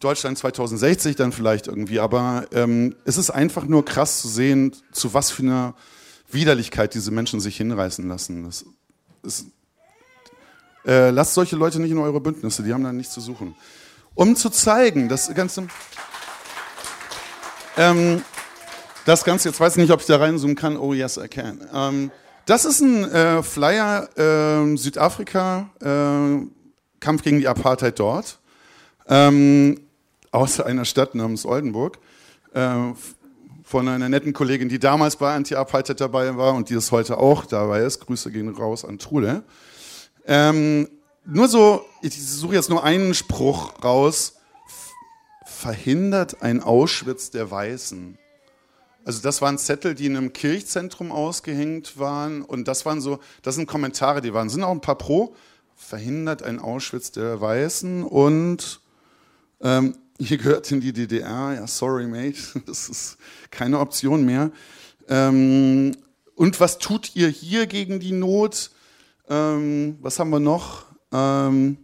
Deutschland 0.00 0.36
2060 0.36 1.16
dann 1.16 1.32
vielleicht 1.32 1.68
irgendwie. 1.68 2.00
Aber 2.00 2.46
ähm, 2.52 2.96
es 3.04 3.16
ist 3.16 3.30
einfach 3.30 3.64
nur 3.64 3.84
krass 3.84 4.20
zu 4.20 4.28
sehen, 4.28 4.74
zu 4.92 5.14
was 5.14 5.30
für 5.30 5.42
einer 5.42 5.74
Widerlichkeit 6.30 6.94
diese 6.94 7.12
Menschen 7.12 7.40
sich 7.40 7.56
hinreißen 7.56 8.08
lassen. 8.08 8.44
Das 8.44 8.64
ist, 9.22 9.46
äh, 10.84 11.10
lasst 11.10 11.34
solche 11.34 11.56
Leute 11.56 11.80
nicht 11.80 11.92
in 11.92 11.98
eure 11.98 12.20
Bündnisse, 12.20 12.64
die 12.64 12.74
haben 12.74 12.84
da 12.84 12.92
nichts 12.92 13.14
zu 13.14 13.20
suchen 13.20 13.54
um 14.16 14.34
zu 14.34 14.50
zeigen, 14.50 15.08
das 15.08 15.32
Ganze. 15.32 15.68
Ähm, 17.76 18.22
das 19.04 19.22
Ganze, 19.22 19.50
jetzt 19.50 19.60
weiß 19.60 19.74
ich 19.74 19.82
nicht, 19.82 19.92
ob 19.92 20.00
ich 20.00 20.06
da 20.06 20.16
reinzoomen 20.16 20.56
kann. 20.56 20.76
Oh, 20.76 20.92
yes, 20.92 21.16
I 21.16 21.28
can. 21.28 21.60
Ähm, 21.72 22.10
das 22.46 22.64
ist 22.64 22.80
ein 22.80 23.04
äh, 23.04 23.42
Flyer 23.42 24.08
äh, 24.16 24.76
Südafrika, 24.76 25.70
äh, 25.80 26.44
Kampf 26.98 27.22
gegen 27.22 27.38
die 27.38 27.46
Apartheid 27.46 27.98
dort, 28.00 28.40
ähm, 29.08 29.80
aus 30.32 30.60
einer 30.60 30.84
Stadt 30.84 31.14
namens 31.14 31.44
Oldenburg, 31.44 31.98
äh, 32.54 32.92
von 33.62 33.88
einer 33.88 34.08
netten 34.08 34.32
Kollegin, 34.32 34.68
die 34.68 34.78
damals 34.78 35.16
bei 35.16 35.34
Anti-Apartheid 35.34 36.00
dabei 36.00 36.36
war 36.36 36.54
und 36.54 36.70
die 36.70 36.74
es 36.74 36.90
heute 36.90 37.18
auch 37.18 37.44
dabei 37.44 37.80
ist. 37.80 38.00
Grüße 38.00 38.30
gehen 38.30 38.48
raus 38.48 38.84
an 38.84 38.98
Trude. 38.98 39.42
Ähm, 40.24 40.88
nur 41.26 41.48
so, 41.48 41.84
ich 42.02 42.24
suche 42.24 42.54
jetzt 42.54 42.70
nur 42.70 42.84
einen 42.84 43.12
Spruch 43.12 43.82
raus. 43.82 44.34
Verhindert 45.44 46.42
ein 46.42 46.62
Auschwitz 46.62 47.30
der 47.30 47.50
Weißen. 47.50 48.16
Also 49.04 49.22
das 49.22 49.40
waren 49.42 49.58
Zettel, 49.58 49.94
die 49.94 50.06
in 50.06 50.16
einem 50.16 50.32
Kirchzentrum 50.32 51.12
ausgehängt 51.12 51.98
waren 51.98 52.42
und 52.42 52.66
das 52.66 52.84
waren 52.86 53.00
so, 53.00 53.20
das 53.42 53.54
sind 53.54 53.66
Kommentare, 53.66 54.20
die 54.20 54.34
waren, 54.34 54.48
sind 54.48 54.64
auch 54.64 54.72
ein 54.72 54.80
paar 54.80 54.98
pro. 54.98 55.34
Verhindert 55.76 56.42
ein 56.42 56.58
Auschwitz 56.58 57.12
der 57.12 57.40
Weißen 57.40 58.02
und 58.02 58.80
ähm, 59.60 59.96
ihr 60.18 60.38
gehört 60.38 60.70
in 60.72 60.80
die 60.80 60.92
DDR, 60.92 61.54
ja 61.54 61.66
sorry 61.66 62.06
mate, 62.06 62.40
das 62.66 62.88
ist 62.88 63.16
keine 63.50 63.78
Option 63.78 64.24
mehr. 64.24 64.50
Ähm, 65.08 65.96
und 66.34 66.58
was 66.60 66.78
tut 66.78 67.14
ihr 67.14 67.28
hier 67.28 67.66
gegen 67.66 68.00
die 68.00 68.12
Not? 68.12 68.70
Ähm, 69.28 69.98
was 70.00 70.18
haben 70.18 70.30
wir 70.30 70.40
noch? 70.40 70.85
Ähm, 71.16 71.78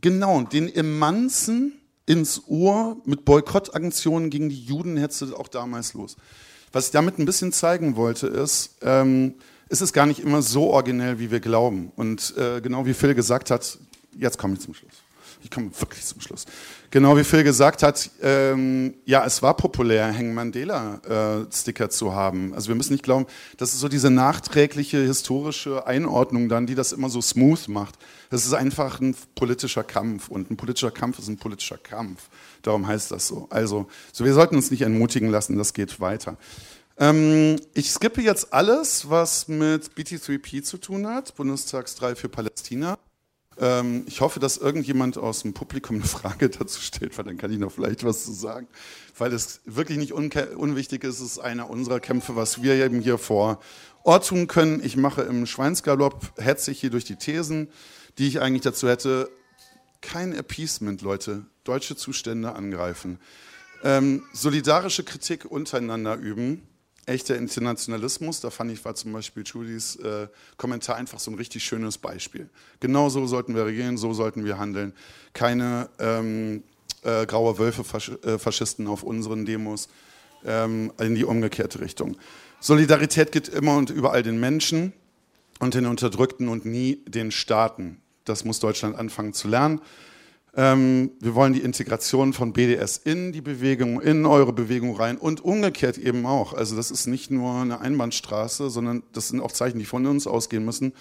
genau, 0.00 0.42
den 0.42 0.74
Emanzen 0.74 1.72
ins 2.06 2.42
Ohr 2.48 2.96
mit 3.04 3.24
Boykottaktionen 3.24 4.30
gegen 4.30 4.48
die 4.48 4.64
Juden 4.64 4.96
hetzte 4.96 5.36
auch 5.36 5.48
damals 5.48 5.94
los. 5.94 6.16
Was 6.72 6.86
ich 6.86 6.90
damit 6.90 7.18
ein 7.18 7.26
bisschen 7.26 7.52
zeigen 7.52 7.96
wollte, 7.96 8.26
ist, 8.26 8.76
ähm, 8.82 9.34
es 9.68 9.82
ist 9.82 9.92
gar 9.92 10.06
nicht 10.06 10.20
immer 10.20 10.42
so 10.42 10.70
originell, 10.70 11.18
wie 11.18 11.30
wir 11.30 11.40
glauben. 11.40 11.92
Und 11.96 12.34
äh, 12.36 12.60
genau 12.60 12.86
wie 12.86 12.94
Phil 12.94 13.14
gesagt 13.14 13.50
hat, 13.50 13.78
jetzt 14.16 14.38
komme 14.38 14.54
ich 14.54 14.60
zum 14.60 14.74
Schluss. 14.74 14.94
Ich 15.42 15.50
komme 15.50 15.70
wirklich 15.78 16.04
zum 16.04 16.20
Schluss. 16.20 16.46
Genau 16.90 17.16
wie 17.16 17.24
Phil 17.24 17.44
gesagt 17.44 17.82
hat, 17.82 18.10
ähm, 18.22 18.94
ja, 19.04 19.24
es 19.24 19.42
war 19.42 19.56
populär, 19.56 20.12
Hang 20.16 20.34
Mandela-Sticker 20.34 21.84
äh, 21.84 21.90
zu 21.90 22.14
haben. 22.14 22.54
Also 22.54 22.68
wir 22.68 22.74
müssen 22.74 22.92
nicht 22.92 23.04
glauben, 23.04 23.26
das 23.56 23.74
ist 23.74 23.80
so 23.80 23.88
diese 23.88 24.10
nachträgliche 24.10 24.98
historische 24.98 25.86
Einordnung 25.86 26.48
dann, 26.48 26.66
die 26.66 26.74
das 26.74 26.92
immer 26.92 27.10
so 27.10 27.20
smooth 27.20 27.68
macht. 27.68 27.98
Das 28.30 28.44
ist 28.44 28.52
einfach 28.52 29.00
ein 29.00 29.14
politischer 29.34 29.84
Kampf 29.84 30.28
und 30.28 30.50
ein 30.50 30.56
politischer 30.56 30.90
Kampf 30.90 31.18
ist 31.18 31.28
ein 31.28 31.38
politischer 31.38 31.78
Kampf. 31.78 32.28
Darum 32.62 32.86
heißt 32.86 33.10
das 33.10 33.28
so. 33.28 33.46
Also, 33.50 33.86
so 34.12 34.24
wir 34.24 34.34
sollten 34.34 34.56
uns 34.56 34.70
nicht 34.70 34.82
entmutigen 34.82 35.30
lassen, 35.30 35.56
das 35.56 35.72
geht 35.72 36.00
weiter. 36.00 36.36
Ähm, 36.98 37.56
ich 37.74 37.90
skippe 37.90 38.20
jetzt 38.20 38.52
alles, 38.52 39.08
was 39.08 39.46
mit 39.46 39.92
BT3P 39.94 40.62
zu 40.62 40.78
tun 40.78 41.06
hat, 41.06 41.34
Bundestagsdrei 41.36 42.16
für 42.16 42.28
Palästina. 42.28 42.98
Ähm, 43.60 44.04
ich 44.06 44.20
hoffe, 44.20 44.40
dass 44.40 44.56
irgendjemand 44.56 45.18
aus 45.18 45.42
dem 45.42 45.52
Publikum 45.52 45.96
eine 45.96 46.04
Frage 46.04 46.48
dazu 46.58 46.80
stellt, 46.80 47.16
weil 47.18 47.24
dann 47.24 47.38
kann 47.38 47.52
ich 47.52 47.58
noch 47.58 47.72
vielleicht 47.72 48.04
was 48.04 48.24
zu 48.24 48.32
sagen. 48.32 48.68
Weil 49.16 49.32
es 49.32 49.60
wirklich 49.64 49.98
nicht 49.98 50.12
unwichtig 50.12 51.04
ist, 51.04 51.20
es 51.20 51.32
ist 51.32 51.38
einer 51.38 51.68
unserer 51.68 52.00
Kämpfe, 52.00 52.36
was 52.36 52.62
wir 52.62 52.74
eben 52.74 53.00
hier 53.00 53.18
vor 53.18 53.60
Ort 54.04 54.28
tun 54.28 54.46
können. 54.46 54.82
Ich 54.84 54.96
mache 54.96 55.22
im 55.22 55.46
Schweinsgalopp, 55.46 56.32
hetze 56.36 56.70
ich 56.70 56.80
hier 56.80 56.90
durch 56.90 57.04
die 57.04 57.16
Thesen, 57.16 57.68
die 58.18 58.28
ich 58.28 58.40
eigentlich 58.40 58.62
dazu 58.62 58.88
hätte. 58.88 59.28
Kein 60.00 60.36
Appeasement, 60.36 61.02
Leute. 61.02 61.46
Deutsche 61.64 61.96
Zustände 61.96 62.54
angreifen. 62.54 63.18
Ähm, 63.82 64.24
solidarische 64.32 65.04
Kritik 65.04 65.44
untereinander 65.44 66.16
üben 66.16 66.66
echter 67.08 67.36
Internationalismus. 67.36 68.40
Da 68.40 68.50
fand 68.50 68.70
ich, 68.70 68.84
war 68.84 68.94
zum 68.94 69.12
Beispiel 69.12 69.42
Judys 69.44 69.96
äh, 69.96 70.28
Kommentar 70.56 70.96
einfach 70.96 71.18
so 71.18 71.30
ein 71.30 71.34
richtig 71.34 71.64
schönes 71.64 71.98
Beispiel. 71.98 72.48
Genau 72.80 73.08
so 73.08 73.26
sollten 73.26 73.54
wir 73.54 73.66
regieren, 73.66 73.96
so 73.96 74.12
sollten 74.12 74.44
wir 74.44 74.58
handeln. 74.58 74.92
Keine 75.32 75.88
ähm, 75.98 76.62
äh, 77.02 77.26
graue 77.26 77.58
Wölfe, 77.58 77.84
Fasch 77.84 78.12
äh, 78.22 78.86
auf 78.86 79.02
unseren 79.02 79.44
Demos 79.44 79.88
ähm, 80.44 80.92
in 80.98 81.14
die 81.14 81.24
umgekehrte 81.24 81.80
Richtung. 81.80 82.16
Solidarität 82.60 83.32
geht 83.32 83.48
immer 83.48 83.76
und 83.76 83.90
überall 83.90 84.22
den 84.22 84.40
Menschen 84.40 84.92
und 85.60 85.74
den 85.74 85.86
Unterdrückten 85.86 86.48
und 86.48 86.66
nie 86.66 87.02
den 87.06 87.30
Staaten. 87.30 88.00
Das 88.24 88.44
muss 88.44 88.60
Deutschland 88.60 88.96
anfangen 88.96 89.32
zu 89.32 89.48
lernen. 89.48 89.80
Ähm, 90.56 91.10
wir 91.20 91.34
wollen 91.34 91.52
die 91.52 91.60
Integration 91.60 92.32
von 92.32 92.52
BDS 92.52 92.96
in 92.98 93.32
die 93.32 93.40
Bewegung, 93.40 94.00
in 94.00 94.26
eure 94.26 94.52
Bewegung 94.52 94.96
rein 94.96 95.16
und 95.16 95.44
umgekehrt 95.44 95.98
eben 95.98 96.26
auch. 96.26 96.52
Also 96.54 96.74
das 96.74 96.90
ist 96.90 97.06
nicht 97.06 97.30
nur 97.30 97.60
eine 97.60 97.80
Einbahnstraße, 97.80 98.70
sondern 98.70 99.02
das 99.12 99.28
sind 99.28 99.40
auch 99.40 99.52
Zeichen, 99.52 99.78
die 99.78 99.84
von 99.84 100.06
uns 100.06 100.26
ausgehen 100.26 100.64
müssen. 100.64 100.92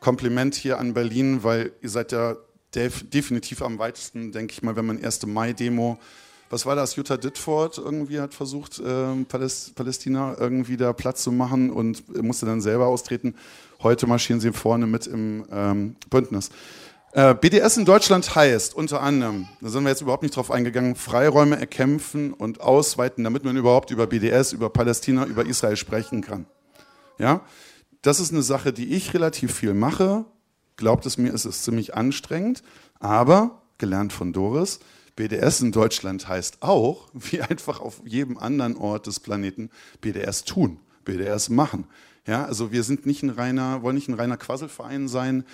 Kompliment 0.00 0.54
hier 0.54 0.78
an 0.78 0.94
Berlin, 0.94 1.42
weil 1.42 1.72
ihr 1.82 1.90
seid 1.90 2.12
ja 2.12 2.36
def 2.74 3.08
definitiv 3.08 3.62
am 3.62 3.78
weitesten, 3.78 4.32
denke 4.32 4.52
ich 4.52 4.62
mal, 4.62 4.76
wenn 4.76 4.86
man 4.86 5.02
1. 5.02 5.26
Mai-Demo, 5.26 5.98
was 6.50 6.64
war 6.64 6.76
das, 6.76 6.96
Jutta 6.96 7.16
Ditford 7.16 7.78
irgendwie 7.78 8.20
hat 8.20 8.34
versucht, 8.34 8.78
äh, 8.78 9.24
Paläst 9.28 9.74
Palästina 9.74 10.36
irgendwie 10.38 10.76
da 10.76 10.92
Platz 10.92 11.22
zu 11.22 11.32
machen 11.32 11.70
und 11.70 12.22
musste 12.22 12.46
dann 12.46 12.60
selber 12.60 12.86
austreten. 12.86 13.34
Heute 13.82 14.06
marschieren 14.06 14.40
sie 14.40 14.52
vorne 14.52 14.86
mit 14.86 15.06
im 15.06 15.44
ähm, 15.50 15.96
Bündnis. 16.08 16.50
Äh, 17.16 17.34
BDS 17.34 17.78
in 17.78 17.86
Deutschland 17.86 18.34
heißt 18.34 18.74
unter 18.74 19.00
anderem, 19.00 19.48
da 19.62 19.70
sind 19.70 19.84
wir 19.84 19.88
jetzt 19.88 20.02
überhaupt 20.02 20.22
nicht 20.22 20.36
drauf 20.36 20.50
eingegangen, 20.50 20.96
Freiräume 20.96 21.58
erkämpfen 21.58 22.34
und 22.34 22.60
ausweiten, 22.60 23.24
damit 23.24 23.42
man 23.42 23.56
überhaupt 23.56 23.90
über 23.90 24.06
BDS, 24.06 24.52
über 24.52 24.68
Palästina, 24.68 25.24
über 25.24 25.46
Israel 25.46 25.78
sprechen 25.78 26.20
kann. 26.20 26.44
Ja, 27.18 27.40
das 28.02 28.20
ist 28.20 28.34
eine 28.34 28.42
Sache, 28.42 28.74
die 28.74 28.92
ich 28.94 29.14
relativ 29.14 29.54
viel 29.54 29.72
mache. 29.72 30.26
Glaubt 30.76 31.06
es 31.06 31.16
mir, 31.16 31.32
es 31.32 31.46
ist 31.46 31.64
ziemlich 31.64 31.94
anstrengend, 31.94 32.62
aber 33.00 33.62
gelernt 33.78 34.12
von 34.12 34.34
Doris, 34.34 34.80
BDS 35.16 35.62
in 35.62 35.72
Deutschland 35.72 36.28
heißt 36.28 36.58
auch, 36.60 37.08
wie 37.14 37.40
einfach 37.48 37.80
auf 37.80 38.02
jedem 38.04 38.36
anderen 38.36 38.76
Ort 38.76 39.06
des 39.06 39.20
Planeten, 39.20 39.70
BDS 40.02 40.44
tun, 40.44 40.80
BDS 41.06 41.48
machen. 41.48 41.86
Ja, 42.26 42.44
also 42.44 42.72
wir 42.72 42.82
sind 42.82 43.06
nicht 43.06 43.22
ein 43.22 43.30
reiner, 43.30 43.82
wollen 43.82 43.94
nicht 43.94 44.08
ein 44.08 44.14
reiner 44.14 44.36
Quasselverein 44.36 45.06
sein, 45.06 45.44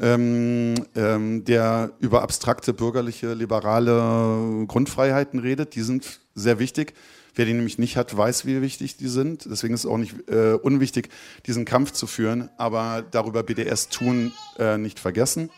ähm, 0.00 0.74
ähm, 0.96 1.44
der 1.44 1.92
über 2.00 2.22
abstrakte 2.22 2.72
bürgerliche, 2.72 3.34
liberale 3.34 4.64
Grundfreiheiten 4.66 5.40
redet. 5.40 5.74
Die 5.74 5.82
sind 5.82 6.20
sehr 6.34 6.58
wichtig. 6.58 6.94
Wer 7.34 7.44
die 7.44 7.52
nämlich 7.52 7.78
nicht 7.78 7.96
hat, 7.96 8.16
weiß, 8.16 8.46
wie 8.46 8.62
wichtig 8.62 8.96
die 8.96 9.08
sind. 9.08 9.46
Deswegen 9.50 9.74
ist 9.74 9.80
es 9.80 9.90
auch 9.90 9.98
nicht 9.98 10.28
äh, 10.28 10.52
unwichtig, 10.54 11.10
diesen 11.46 11.64
Kampf 11.64 11.92
zu 11.92 12.06
führen, 12.06 12.50
aber 12.56 13.04
darüber 13.10 13.42
BDS 13.42 13.88
tun 13.88 14.32
äh, 14.58 14.78
nicht 14.78 14.98
vergessen. 14.98 15.50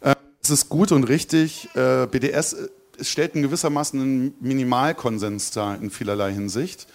Äh, 0.00 0.14
es 0.42 0.50
ist 0.50 0.68
gut 0.68 0.92
und 0.92 1.04
richtig. 1.04 1.68
Äh, 1.74 2.06
BDS 2.06 2.52
äh, 2.54 2.68
stellt 3.02 3.34
in 3.34 3.42
gewissermaßen 3.42 4.00
einen 4.00 4.34
Minimalkonsens 4.40 5.50
dar 5.50 5.80
in 5.80 5.90
vielerlei 5.90 6.32
Hinsicht. 6.32 6.86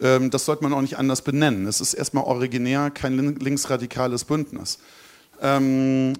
Ähm, 0.00 0.30
das 0.30 0.44
sollte 0.44 0.62
man 0.62 0.72
auch 0.72 0.80
nicht 0.80 0.98
anders 0.98 1.22
benennen. 1.22 1.66
Es 1.66 1.80
ist 1.80 1.94
erstmal 1.94 2.24
originär 2.24 2.90
kein 2.90 3.16
linksradikales 3.38 4.24
Bündnis. 4.24 4.78
Ähm, 5.40 6.14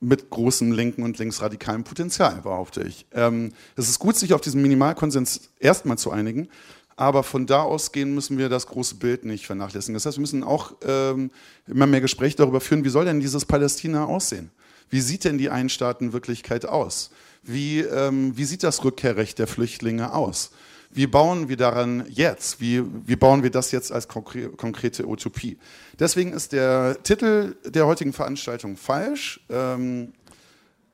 mit 0.00 0.30
großem 0.30 0.72
linken 0.72 1.02
und 1.02 1.18
linksradikalem 1.18 1.84
Potenzial, 1.84 2.40
behaupte 2.42 2.82
ich. 2.82 3.06
Ähm, 3.12 3.52
es 3.76 3.88
ist 3.88 3.98
gut, 3.98 4.16
sich 4.16 4.32
auf 4.32 4.40
diesen 4.40 4.62
Minimalkonsens 4.62 5.50
erstmal 5.58 5.98
zu 5.98 6.10
einigen, 6.10 6.48
aber 6.96 7.22
von 7.22 7.46
da 7.46 7.62
ausgehen 7.62 8.14
müssen 8.14 8.38
wir 8.38 8.48
das 8.48 8.66
große 8.66 8.96
Bild 8.96 9.24
nicht 9.24 9.46
vernachlässigen. 9.46 9.94
Das 9.94 10.06
heißt, 10.06 10.16
wir 10.16 10.22
müssen 10.22 10.42
auch 10.42 10.72
ähm, 10.86 11.30
immer 11.66 11.86
mehr 11.86 12.00
Gespräche 12.00 12.36
darüber 12.36 12.60
führen, 12.60 12.84
wie 12.84 12.88
soll 12.88 13.04
denn 13.04 13.20
dieses 13.20 13.44
Palästina 13.44 14.06
aussehen? 14.06 14.50
Wie 14.88 15.00
sieht 15.00 15.24
denn 15.24 15.38
die 15.38 15.50
Einstaatenwirklichkeit 15.50 16.66
aus? 16.66 17.10
Wie, 17.42 17.80
ähm, 17.80 18.36
wie 18.36 18.44
sieht 18.44 18.62
das 18.62 18.84
Rückkehrrecht 18.84 19.38
der 19.38 19.46
Flüchtlinge 19.46 20.12
aus? 20.12 20.50
Wie 20.90 21.06
bauen 21.06 21.48
wir 21.48 21.56
daran 21.56 22.04
jetzt? 22.08 22.60
Wie, 22.60 22.82
wie 23.06 23.16
bauen 23.16 23.42
wir 23.42 23.50
das 23.50 23.70
jetzt 23.70 23.92
als 23.92 24.08
konkrete 24.08 25.06
Utopie? 25.06 25.58
Deswegen 25.98 26.32
ist 26.32 26.52
der 26.52 27.00
Titel 27.02 27.56
der 27.64 27.86
heutigen 27.86 28.12
Veranstaltung 28.12 28.76
falsch. 28.76 29.40
Ähm, 29.48 30.12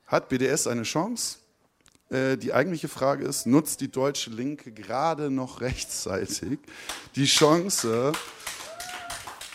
hat 0.05 0.29
BDS 0.29 0.67
eine 0.67 0.83
Chance? 0.83 1.37
Äh, 2.09 2.37
die 2.37 2.53
eigentliche 2.53 2.87
Frage 2.87 3.25
ist, 3.25 3.47
nutzt 3.47 3.81
die 3.81 3.91
deutsche 3.91 4.29
Linke 4.29 4.71
gerade 4.71 5.29
noch 5.29 5.61
rechtzeitig 5.61 6.59
die 7.15 7.25
Chance, 7.25 8.13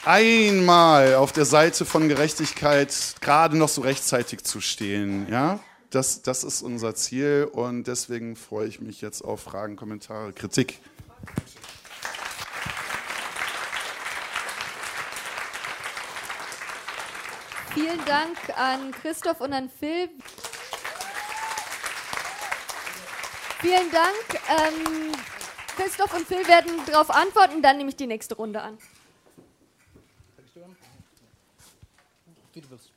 einmal 0.05 1.14
auf 1.14 1.32
der 1.32 1.45
Seite 1.45 1.84
von 1.84 2.09
Gerechtigkeit 2.09 3.14
gerade 3.20 3.57
noch 3.57 3.68
so 3.68 3.82
rechtzeitig 3.82 4.43
zu 4.43 4.61
stehen? 4.61 5.26
Ja? 5.30 5.61
Das, 5.93 6.22
das 6.22 6.43
ist 6.43 6.62
unser 6.62 6.95
Ziel 6.95 7.49
und 7.53 7.86
deswegen 7.86 8.34
freue 8.34 8.66
ich 8.66 8.80
mich 8.80 9.01
jetzt 9.03 9.22
auf 9.22 9.40
Fragen, 9.40 9.76
Kommentare, 9.76 10.32
Kritik. 10.32 10.80
Vielen 17.74 18.05
Dank 18.07 18.36
an 18.57 18.90
Christoph 18.93 19.40
und 19.40 19.53
an 19.53 19.70
Phil. 19.70 20.09
Vielen 23.61 23.90
Dank. 23.93 24.43
Ähm, 24.49 25.12
Christoph 25.76 26.14
und 26.14 26.26
Phil 26.26 26.47
werden 26.49 26.70
darauf 26.86 27.11
antworten, 27.11 27.62
dann 27.62 27.76
nehme 27.76 27.90
ich 27.90 27.97
die 27.97 28.07
nächste 28.07 28.34
Runde 28.34 28.61
an. 28.61 28.78
Wie 32.53 32.61
du 32.61 32.70
willst 32.70 32.91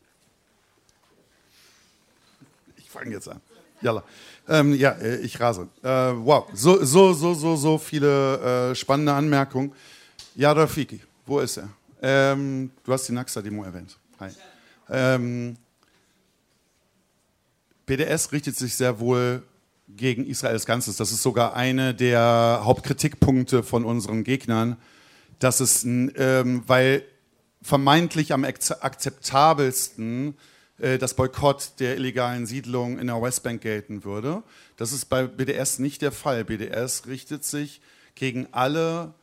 fange 2.96 3.12
jetzt 3.12 3.28
an. 3.30 3.42
Jalla. 3.82 4.04
Ähm, 4.48 4.74
ja, 4.74 4.92
äh, 4.92 5.18
ich 5.18 5.40
rase. 5.40 5.68
Äh, 5.84 5.88
wow, 5.88 6.48
so, 6.54 6.84
so, 6.84 7.14
so, 7.14 7.34
so, 7.34 7.56
so 7.56 7.78
viele 7.78 8.72
äh, 8.72 8.76
spannende 8.76 9.14
Anmerkungen. 9.14 9.74
Ja, 10.36 10.52
Rafiki, 10.54 11.02
wo 11.26 11.40
ist 11.40 11.58
er? 11.58 11.70
Ähm, 12.02 12.72
du 12.84 12.94
hast 12.94 13.08
die 13.08 13.14
Naxa-Demo 13.14 13.64
erwähnt. 13.64 13.98
Hi. 14.20 14.30
Ähm, 14.90 15.58
BDS 17.86 18.32
richtet 18.32 18.56
sich 18.56 18.76
sehr 18.76 19.00
wohl 19.00 19.44
gegen 19.88 20.26
Israel 20.26 20.54
als 20.54 20.66
Ganzes. 20.66 20.98
Das 20.98 21.12
ist 21.12 21.22
sogar 21.22 21.56
eine 21.56 21.94
der 21.94 22.62
Hauptkritikpunkte 22.64 23.64
von 23.64 23.86
unseren 23.86 24.24
Gegnern, 24.24 24.78
dass 25.40 25.60
es, 25.60 25.84
ähm, 25.84 26.64
weil 26.68 27.04
vermeintlich 27.62 28.34
am 28.34 28.44
akzeptabelsten 28.46 30.36
das 30.78 31.14
Boykott 31.14 31.80
der 31.80 31.96
illegalen 31.96 32.46
Siedlung 32.46 33.00
in 33.00 33.08
der 33.08 33.22
Westbank 33.22 33.62
gelten 33.62 34.04
würde. 34.04 34.44
Das 34.76 34.92
ist 34.92 35.06
bei 35.06 35.26
BDS 35.26 35.80
nicht 35.80 36.02
der 36.02 36.12
Fall. 36.12 36.44
BDS 36.44 37.08
richtet 37.08 37.46
sich 37.46 37.80
gegen 38.16 38.48
alle 38.52 39.14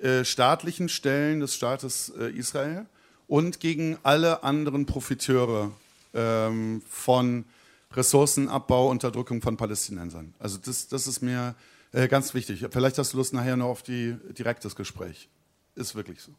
äh, 0.00 0.24
staatlichen 0.24 0.88
Stellen 0.88 1.40
des 1.40 1.54
Staates 1.54 2.10
äh, 2.18 2.30
Israel 2.30 2.86
und 3.26 3.60
gegen 3.60 3.98
alle 4.02 4.42
anderen 4.42 4.86
Profiteure 4.86 5.72
ähm, 6.14 6.80
von 6.88 7.44
Ressourcenabbau, 7.92 8.88
Unterdrückung 8.88 9.42
von 9.42 9.58
Palästinensern. 9.58 10.32
Also 10.38 10.56
das, 10.56 10.88
das 10.88 11.06
ist 11.06 11.20
mir 11.20 11.54
äh, 11.92 12.08
ganz 12.08 12.32
wichtig. 12.32 12.64
Vielleicht 12.70 12.96
hast 12.96 13.12
du 13.12 13.18
Lust 13.18 13.34
nachher 13.34 13.56
noch 13.56 13.68
auf 13.68 13.82
die 13.82 14.16
direktes 14.38 14.74
Gespräch. 14.74 15.28
Ist 15.74 15.94
wirklich 15.94 16.22
so. 16.22 16.32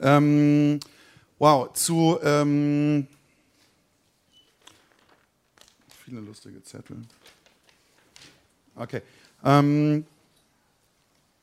Ähm, 0.00 0.78
wow, 1.38 1.72
zu 1.72 2.18
ähm, 2.22 3.08
viele 6.12 6.26
lustige 6.26 6.62
Zettel. 6.62 6.98
Okay. 8.74 9.00
Ähm, 9.42 10.04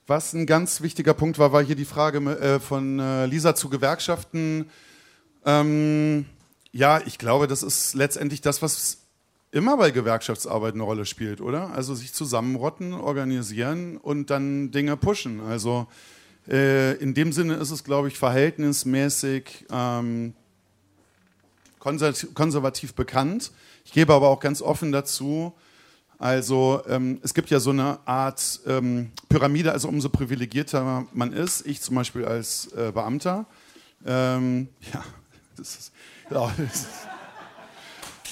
was 0.05 0.33
ein 0.33 0.45
ganz 0.45 0.81
wichtiger 0.81 1.15
Punkt 1.15 1.39
war, 1.39 1.51
war 1.51 1.63
hier 1.63 1.75
die 1.75 1.85
Frage 1.85 2.19
äh, 2.19 2.59
von 2.59 2.99
äh, 2.99 3.25
Lisa 3.25 3.55
zu 3.55 3.69
Gewerkschaften. 3.69 4.69
Ähm, 5.43 6.27
ja, 6.71 7.01
ich 7.03 7.17
glaube, 7.17 7.47
das 7.47 7.63
ist 7.63 7.95
letztendlich 7.95 8.41
das, 8.41 8.61
was 8.61 8.99
immer 9.49 9.75
bei 9.75 9.89
Gewerkschaftsarbeit 9.89 10.75
eine 10.75 10.83
Rolle 10.83 11.07
spielt, 11.07 11.41
oder? 11.41 11.71
Also 11.71 11.95
sich 11.95 12.13
zusammenrotten, 12.13 12.93
organisieren 12.93 13.97
und 13.97 14.29
dann 14.29 14.69
Dinge 14.69 14.97
pushen. 14.97 15.39
Also 15.39 15.87
äh, 16.47 16.93
in 16.97 17.15
dem 17.15 17.31
Sinne 17.31 17.55
ist 17.55 17.71
es, 17.71 17.83
glaube 17.83 18.09
ich, 18.09 18.19
verhältnismäßig 18.19 19.65
ähm, 19.71 20.35
konservativ, 21.79 22.33
konservativ 22.35 22.93
bekannt. 22.93 23.51
Ich 23.89 23.93
gebe 23.93 24.13
aber 24.13 24.27
auch 24.27 24.39
ganz 24.39 24.61
offen 24.61 24.91
dazu, 24.91 25.51
also 26.19 26.83
ähm, 26.87 27.19
es 27.23 27.33
gibt 27.33 27.49
ja 27.49 27.59
so 27.59 27.71
eine 27.71 27.97
Art 28.05 28.59
ähm, 28.67 29.09
Pyramide, 29.29 29.71
also 29.71 29.87
umso 29.87 30.09
privilegierter 30.09 31.07
man 31.11 31.33
ist, 31.33 31.65
ich 31.65 31.81
zum 31.81 31.95
Beispiel 31.95 32.23
als 32.23 32.71
äh, 32.73 32.91
Beamter, 32.91 33.47
ähm, 34.05 34.67
ja, 34.93 35.03
das 35.57 35.75
ist, 35.75 35.91
ja, 36.29 36.51
das 36.57 36.81
ist 36.81 36.87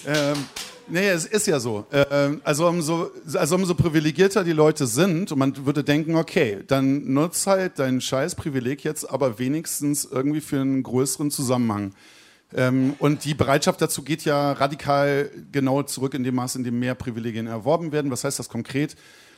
ähm, 0.06 0.46
nee, 0.90 1.10
es 1.10 1.26
ist 1.26 1.48
ja 1.48 1.60
so. 1.60 1.88
Ähm, 1.92 2.40
also, 2.44 2.68
umso, 2.68 3.10
also 3.34 3.56
umso 3.56 3.74
privilegierter 3.74 4.44
die 4.44 4.52
Leute 4.52 4.86
sind, 4.86 5.32
und 5.32 5.40
man 5.40 5.66
würde 5.66 5.84
denken, 5.84 6.18
okay, 6.18 6.60
dann 6.68 7.12
nutz 7.12 7.48
halt 7.48 7.80
dein 7.80 8.00
scheiß 8.00 8.36
Privileg 8.36 8.84
jetzt 8.84 9.06
aber 9.10 9.40
wenigstens 9.40 10.06
irgendwie 10.06 10.42
für 10.42 10.62
einen 10.62 10.84
größeren 10.84 11.32
Zusammenhang. 11.32 11.96
Ähm, 12.54 12.96
und 13.00 13.26
die 13.26 13.34
Bereitschaft 13.34 13.82
dazu 13.82 14.04
geht 14.04 14.24
ja 14.24 14.54
radikal 14.54 15.30
genau 15.52 15.84
zurück 15.84 16.14
in 16.14 16.24
dem 16.24 16.36
Maß, 16.36 16.56
in 16.56 16.64
dem 16.64 16.80
mehr 16.80 16.96
Privilegien 16.96 17.48
erworben 17.48 17.92
werden. 17.92 18.12
Was 18.12 18.24
heißt 18.24 18.40
das 18.40 18.50
konkret? 18.50 18.96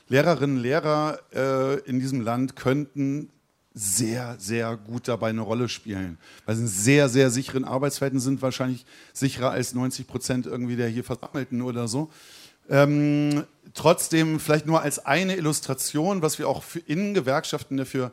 Lehrerinnen 0.08 0.58
und 0.58 0.64
Lehrer 0.64 1.20
äh, 1.34 1.80
in 1.82 2.00
diesem 2.00 2.22
Land 2.22 2.56
könnten 2.56 3.30
sehr, 3.74 4.36
sehr 4.40 4.76
gut 4.78 5.08
dabei 5.08 5.30
eine 5.30 5.42
Rolle 5.42 5.70
spielen. 5.70 6.18
Weil 6.46 6.56
sie 6.56 6.64
in 6.64 6.68
sehr, 6.68 7.10
sehr 7.10 7.30
sicheren 7.30 7.66
Arbeitsverhältnissen 7.66 8.32
sind, 8.32 8.42
wahrscheinlich 8.42 8.86
sicherer 9.14 9.52
als 9.52 9.74
90 9.74 10.08
Prozent 10.08 10.46
irgendwie 10.48 10.76
der 10.76 10.90
hier 10.90 11.04
Versammelten 11.04 11.62
oder 11.62 11.88
so. 11.88 12.10
Ähm, 12.70 13.46
trotzdem 13.74 14.40
vielleicht 14.40 14.66
nur 14.66 14.82
als 14.82 15.06
eine 15.06 15.36
Illustration, 15.36 16.22
was 16.22 16.40
wir 16.40 16.48
auch 16.48 16.64
in 16.88 17.14
Gewerkschaften 17.14 17.78
dafür 17.78 18.12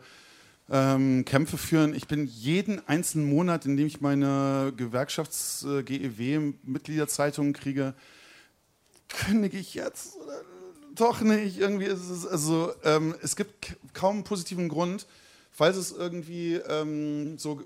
ähm, 0.70 1.24
Kämpfe 1.24 1.58
führen. 1.58 1.94
Ich 1.94 2.08
bin 2.08 2.26
jeden 2.26 2.88
einzelnen 2.88 3.28
Monat, 3.28 3.66
in 3.66 3.76
dem 3.76 3.86
ich 3.86 4.00
meine 4.00 4.72
Gewerkschafts-GEW-Mitgliederzeitungen 4.76 7.52
kriege, 7.52 7.94
kündige 9.08 9.58
ich 9.58 9.74
jetzt 9.74 10.16
oder 10.16 10.42
doch 10.96 11.20
nicht. 11.20 11.58
Irgendwie 11.58 11.84
ist 11.84 12.08
es, 12.08 12.26
also 12.26 12.72
ähm, 12.82 13.14
es 13.22 13.36
gibt 13.36 13.76
kaum 13.92 14.16
einen 14.16 14.24
positiven 14.24 14.68
Grund, 14.68 15.06
falls 15.52 15.76
es 15.76 15.92
irgendwie 15.92 16.54
ähm, 16.54 17.38
so 17.38 17.62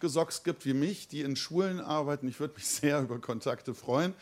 Gesocks 0.00 0.42
gibt 0.42 0.66
wie 0.66 0.74
mich, 0.74 1.08
die 1.08 1.22
in 1.22 1.36
Schulen 1.36 1.80
arbeiten. 1.80 2.28
Ich 2.28 2.40
würde 2.40 2.54
mich 2.54 2.66
sehr 2.66 3.00
über 3.00 3.18
Kontakte 3.18 3.74
freuen. 3.74 4.14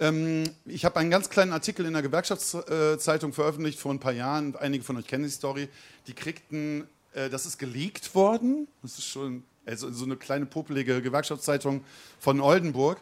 Ähm, 0.00 0.44
ich 0.64 0.84
habe 0.84 0.98
einen 0.98 1.10
ganz 1.10 1.30
kleinen 1.30 1.52
Artikel 1.52 1.86
in 1.86 1.92
der 1.92 2.02
Gewerkschaftszeitung 2.02 3.32
veröffentlicht 3.32 3.78
vor 3.78 3.92
ein 3.92 4.00
paar 4.00 4.12
Jahren. 4.12 4.56
Einige 4.56 4.84
von 4.84 4.96
euch 4.96 5.06
kennen 5.06 5.24
die 5.24 5.30
Story. 5.30 5.68
Die 6.06 6.14
kriegten, 6.14 6.86
äh, 7.14 7.30
das 7.30 7.46
ist 7.46 7.58
geleakt 7.58 8.14
worden. 8.14 8.68
Das 8.82 8.98
ist 8.98 9.06
schon 9.06 9.44
also 9.66 9.90
so 9.90 10.04
eine 10.04 10.16
kleine 10.16 10.46
popelige 10.46 11.00
Gewerkschaftszeitung 11.00 11.82
von 12.18 12.40
Oldenburg. 12.40 13.00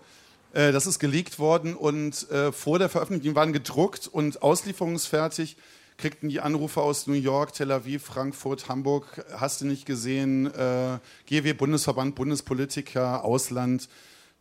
Äh, 0.53 0.73
das 0.73 0.87
ist 0.87 0.99
geleakt 0.99 1.39
worden 1.39 1.75
und 1.75 2.31
äh, 2.31 2.53
vor 2.53 2.79
der 2.79 2.89
Veröffentlichung 2.89 3.35
waren 3.35 3.53
gedruckt 3.53 4.07
und 4.07 4.43
auslieferungsfertig 4.43 5.57
kriegten 5.99 6.29
die 6.29 6.41
Anrufe 6.41 6.81
aus 6.81 7.07
New 7.07 7.13
York, 7.13 7.53
Tel 7.53 7.71
Aviv, 7.71 8.03
Frankfurt, 8.03 8.69
Hamburg, 8.69 9.25
hast 9.37 9.61
du 9.61 9.67
nicht 9.67 9.87
gesehen, 9.87 10.47
äh, 10.47 10.99
GW, 11.27 11.53
Bundesverband, 11.53 12.15
Bundespolitiker, 12.15 13.25
Ausland, 13.25 13.89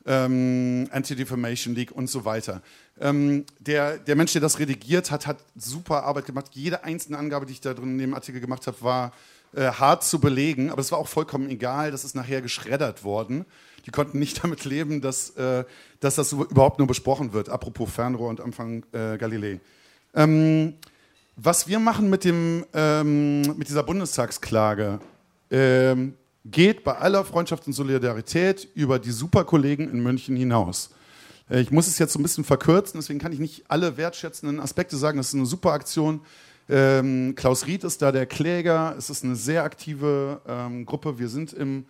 ähm, 0.05 0.87
Anti-Defamation 0.91 1.75
League 1.75 1.91
und 1.91 2.09
so 2.09 2.25
weiter. 2.25 2.61
Ähm, 2.99 3.45
der, 3.59 3.97
der 3.97 4.15
Mensch, 4.15 4.31
der 4.31 4.41
das 4.41 4.59
redigiert 4.59 5.11
hat, 5.11 5.27
hat 5.27 5.37
super 5.55 6.03
Arbeit 6.03 6.25
gemacht. 6.25 6.47
Jede 6.53 6.83
einzelne 6.83 7.17
Angabe, 7.17 7.45
die 7.45 7.53
ich 7.53 7.61
da 7.61 7.73
drin 7.73 7.91
in 7.91 7.97
dem 7.99 8.13
Artikel 8.13 8.41
gemacht 8.41 8.65
habe, 8.65 8.81
war 8.81 9.11
äh, 9.53 9.71
hart 9.71 10.03
zu 10.03 10.19
belegen, 10.19 10.69
aber 10.69 10.81
es 10.81 10.91
war 10.91 10.99
auch 10.99 11.07
vollkommen 11.07 11.49
egal. 11.49 11.91
Das 11.91 12.03
ist 12.03 12.15
nachher 12.15 12.41
geschreddert 12.41 13.03
worden. 13.03 13.45
Die 13.85 13.91
konnten 13.91 14.19
nicht 14.19 14.41
damit 14.43 14.65
leben, 14.65 15.01
dass, 15.01 15.31
äh, 15.31 15.65
dass 15.99 16.15
das 16.15 16.31
überhaupt 16.31 16.79
nur 16.79 16.87
besprochen 16.87 17.33
wird. 17.33 17.49
Apropos 17.49 17.91
Fernrohr 17.91 18.29
und 18.29 18.41
Anfang 18.41 18.83
äh, 18.91 19.17
Galilei. 19.17 19.59
Ähm, 20.13 20.75
was 21.35 21.67
wir 21.67 21.79
machen 21.79 22.09
mit, 22.09 22.23
dem, 22.23 22.65
ähm, 22.73 23.41
mit 23.57 23.69
dieser 23.69 23.83
Bundestagsklage, 23.83 24.99
ähm, 25.49 26.13
geht 26.45 26.83
bei 26.83 26.97
aller 26.97 27.23
Freundschaft 27.23 27.67
und 27.67 27.73
Solidarität 27.73 28.67
über 28.73 28.99
die 28.99 29.11
Superkollegen 29.11 29.89
in 29.89 30.01
München 30.01 30.35
hinaus. 30.35 30.91
Äh, 31.49 31.61
ich 31.61 31.71
muss 31.71 31.87
es 31.87 31.99
jetzt 31.99 32.13
so 32.13 32.19
ein 32.19 32.23
bisschen 32.23 32.43
verkürzen, 32.43 32.99
deswegen 32.99 33.19
kann 33.19 33.31
ich 33.31 33.39
nicht 33.39 33.63
alle 33.67 33.97
wertschätzenden 33.97 34.59
Aspekte 34.59 34.97
sagen. 34.97 35.17
Das 35.17 35.27
ist 35.27 35.35
eine 35.35 35.45
super 35.45 35.71
Aktion. 35.71 36.21
Ähm, 36.71 37.35
Klaus 37.35 37.67
Ried 37.67 37.83
ist 37.83 38.01
da 38.01 38.13
der 38.13 38.25
Kläger. 38.25 38.95
Es 38.97 39.09
ist 39.09 39.25
eine 39.25 39.35
sehr 39.35 39.65
aktive 39.65 40.39
ähm, 40.47 40.85
Gruppe. 40.85 41.19
Wir 41.19 41.27
sind 41.27 41.51
im 41.51 41.85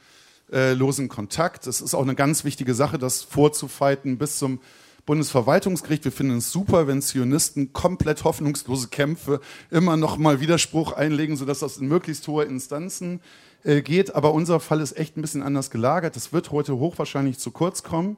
äh, 0.51 0.73
losen 0.73 1.07
Kontakt. 1.07 1.67
Es 1.67 1.81
ist 1.81 1.93
auch 1.93 2.01
eine 2.01 2.15
ganz 2.15 2.43
wichtige 2.43 2.73
Sache, 2.73 2.97
das 2.97 3.21
vorzufighten 3.21 4.17
bis 4.17 4.39
zum 4.39 4.59
Bundesverwaltungsgericht. 5.05 6.03
Wir 6.03 6.11
finden 6.11 6.39
es 6.39 6.51
super, 6.51 6.87
wenn 6.87 7.03
Zionisten 7.03 7.73
komplett 7.73 8.23
hoffnungslose 8.23 8.87
Kämpfe 8.87 9.39
immer 9.69 9.97
noch 9.97 10.17
mal 10.17 10.39
Widerspruch 10.41 10.93
einlegen, 10.93 11.37
sodass 11.37 11.59
das 11.59 11.77
in 11.77 11.87
möglichst 11.87 12.27
hohe 12.27 12.45
Instanzen 12.45 13.21
äh, 13.63 13.83
geht. 13.83 14.15
Aber 14.15 14.33
unser 14.33 14.59
Fall 14.59 14.81
ist 14.81 14.97
echt 14.97 15.15
ein 15.15 15.21
bisschen 15.21 15.43
anders 15.43 15.69
gelagert. 15.69 16.15
Das 16.15 16.33
wird 16.33 16.49
heute 16.49 16.77
hochwahrscheinlich 16.77 17.37
zu 17.37 17.51
kurz 17.51 17.83
kommen. 17.83 18.17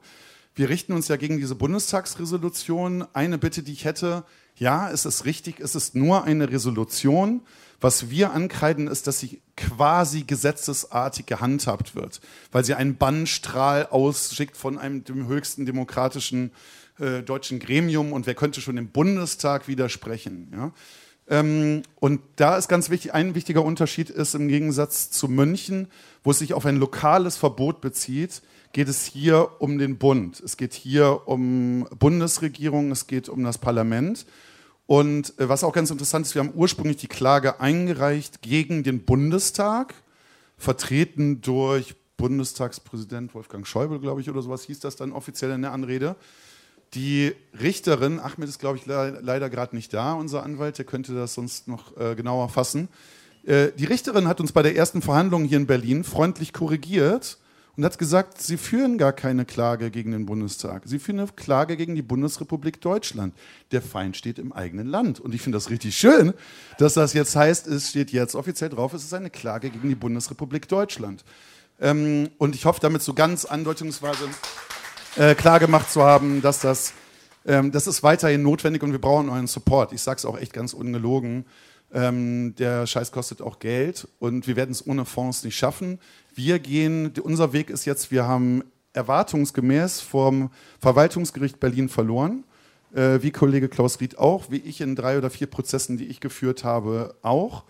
Wir 0.55 0.69
richten 0.69 0.93
uns 0.93 1.09
ja 1.09 1.17
gegen 1.17 1.39
diese 1.39 1.55
Bundestagsresolution. 1.55 3.05
Eine 3.11 3.37
Bitte, 3.37 3.63
die 3.63 3.73
ich 3.73 3.83
hätte, 3.83 4.23
ja, 4.55 4.89
es 4.91 5.05
ist 5.05 5.25
richtig, 5.25 5.59
es 5.59 5.75
ist 5.75 5.95
nur 5.95 6.23
eine 6.23 6.49
Resolution. 6.49 7.41
Was 7.81 8.09
wir 8.09 8.31
ankreiden, 8.31 8.87
ist, 8.87 9.07
dass 9.07 9.19
sie 9.19 9.41
quasi 9.57 10.23
gesetzesartig 10.23 11.25
gehandhabt 11.25 11.95
wird, 11.95 12.21
weil 12.51 12.63
sie 12.63 12.75
einen 12.75 12.95
Bannstrahl 12.95 13.87
ausschickt 13.87 14.55
von 14.55 14.77
einem 14.77 15.03
dem 15.03 15.27
höchsten 15.27 15.65
demokratischen 15.65 16.51
äh, 16.99 17.21
deutschen 17.23 17.59
Gremium 17.59 18.13
und 18.13 18.25
wer 18.25 18.35
könnte 18.35 18.61
schon 18.61 18.77
dem 18.77 18.87
Bundestag 18.87 19.67
widersprechen. 19.67 20.49
Ja? 20.55 20.71
Ähm, 21.27 21.83
und 21.99 22.21
da 22.35 22.57
ist 22.57 22.67
ganz 22.67 22.89
wichtig, 22.89 23.13
ein 23.13 23.35
wichtiger 23.35 23.63
Unterschied 23.63 24.09
ist 24.09 24.35
im 24.35 24.47
Gegensatz 24.47 25.09
zu 25.09 25.27
München, 25.27 25.87
wo 26.23 26.31
es 26.31 26.39
sich 26.39 26.53
auf 26.53 26.65
ein 26.65 26.77
lokales 26.77 27.37
Verbot 27.37 27.81
bezieht, 27.81 28.41
geht 28.73 28.89
es 28.89 29.05
hier 29.05 29.49
um 29.59 29.77
den 29.77 29.97
Bund. 29.97 30.39
Es 30.39 30.57
geht 30.57 30.73
hier 30.73 31.27
um 31.27 31.87
Bundesregierung, 31.97 32.91
es 32.91 33.07
geht 33.07 33.29
um 33.29 33.43
das 33.43 33.57
Parlament. 33.57 34.25
Und 34.85 35.39
äh, 35.39 35.47
was 35.47 35.63
auch 35.63 35.73
ganz 35.73 35.91
interessant 35.91 36.25
ist, 36.25 36.35
wir 36.35 36.41
haben 36.41 36.53
ursprünglich 36.55 36.97
die 36.97 37.07
Klage 37.07 37.59
eingereicht 37.61 38.41
gegen 38.41 38.83
den 38.83 39.05
Bundestag, 39.05 39.93
vertreten 40.57 41.41
durch 41.41 41.95
Bundestagspräsident 42.17 43.33
Wolfgang 43.33 43.65
Schäuble, 43.65 43.99
glaube 43.99 44.21
ich, 44.21 44.29
oder 44.29 44.41
sowas 44.41 44.63
hieß 44.63 44.79
das 44.79 44.95
dann 44.95 45.11
offiziell 45.11 45.51
in 45.51 45.61
der 45.61 45.71
Anrede. 45.71 46.15
Die 46.93 47.33
Richterin, 47.59 48.19
Ahmed 48.19 48.47
ist, 48.47 48.59
glaube 48.59 48.77
ich, 48.77 48.85
le 48.85 49.19
leider 49.21 49.49
gerade 49.49 49.75
nicht 49.75 49.93
da, 49.93 50.13
unser 50.13 50.43
Anwalt, 50.43 50.77
der 50.77 50.85
könnte 50.85 51.15
das 51.15 51.33
sonst 51.33 51.67
noch 51.67 51.97
äh, 51.97 52.15
genauer 52.15 52.49
fassen. 52.49 52.87
Äh, 53.45 53.71
die 53.77 53.85
Richterin 53.85 54.27
hat 54.27 54.39
uns 54.39 54.51
bei 54.51 54.61
der 54.61 54.75
ersten 54.75 55.01
Verhandlung 55.01 55.45
hier 55.45 55.57
in 55.57 55.65
Berlin 55.65 56.03
freundlich 56.03 56.53
korrigiert 56.53 57.39
und 57.75 57.83
hat 57.83 57.97
gesagt, 57.97 58.39
sie 58.39 58.57
führen 58.57 58.99
gar 58.99 59.13
keine 59.13 59.45
Klage 59.45 59.89
gegen 59.89 60.11
den 60.11 60.27
Bundestag. 60.27 60.83
Sie 60.85 60.99
führen 60.99 61.19
eine 61.19 61.29
Klage 61.29 61.75
gegen 61.75 61.95
die 61.95 62.03
Bundesrepublik 62.03 62.79
Deutschland. 62.79 63.33
Der 63.71 63.81
Feind 63.81 64.15
steht 64.15 64.37
im 64.37 64.53
eigenen 64.53 64.87
Land. 64.87 65.19
Und 65.19 65.33
ich 65.33 65.41
finde 65.41 65.55
das 65.57 65.71
richtig 65.71 65.97
schön, 65.97 66.33
dass 66.77 66.93
das 66.93 67.13
jetzt 67.13 67.35
heißt, 67.35 67.65
es 67.67 67.89
steht 67.89 68.11
jetzt 68.11 68.35
offiziell 68.35 68.69
drauf, 68.69 68.93
es 68.93 69.03
ist 69.03 69.13
eine 69.15 69.31
Klage 69.31 69.71
gegen 69.71 69.89
die 69.89 69.95
Bundesrepublik 69.95 70.67
Deutschland. 70.67 71.25
Ähm, 71.81 72.29
und 72.37 72.53
ich 72.53 72.65
hoffe 72.65 72.79
damit 72.79 73.01
so 73.01 73.15
ganz 73.15 73.45
andeutungsweise 73.45 74.29
äh, 75.15 75.35
klar 75.35 75.59
gemacht 75.59 75.91
zu 75.91 76.03
haben, 76.03 76.41
dass 76.41 76.59
das, 76.59 76.93
ähm, 77.45 77.71
das 77.71 77.87
ist 77.87 78.03
weiterhin 78.03 78.41
notwendig 78.41 78.83
und 78.83 78.91
wir 78.91 79.01
brauchen 79.01 79.29
euren 79.29 79.47
Support. 79.47 79.93
Ich 79.93 80.01
sage 80.01 80.17
es 80.17 80.25
auch 80.25 80.37
echt 80.37 80.53
ganz 80.53 80.73
ungelogen. 80.73 81.45
Ähm, 81.93 82.55
der 82.55 82.87
Scheiß 82.87 83.11
kostet 83.11 83.41
auch 83.41 83.59
Geld 83.59 84.07
und 84.19 84.47
wir 84.47 84.55
werden 84.55 84.71
es 84.71 84.85
ohne 84.87 85.05
Fonds 85.05 85.43
nicht 85.43 85.55
schaffen. 85.55 85.99
Wir 86.33 86.57
gehen, 86.57 87.13
unser 87.21 87.53
Weg 87.53 87.69
ist 87.69 87.85
jetzt, 87.85 88.09
wir 88.09 88.25
haben 88.27 88.63
erwartungsgemäß 88.93 90.01
vom 90.01 90.49
Verwaltungsgericht 90.79 91.59
Berlin 91.59 91.89
verloren, 91.89 92.43
äh, 92.95 93.19
wie 93.21 93.31
Kollege 93.31 93.69
Klaus 93.69 93.99
Ried 93.99 94.17
auch, 94.17 94.49
wie 94.49 94.57
ich 94.57 94.81
in 94.81 94.95
drei 94.95 95.17
oder 95.19 95.29
vier 95.29 95.47
Prozessen, 95.47 95.97
die 95.97 96.07
ich 96.07 96.19
geführt 96.19 96.63
habe, 96.63 97.15
auch. 97.21 97.63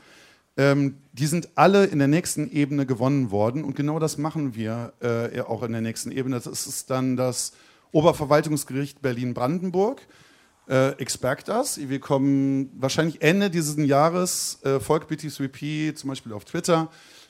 Ähm, 0.56 0.98
die 1.14 1.26
sind 1.26 1.50
alle 1.56 1.86
in 1.86 2.00
der 2.00 2.08
nächsten 2.08 2.52
Ebene 2.52 2.86
gewonnen 2.86 3.32
worden 3.32 3.64
und 3.64 3.76
genau 3.76 3.98
das 3.98 4.18
machen 4.18 4.56
wir 4.56 4.94
äh, 5.02 5.42
auch 5.42 5.64
in 5.64 5.72
der 5.72 5.82
nächsten 5.82 6.12
Ebene. 6.12 6.36
Das 6.40 6.46
ist 6.46 6.90
dann 6.90 7.18
das 7.18 7.54
Oberverwaltungsgericht 7.92 9.02
Berlin-Brandenburg. 9.02 10.02
Äh, 10.70 10.92
expect 11.02 11.50
us. 11.50 11.78
Wir 11.78 12.00
kommen 12.00 12.70
wahrscheinlich 12.78 13.22
Ende 13.22 13.50
dieses 13.50 13.76
Jahres, 13.78 14.60
äh, 14.64 14.80
folgt 14.80 15.12
BT3P 15.12 15.96
zum 15.96 16.10
Beispiel 16.10 16.34
auf 16.34 16.46
Twitter, 16.46 16.90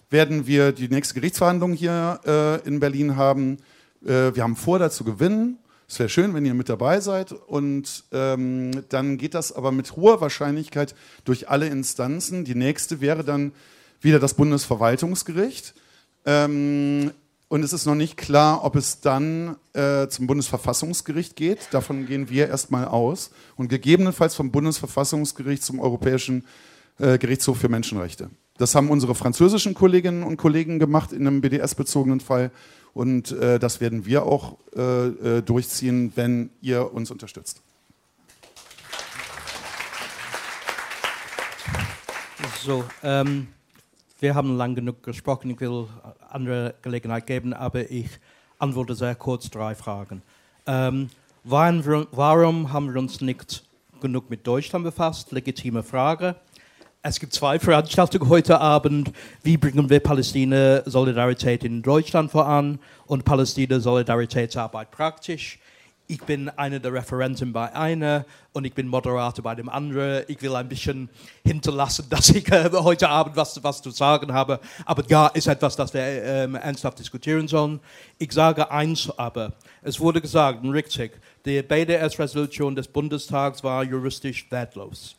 werden 0.10 0.46
wir 0.46 0.72
die 0.72 0.88
nächste 0.88 1.16
Gerichtsverhandlung 1.16 1.74
hier 1.74 2.20
äh, 2.26 2.68
in 2.68 2.80
Berlin 2.80 3.16
haben. 3.16 3.58
Äh, 4.06 4.36
wir 4.36 4.44
haben 4.44 4.56
vor, 4.56 4.80
da 4.80 4.92
zu 4.92 5.04
gewinnen. 5.04 5.58
Es 5.88 6.00
wäre 6.00 6.10
schön, 6.10 6.34
wenn 6.34 6.46
ihr 6.46 6.54
mit 6.54 6.70
dabei 6.70 7.00
seid. 7.00 7.32
Und 7.32 8.06
ähm, 8.12 8.72
dann 8.90 9.18
geht 9.18 9.34
das 9.34 9.52
aber 9.52 9.72
mit 9.72 9.96
hoher 9.96 10.22
Wahrscheinlichkeit 10.22 10.96
durch 11.26 11.50
alle 11.50 11.68
Instanzen. 11.68 12.46
Die 12.46 12.56
nächste 12.56 13.02
wäre 13.02 13.24
dann 13.24 13.52
wieder 14.02 14.20
das 14.20 14.34
Bundesverwaltungsgericht. 14.34 15.74
Ähm, 16.26 17.12
und 17.48 17.64
es 17.64 17.72
ist 17.72 17.86
noch 17.86 17.96
nicht 17.96 18.18
klar, 18.18 18.64
ob 18.64 18.76
es 18.76 19.02
dann 19.02 19.58
äh, 19.74 20.08
zum 20.08 20.26
Bundesverfassungsgericht 20.26 21.36
geht. 21.36 21.68
Davon 21.72 22.08
gehen 22.08 22.30
wir 22.30 22.48
erstmal 22.48 22.86
aus. 22.86 23.30
Und 23.56 23.68
gegebenenfalls 23.68 24.34
vom 24.34 24.52
Bundesverfassungsgericht 24.52 25.64
zum 25.64 25.80
Europäischen 25.80 26.46
äh, 26.98 27.18
Gerichtshof 27.18 27.60
für 27.60 27.70
Menschenrechte. 27.70 28.30
Das 28.58 28.76
haben 28.76 28.90
unsere 28.90 29.16
französischen 29.16 29.74
Kolleginnen 29.74 30.24
und 30.24 30.38
Kollegen 30.38 30.78
gemacht 30.78 31.12
in 31.12 31.26
einem 31.26 31.42
BDS-bezogenen 31.42 32.20
Fall. 32.20 32.52
Und 32.94 33.32
äh, 33.32 33.58
das 33.58 33.82
werden 33.82 34.06
wir 34.06 34.24
auch 34.24 34.58
äh, 34.76 35.08
äh, 35.08 35.42
durchziehen, 35.42 36.12
wenn 36.16 36.52
ihr 36.62 36.94
uns 36.94 37.10
unterstützt. 37.10 37.62
So, 42.64 42.84
ähm, 43.02 43.48
wir 44.20 44.36
haben 44.36 44.56
lang 44.56 44.76
genug 44.76 45.02
gesprochen. 45.02 45.50
Ich 45.50 45.60
will 45.60 45.88
andere 46.30 46.76
Gelegenheit 46.82 47.26
geben, 47.26 47.54
aber 47.54 47.90
ich 47.90 48.08
antworte 48.60 48.96
sehr 48.96 49.16
kurz 49.16 49.50
drei 49.50 49.76
Fragen. 49.76 50.22
Ähm, 50.68 51.10
warum, 51.44 52.08
warum 52.12 52.72
haben 52.72 52.94
wir 52.94 53.00
uns 53.00 53.20
nicht 53.20 53.66
genug 54.02 54.30
mit 54.30 54.46
Deutschland 54.46 54.86
befasst? 54.86 55.32
Legitime 55.32 55.84
Frage. 55.84 56.36
Es 57.06 57.20
gibt 57.20 57.34
zwei 57.34 57.60
Veranstaltungen 57.60 58.30
heute 58.30 58.62
Abend. 58.62 59.12
Wie 59.44 59.58
bringen 59.58 59.90
wir 59.90 60.00
Palästina-Solidarität 60.00 61.66
in 61.66 61.82
Deutschland 61.82 62.32
voran 62.32 62.80
und 63.08 63.26
Palästina-Solidaritätsarbeit 63.26 64.90
praktisch? 64.90 65.60
ich 66.08 66.22
bin 66.22 66.50
einer 66.50 66.80
der 66.80 66.94
Referenten 66.94 67.54
bei 67.54 67.74
einer 67.74 68.26
und 68.52 68.66
ich 68.66 68.74
bin 68.74 68.88
Moderator 68.88 69.42
bei 69.44 69.56
dem 69.56 69.70
anderen. 69.70 70.24
Ich 70.28 70.42
will 70.42 70.56
ein 70.56 70.68
bisschen 70.68 71.10
hinterlassen, 71.44 72.06
dass 72.10 72.30
ich 72.30 72.50
äh, 72.52 72.70
heute 72.72 73.10
Abend 73.10 73.36
was, 73.36 73.62
was 73.64 73.82
zu 73.82 73.90
sagen 73.90 74.34
habe. 74.34 74.60
Aber 74.86 75.04
ja, 75.08 75.28
ist 75.28 75.48
etwas, 75.48 75.76
das 75.76 75.94
wir 75.94 76.02
ähm, 76.02 76.56
ernsthaft 76.56 77.00
diskutieren 77.00 77.48
sollen. 77.48 77.80
Ich 78.18 78.32
sage 78.32 78.70
eins 78.70 79.10
aber. 79.18 79.54
Es 79.82 80.00
wurde 80.00 80.22
gesagt, 80.22 80.64
richtig, 80.64 81.20
die 81.46 81.62
BDS-Resolution 81.62 82.76
des 82.76 82.88
Bundestags 82.88 83.64
war 83.64 83.84
juristisch 83.84 84.50
wertlos. 84.52 85.16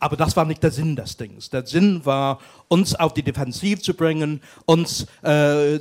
Aber 0.00 0.16
das 0.16 0.36
war 0.36 0.44
nicht 0.44 0.62
der 0.62 0.70
Sinn 0.70 0.94
des 0.94 1.16
Dings. 1.16 1.50
Der 1.50 1.66
Sinn 1.66 2.04
war, 2.04 2.38
uns 2.68 2.94
auf 2.94 3.14
die 3.14 3.22
Defensiv 3.22 3.82
zu 3.82 3.94
bringen, 3.94 4.40
uns, 4.66 5.06
äh, 5.22 5.78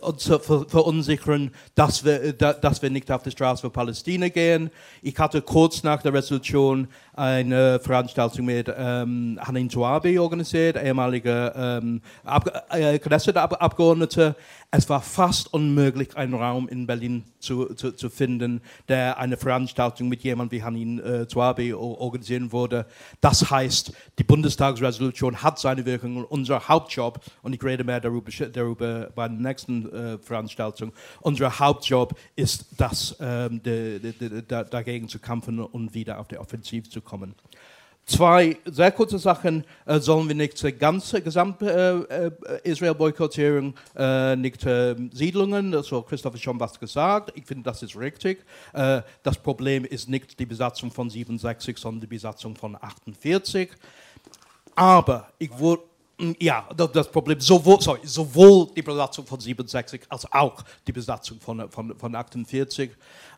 uns 0.00 0.22
zu 0.22 0.38
verunsichern, 0.38 1.50
dass 1.74 2.04
wir, 2.04 2.32
dass 2.34 2.82
wir 2.82 2.90
nicht 2.90 3.10
auf 3.10 3.22
die 3.22 3.30
Straße 3.30 3.62
für 3.62 3.70
Palästina 3.70 4.28
gehen. 4.28 4.70
Ich 5.00 5.18
hatte 5.18 5.42
kurz 5.42 5.82
nach 5.82 6.02
der 6.02 6.12
Resolution 6.12 6.88
eine 7.14 7.80
Veranstaltung 7.80 8.46
mit 8.46 8.72
ähm, 8.74 9.38
Hanin 9.42 9.68
Zouabi 9.68 10.18
organisiert, 10.18 10.76
ehemaliger 10.76 11.78
ähm, 11.78 12.00
Ab 12.24 12.66
äh, 12.70 12.98
Knesset-Abgeordneter. 12.98 14.36
Es 14.70 14.88
war 14.88 15.02
fast 15.02 15.52
unmöglich, 15.52 16.16
einen 16.16 16.32
Raum 16.32 16.68
in 16.68 16.86
Berlin 16.86 17.24
zu, 17.38 17.74
zu, 17.74 17.92
zu 17.92 18.08
finden, 18.08 18.62
der 18.88 19.18
eine 19.18 19.36
Veranstaltung 19.36 20.08
mit 20.08 20.22
jemandem 20.22 20.58
wie 20.58 20.62
Hanin 20.62 20.98
äh, 20.98 21.28
Zouabi 21.28 21.74
organisieren 21.74 22.52
würde. 22.52 22.86
Das 23.20 23.50
heißt, 23.50 23.92
die 24.18 24.24
Bundestagsresolution 24.24 25.42
hat 25.42 25.58
seine 25.58 25.84
Wirkung. 25.84 26.01
Unser 26.02 26.68
Hauptjob, 26.68 27.20
und 27.42 27.54
ich 27.54 27.62
rede 27.62 27.84
mehr 27.84 28.00
darüber, 28.00 28.30
darüber 28.52 29.10
bei 29.14 29.28
der 29.28 29.38
nächsten 29.38 29.92
äh, 29.92 30.18
Veranstaltung, 30.18 30.92
unser 31.20 31.58
Hauptjob 31.58 32.14
ist, 32.36 32.66
das, 32.76 33.16
ähm, 33.20 33.62
de, 33.62 33.98
de, 33.98 34.12
de, 34.12 34.42
dagegen 34.42 35.08
zu 35.08 35.18
kämpfen 35.18 35.60
und 35.60 35.94
wieder 35.94 36.18
auf 36.18 36.28
die 36.28 36.38
Offensive 36.38 36.88
zu 36.88 37.00
kommen. 37.00 37.34
Zwei 38.04 38.56
sehr 38.64 38.90
kurze 38.90 39.18
Sachen. 39.18 39.64
Äh, 39.86 40.00
sollen 40.00 40.26
wir 40.26 40.34
nicht 40.34 40.60
die 40.62 40.72
ganze 40.72 41.22
gesamte 41.22 42.06
äh, 42.10 42.26
äh, 42.26 42.60
Israel 42.64 42.94
boykottieren, 42.94 43.74
äh, 43.96 44.34
nicht 44.34 44.66
äh, 44.66 44.96
Siedlungen, 45.12 45.72
hat 45.74 46.08
Christoph 46.08 46.36
schon 46.38 46.58
was 46.58 46.78
gesagt. 46.80 47.32
Ich 47.36 47.46
finde, 47.46 47.62
das 47.62 47.82
ist 47.82 47.96
richtig. 47.96 48.44
Äh, 48.72 49.02
das 49.22 49.38
Problem 49.38 49.84
ist 49.84 50.08
nicht 50.08 50.38
die 50.40 50.46
Besatzung 50.46 50.90
von 50.90 51.10
67, 51.10 51.78
sondern 51.78 52.00
die 52.00 52.06
Besatzung 52.08 52.56
von 52.56 52.76
48. 52.80 53.70
Aber 54.74 55.28
ich 55.38 55.56
würde 55.56 55.84
ja, 56.38 56.68
das 56.74 57.10
Problem, 57.10 57.40
sowohl, 57.40 57.80
sorry, 57.80 58.00
sowohl 58.04 58.68
die 58.76 58.82
Besatzung 58.82 59.26
von 59.26 59.40
67 59.40 60.02
als 60.08 60.30
auch 60.32 60.62
die 60.86 60.92
Besatzung 60.92 61.40
von, 61.40 61.68
von, 61.70 61.96
von 61.96 62.14
48, 62.14 62.90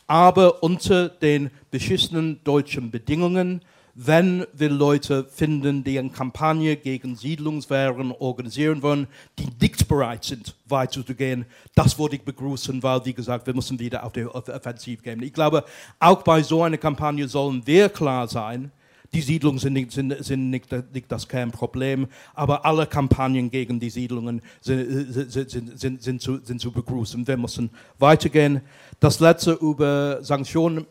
aber 0.07 0.63
unter 0.63 1.09
den 1.09 1.51
beschissenen 1.71 2.43
deutschen 2.45 2.91
Bedingungen 2.91 3.63
wenn 3.95 4.47
wir 4.53 4.71
Leute 4.71 5.25
finden, 5.25 5.85
die 5.85 5.99
eine 5.99 6.11
Kampagne 6.11 6.77
gegen 6.77 7.15
Siedlungswehren 7.15 8.13
organisieren 8.13 8.83
wollen, 8.83 9.07
die 9.39 9.49
nicht 9.61 9.87
bereit 9.87 10.25
sind, 10.25 10.55
weiterzugehen, 10.67 11.47
das 11.75 11.99
würde 11.99 12.17
ich 12.17 12.23
begrüßen, 12.23 12.83
weil, 12.83 13.05
wie 13.05 13.15
gesagt, 13.15 13.47
wir 13.47 13.55
müssen 13.55 13.79
wieder 13.79 14.05
auf 14.05 14.13
die 14.13 14.27
Offensiv 14.27 15.03
gehen. 15.03 15.23
Ich 15.23 15.33
glaube, 15.33 15.65
auch 16.01 16.23
bei 16.23 16.43
so 16.43 16.63
einer 16.63 16.79
Kampagne 16.79 17.29
sollen 17.29 17.65
wir 17.67 17.89
klar 17.89 18.27
sein, 18.27 18.73
die 19.15 19.23
Siedlungen 19.23 19.59
sind 19.59 19.93
sind, 19.93 20.25
sind 20.25 20.51
nicht, 20.51 20.67
nicht, 20.93 21.11
das 21.11 21.29
Kernproblem, 21.29 22.09
aber 22.35 22.67
alle 22.67 22.87
Kampagnen 22.87 23.51
gegen 23.51 23.79
die 23.79 23.91
Siedlungen 23.91 24.43
sind, 24.61 25.31
sind, 25.31 26.21
zu, 26.21 26.39
zu 26.39 26.73
begrüßen. 26.73 27.27
Wir 27.27 27.37
müssen 27.37 27.71
weitergehen. 27.99 28.61
Das 28.99 29.21
letzte 29.21 29.53
über 29.53 30.23
Sanktionen. 30.23 30.87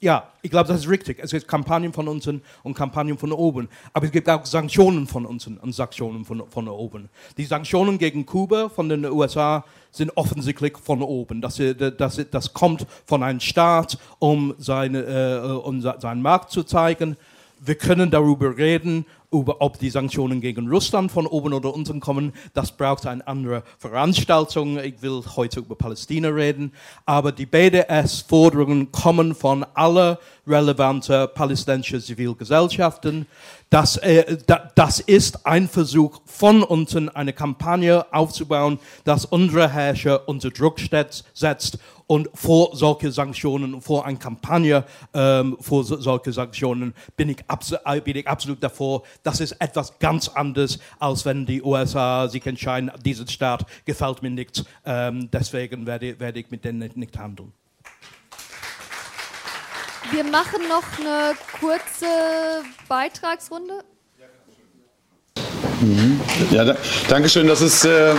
Ja, 0.00 0.28
ich 0.42 0.50
glaube, 0.50 0.68
das 0.68 0.80
ist 0.80 0.90
richtig. 0.90 1.18
Es 1.20 1.30
gibt 1.30 1.48
Kampagnen 1.48 1.92
von 1.92 2.06
unten 2.06 2.42
und 2.62 2.74
Kampagnen 2.74 3.18
von 3.18 3.32
oben. 3.32 3.68
Aber 3.92 4.06
es 4.06 4.12
gibt 4.12 4.28
auch 4.28 4.44
Sanktionen 4.44 5.06
von 5.06 5.24
unten 5.26 5.56
und 5.56 5.74
Sanktionen 5.74 6.24
von, 6.24 6.44
von 6.50 6.68
oben. 6.68 7.08
Die 7.38 7.46
Sanktionen 7.46 7.98
gegen 7.98 8.26
Kuba 8.26 8.68
von 8.68 8.88
den 8.88 9.06
USA 9.06 9.64
sind 9.90 10.12
offensichtlich 10.14 10.76
von 10.76 11.02
oben. 11.02 11.40
Das, 11.40 11.60
das, 11.98 12.20
das 12.30 12.52
kommt 12.52 12.86
von 13.06 13.22
einem 13.22 13.40
Staat, 13.40 13.98
um, 14.18 14.54
seine, 14.58 15.00
äh, 15.02 15.50
um 15.66 15.80
seinen 15.80 16.22
Markt 16.22 16.50
zu 16.50 16.62
zeigen. 16.62 17.16
Wir 17.58 17.74
können 17.74 18.10
darüber 18.10 18.56
reden, 18.56 19.06
über, 19.32 19.60
ob 19.60 19.78
die 19.78 19.90
Sanktionen 19.90 20.40
gegen 20.40 20.68
Russland 20.68 21.10
von 21.10 21.26
oben 21.26 21.52
oder 21.52 21.74
unten 21.74 22.00
kommen. 22.00 22.32
Das 22.54 22.76
braucht 22.76 23.06
eine 23.06 23.26
andere 23.26 23.62
Veranstaltung. 23.78 24.78
Ich 24.78 25.02
will 25.02 25.22
heute 25.36 25.60
über 25.60 25.74
Palästina 25.74 26.28
reden. 26.28 26.72
Aber 27.06 27.32
die 27.32 27.46
BDS-Forderungen 27.46 28.92
kommen 28.92 29.34
von 29.34 29.64
allen 29.74 30.16
relevanten 30.46 31.28
palästinensischen 31.34 32.00
Zivilgesellschaften. 32.00 33.26
Das, 33.70 33.96
äh, 33.96 34.36
das 34.74 35.00
ist 35.00 35.44
ein 35.44 35.68
Versuch 35.68 36.20
von 36.24 36.62
unten, 36.62 37.08
eine 37.08 37.32
Kampagne 37.32 38.06
aufzubauen, 38.12 38.78
dass 39.04 39.24
unsere 39.24 39.68
Herrscher 39.68 40.28
unter 40.28 40.50
Druck 40.50 40.78
setzt 41.34 41.78
und 42.06 42.28
vor 42.34 42.74
solche 42.74 43.10
Sanktionen, 43.10 43.80
vor 43.80 44.06
einer 44.06 44.18
Kampagne 44.18 44.84
ähm, 45.12 45.56
vor 45.60 45.84
so, 45.84 46.00
solche 46.00 46.32
Sanktionen 46.32 46.94
bin 47.16 47.30
ich, 47.30 47.38
äh, 47.84 48.00
bin 48.00 48.16
ich 48.16 48.28
absolut 48.28 48.62
davor. 48.62 49.02
Das 49.22 49.40
ist 49.40 49.52
etwas 49.52 49.98
ganz 49.98 50.28
anderes, 50.28 50.78
als 50.98 51.24
wenn 51.24 51.46
die 51.46 51.62
USA 51.62 52.28
sich 52.28 52.46
entscheiden, 52.46 52.90
dieser 53.04 53.26
Staat 53.26 53.66
gefällt 53.84 54.22
mir 54.22 54.30
nicht. 54.30 54.64
Ähm, 54.84 55.28
deswegen 55.32 55.86
werde, 55.86 56.18
werde 56.20 56.40
ich 56.40 56.50
mit 56.50 56.64
denen 56.64 56.78
nicht, 56.78 56.96
nicht 56.96 57.18
handeln. 57.18 57.52
Wir 60.12 60.22
machen 60.22 60.68
noch 60.68 60.84
eine 61.00 61.34
kurze 61.58 62.06
Beitragsrunde. 62.88 63.82
Mhm. 65.80 66.20
Ja, 66.50 66.64
da, 66.64 66.76
danke 67.08 67.28
schön. 67.28 67.48
Das 67.48 67.60
ist. 67.60 67.84
Äh 67.84 68.14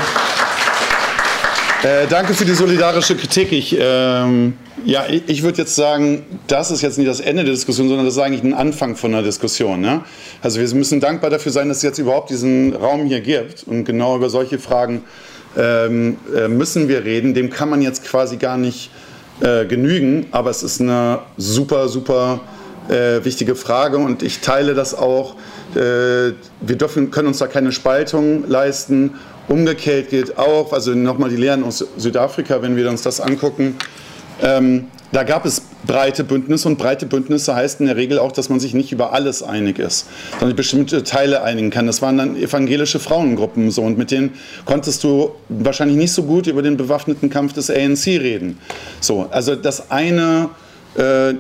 äh, 1.84 2.08
danke 2.10 2.34
für 2.34 2.46
die 2.46 2.54
solidarische 2.54 3.16
Kritik. 3.16 3.52
Ich, 3.52 3.78
ähm, 3.80 4.54
ja, 4.84 5.06
ich, 5.10 5.24
ich 5.28 5.44
würde 5.44 5.60
jetzt 5.60 5.76
sagen, 5.76 6.26
das 6.48 6.72
ist 6.72 6.82
jetzt 6.82 6.98
nicht 6.98 7.10
das 7.10 7.20
Ende 7.20 7.44
der 7.44 7.54
Diskussion, 7.54 7.88
sondern 7.88 8.06
das 8.06 8.16
ist 8.16 8.22
eigentlich 8.22 8.44
ein 8.44 8.54
Anfang 8.54 8.96
von 8.96 9.14
einer 9.14 9.24
Diskussion. 9.24 9.82
Ne? 9.82 10.02
Also 10.42 10.60
wir 10.60 10.76
müssen 10.76 11.00
dankbar 11.00 11.30
dafür 11.30 11.52
sein, 11.52 11.68
dass 11.68 11.78
es 11.78 11.84
jetzt 11.84 12.00
überhaupt 12.00 12.30
diesen 12.30 12.76
Raum 12.76 13.06
hier 13.06 13.22
gibt. 13.22 13.64
Und 13.64 13.86
genau 13.86 14.16
über 14.16 14.30
solche 14.30 14.60
Fragen 14.60 15.04
ähm, 15.56 16.18
äh, 16.36 16.48
müssen 16.48 16.88
wir 16.88 17.06
reden. 17.06 17.34
Dem 17.34 17.50
kann 17.50 17.70
man 17.70 17.82
jetzt 17.82 18.04
quasi 18.04 18.38
gar 18.38 18.58
nicht 18.58 18.90
äh, 19.42 19.66
genügen. 19.66 20.26
Aber 20.32 20.50
es 20.50 20.64
ist 20.64 20.82
eine 20.82 21.20
super, 21.38 21.90
super 21.90 22.40
äh, 22.90 23.24
wichtige 23.24 23.56
Frage. 23.56 23.98
Und 23.98 24.24
ich 24.24 24.40
teile 24.40 24.74
das 24.74 24.96
auch. 24.96 25.36
Äh, 25.76 26.34
wir 26.62 26.76
dürfen, 26.76 27.12
können 27.12 27.28
uns 27.28 27.38
da 27.38 27.48
keine 27.48 27.72
Spaltung 27.72 28.48
leisten 28.48 29.14
Umgekehrt 29.48 30.10
gilt 30.10 30.38
auch, 30.38 30.74
also 30.74 30.94
nochmal 30.94 31.30
die 31.30 31.38
Lehren 31.38 31.64
aus 31.64 31.86
Südafrika, 31.98 32.62
wenn 32.62 32.76
wir 32.76 32.90
uns 32.90 33.02
das 33.02 33.22
angucken, 33.22 33.76
ähm, 34.42 34.88
da 35.14 35.24
gab 35.24 35.46
es 35.46 35.62
breite 35.86 36.26
Bündnisse 36.26 36.68
und 36.68 36.78
breite 36.78 37.06
Bündnisse 37.06 37.56
heißt 37.56 37.80
in 37.80 37.86
der 37.86 37.96
Regel 37.96 38.20
auch, 38.20 38.34
dass 38.34 38.50
man 38.50 38.60
sich 38.60 38.74
nicht 38.74 38.92
über 38.92 39.14
alles 39.14 39.42
einig 39.42 39.80
ist, 39.80 40.08
sondern 40.38 40.58
bestimmte 40.58 41.04
Teile 41.04 41.44
einigen 41.44 41.70
kann. 41.70 41.88
Das 41.88 42.02
waren 42.02 42.18
dann 42.18 42.36
evangelische 42.36 43.00
Frauengruppen 43.00 43.72
so 43.72 43.84
und 43.84 43.98
mit 43.98 44.12
denen 44.12 44.34
konntest 44.66 45.04
du 45.06 45.32
wahrscheinlich 45.48 45.98
nicht 45.98 46.12
so 46.12 46.24
gut 46.24 46.48
über 46.48 46.62
den 46.62 46.76
bewaffneten 46.76 47.30
Kampf 47.30 47.54
des 47.54 47.70
ANC 47.70 48.08
reden. 48.08 48.58
So, 49.00 49.28
also 49.32 49.56
das 49.56 49.92
eine 49.92 50.50
äh, 50.96 51.36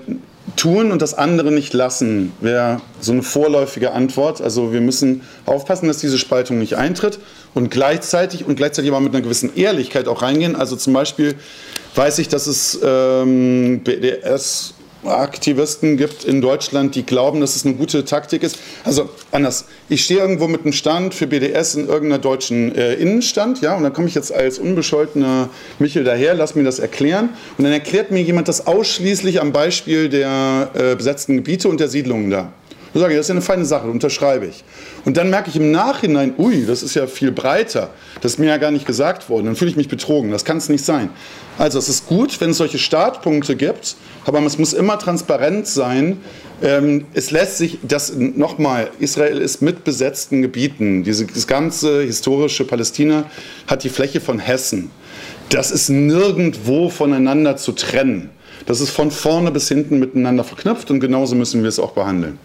tun 0.55 0.91
und 0.91 1.01
das 1.01 1.13
andere 1.13 1.51
nicht 1.51 1.73
lassen, 1.73 2.31
wäre 2.39 2.81
so 3.01 3.11
eine 3.11 3.23
vorläufige 3.23 3.91
Antwort. 3.91 4.41
Also 4.41 4.71
wir 4.71 4.81
müssen 4.81 5.21
aufpassen, 5.45 5.87
dass 5.87 5.97
diese 5.97 6.17
Spaltung 6.17 6.59
nicht 6.59 6.75
eintritt 6.75 7.19
und 7.53 7.69
gleichzeitig 7.69 8.45
und 8.45 8.55
gleichzeitig 8.55 8.89
aber 8.91 9.01
mit 9.01 9.13
einer 9.13 9.23
gewissen 9.23 9.55
Ehrlichkeit 9.55 10.07
auch 10.07 10.21
reingehen. 10.21 10.55
Also 10.55 10.75
zum 10.75 10.93
Beispiel 10.93 11.35
weiß 11.95 12.19
ich, 12.19 12.29
dass 12.29 12.47
es 12.47 12.79
ähm, 12.83 13.81
BDS 13.83 14.73
Aktivisten 15.07 15.97
gibt 15.97 16.23
in 16.23 16.41
Deutschland, 16.41 16.95
die 16.95 17.05
glauben, 17.05 17.41
dass 17.41 17.55
es 17.55 17.65
eine 17.65 17.75
gute 17.75 18.05
Taktik 18.05 18.43
ist. 18.43 18.59
Also 18.83 19.09
anders. 19.31 19.65
Ich 19.89 20.03
stehe 20.03 20.19
irgendwo 20.19 20.47
mit 20.47 20.61
einem 20.61 20.73
Stand 20.73 21.13
für 21.13 21.27
BDS 21.27 21.75
in 21.75 21.87
irgendeiner 21.87 22.19
deutschen 22.19 22.75
äh, 22.75 22.93
Innenstand, 22.95 23.61
ja, 23.61 23.75
und 23.75 23.83
dann 23.83 23.93
komme 23.93 24.07
ich 24.07 24.15
jetzt 24.15 24.33
als 24.33 24.59
unbescholtener 24.59 25.49
Michel 25.79 26.03
daher, 26.03 26.33
lass 26.33 26.55
mir 26.55 26.63
das 26.63 26.79
erklären. 26.79 27.29
Und 27.57 27.63
dann 27.63 27.73
erklärt 27.73 28.11
mir 28.11 28.21
jemand 28.21 28.47
das 28.47 28.67
ausschließlich 28.67 29.41
am 29.41 29.51
Beispiel 29.51 30.09
der 30.09 30.71
äh, 30.73 30.95
besetzten 30.95 31.37
Gebiete 31.37 31.69
und 31.69 31.79
der 31.79 31.87
Siedlungen 31.87 32.29
da. 32.29 32.51
Da 32.93 32.99
sage 32.99 33.13
ich, 33.13 33.17
das 33.17 33.25
ist 33.25 33.29
ja 33.29 33.35
eine 33.35 33.41
feine 33.41 33.65
Sache, 33.65 33.87
unterschreibe 33.87 34.45
ich. 34.45 34.63
Und 35.05 35.17
dann 35.17 35.29
merke 35.29 35.49
ich 35.49 35.55
im 35.55 35.71
Nachhinein, 35.71 36.33
ui, 36.37 36.65
das 36.65 36.83
ist 36.83 36.95
ja 36.95 37.07
viel 37.07 37.31
breiter. 37.31 37.89
Das 38.21 38.33
ist 38.33 38.37
mir 38.39 38.47
ja 38.47 38.57
gar 38.57 38.71
nicht 38.71 38.85
gesagt 38.85 39.29
worden. 39.29 39.45
Dann 39.45 39.55
fühle 39.55 39.71
ich 39.71 39.77
mich 39.77 39.87
betrogen. 39.87 40.31
Das 40.31 40.45
kann 40.45 40.57
es 40.57 40.69
nicht 40.69 40.83
sein. 40.85 41.09
Also 41.57 41.79
es 41.79 41.89
ist 41.89 42.07
gut, 42.07 42.39
wenn 42.39 42.51
es 42.51 42.57
solche 42.57 42.77
Startpunkte 42.77 43.55
gibt, 43.55 43.95
aber 44.25 44.41
es 44.41 44.57
muss 44.57 44.73
immer 44.73 44.99
transparent 44.99 45.67
sein. 45.67 46.17
Ähm, 46.61 47.05
es 47.13 47.31
lässt 47.31 47.57
sich, 47.57 47.79
das 47.83 48.13
nochmal, 48.15 48.89
Israel 48.99 49.37
ist 49.37 49.61
mit 49.61 49.83
besetzten 49.83 50.41
Gebieten. 50.41 51.03
Diese, 51.03 51.25
das 51.25 51.47
ganze 51.47 52.03
historische 52.03 52.63
Palästina 52.63 53.25
hat 53.67 53.83
die 53.83 53.89
Fläche 53.89 54.21
von 54.21 54.39
Hessen. 54.39 54.91
Das 55.49 55.71
ist 55.71 55.89
nirgendwo 55.89 56.89
voneinander 56.89 57.57
zu 57.57 57.71
trennen. 57.71 58.29
Das 58.65 58.81
ist 58.81 58.89
von 58.89 59.11
vorne 59.11 59.51
bis 59.51 59.67
hinten 59.69 59.99
miteinander 59.99 60.43
verknüpft 60.43 60.91
und 60.91 60.99
genauso 60.99 61.35
müssen 61.35 61.61
wir 61.61 61.69
es 61.69 61.79
auch 61.79 61.91
behandeln. 61.91 62.37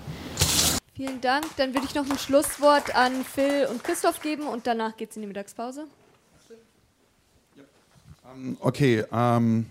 Vielen 0.94 1.20
Dank. 1.22 1.46
Dann 1.56 1.72
würde 1.72 1.86
ich 1.86 1.94
noch 1.94 2.08
ein 2.08 2.18
Schlusswort 2.18 2.94
an 2.94 3.24
Phil 3.24 3.66
und 3.70 3.82
Christoph 3.82 4.20
geben 4.20 4.46
und 4.46 4.66
danach 4.66 4.96
geht 4.96 5.10
es 5.10 5.16
in 5.16 5.22
die 5.22 5.28
Mittagspause. 5.28 5.86
Ähm, 8.34 8.56
okay, 8.60 9.04
ähm, 9.10 9.66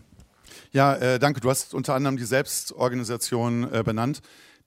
ja, 0.71 0.95
äh, 0.95 1.19
danke. 1.19 1.39
Du 1.39 1.49
hast 1.49 1.73
unter 1.73 1.93
anderem 1.93 2.17
die 2.17 2.23
Selbstorganisation 2.23 3.71
äh, 3.71 3.83
benannt. 3.83 4.21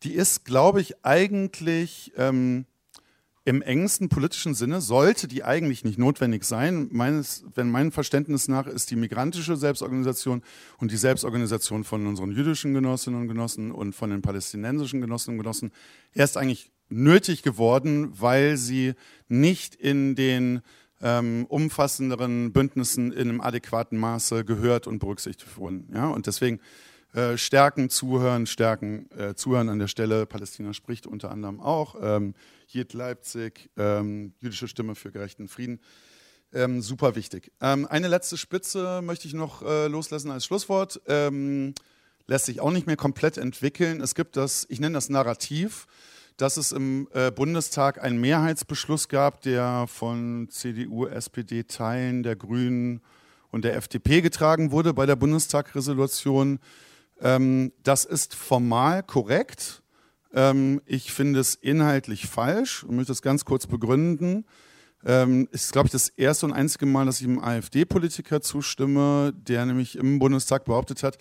Die 0.05 0.13
ist, 0.13 0.45
glaube 0.45 0.81
ich, 0.81 1.05
eigentlich 1.05 2.13
ähm, 2.17 2.67
im 3.47 3.61
engsten 3.61 4.09
politischen 4.09 4.55
Sinne, 4.55 4.81
sollte 4.81 5.29
die 5.29 5.45
eigentlich 5.45 5.85
nicht 5.85 5.99
notwendig 5.99 6.45
sein. 6.45 6.89
Meines, 6.91 7.45
wenn 7.55 7.71
mein 7.71 7.93
Verständnis 7.93 8.49
nach 8.49 8.67
ist 8.67 8.91
die 8.91 8.97
migrantische 8.97 9.57
Selbstorganisation 9.57 10.43
und 10.79 10.91
die 10.91 10.97
Selbstorganisation 10.97 11.85
von 11.85 12.07
unseren 12.07 12.33
jüdischen 12.33 12.73
Genossinnen 12.73 13.21
und 13.21 13.29
Genossen 13.29 13.71
und 13.71 13.95
von 13.95 14.11
den 14.11 14.23
palästinensischen 14.23 15.03
Genossinnen 15.03 15.39
und 15.39 15.43
Genossen 15.43 15.73
erst 16.15 16.39
eigentlich 16.39 16.73
nötig 16.89 17.43
geworden, 17.43 18.13
weil 18.19 18.57
sie 18.57 18.95
nicht 19.29 19.75
in 19.75 20.15
den 20.15 20.63
ähm, 21.03 21.45
umfassenderen 21.49 22.53
Bündnissen 22.53 23.13
in 23.13 23.29
einem 23.29 23.41
adäquaten 23.43 23.99
Maße 23.99 24.45
gehört 24.47 24.87
und 24.87 25.01
berücksichtigt 25.01 25.59
wurden. 25.59 25.91
Ja? 25.93 26.09
Und 26.09 26.27
deswegen 26.27 26.61
äh, 27.15 27.39
stärken, 27.39 27.91
zuhören, 27.91 28.47
stärken, 28.47 29.09
äh, 29.17 29.35
zuhören 29.37 29.69
an 29.69 29.79
der 29.79 29.87
Stelle. 29.87 30.27
Palästina 30.27 30.73
spricht 30.73 31.07
unter 31.07 31.31
anderem 31.31 31.61
auch. 31.61 31.95
Ähm, 32.01 32.35
Jid 32.67 32.93
Leipzig, 32.93 33.71
ähm, 33.77 34.35
jüdische 34.41 34.67
Stimme 34.67 34.97
für 34.97 35.13
gerechten 35.13 35.47
Frieden. 35.47 35.79
Ähm, 36.53 36.83
super 36.83 37.15
wichtig. 37.15 37.53
Ähm, 37.61 37.87
eine 37.87 38.09
letzte 38.09 38.37
Spitze 38.37 39.01
möchte 39.01 39.29
ich 39.29 39.35
noch 39.35 39.63
äh, 39.63 39.87
loslassen 39.87 40.33
als 40.33 40.45
Schlusswort. 40.45 41.01
Ähm, 41.07 41.75
lässt 42.27 42.47
sich 42.47 42.61
auch 42.61 42.73
nicht 42.73 42.89
mehr 42.89 42.97
komplett 42.97 43.39
entwickeln. 43.39 44.01
Es 44.01 44.17
gibt 44.17 44.37
das, 44.37 44.67
ich 44.69 44.81
nenne 44.81 44.95
das 44.95 45.09
Narrativ, 45.09 45.87
dass 46.37 46.57
es 46.57 46.73
im 46.73 47.07
äh, 47.13 47.31
Bundestag 47.31 48.03
einen 48.03 48.21
Mehrheitsbeschluss 48.21 49.09
gab, 49.09 49.41
der 49.43 49.87
von 49.87 50.49
CDU, 50.51 51.07
SPD, 51.07 51.63
Teilen 51.63 52.25
der 52.25 52.35
Grünen 52.35 53.03
und 53.53 53.65
der 53.65 53.77
FDP 53.77 54.21
getragen 54.21 54.73
wurde 54.73 54.95
bei 54.95 55.07
der 55.07 55.15
Bundestagresolution. 55.15 56.59
Ähm, 57.25 57.73
das 57.83 58.05
ist 58.05 58.35
formal 58.35 59.03
korrekt. 59.03 59.83
Ähm, 60.33 60.81
ich 60.85 61.13
finde 61.13 61.41
es 61.41 61.55
inhaltlich 61.55 62.29
falsch 62.29 62.85
und 62.85 62.97
möchte 62.97 63.13
das 63.13 63.23
ganz 63.23 63.45
kurz 63.45 63.67
begründen. 63.67 64.45
Ähm, 65.07 65.49
ist, 65.51 65.73
glaube 65.73 65.87
ich, 65.87 65.93
das 65.93 66.09
erste 66.11 66.47
und 66.47 66.53
einzige 66.53 66.87
Mal, 66.87 67.07
dass 67.07 67.21
ich 67.21 67.27
einem 67.27 67.39
AfD-Politiker 67.39 68.41
zustimme, 68.41 69.33
der 69.35 69.67
nämlich 69.67 69.97
im 69.97 70.19
Bundestag 70.19 70.65
behauptet 70.67 71.03
hat, 71.03 71.19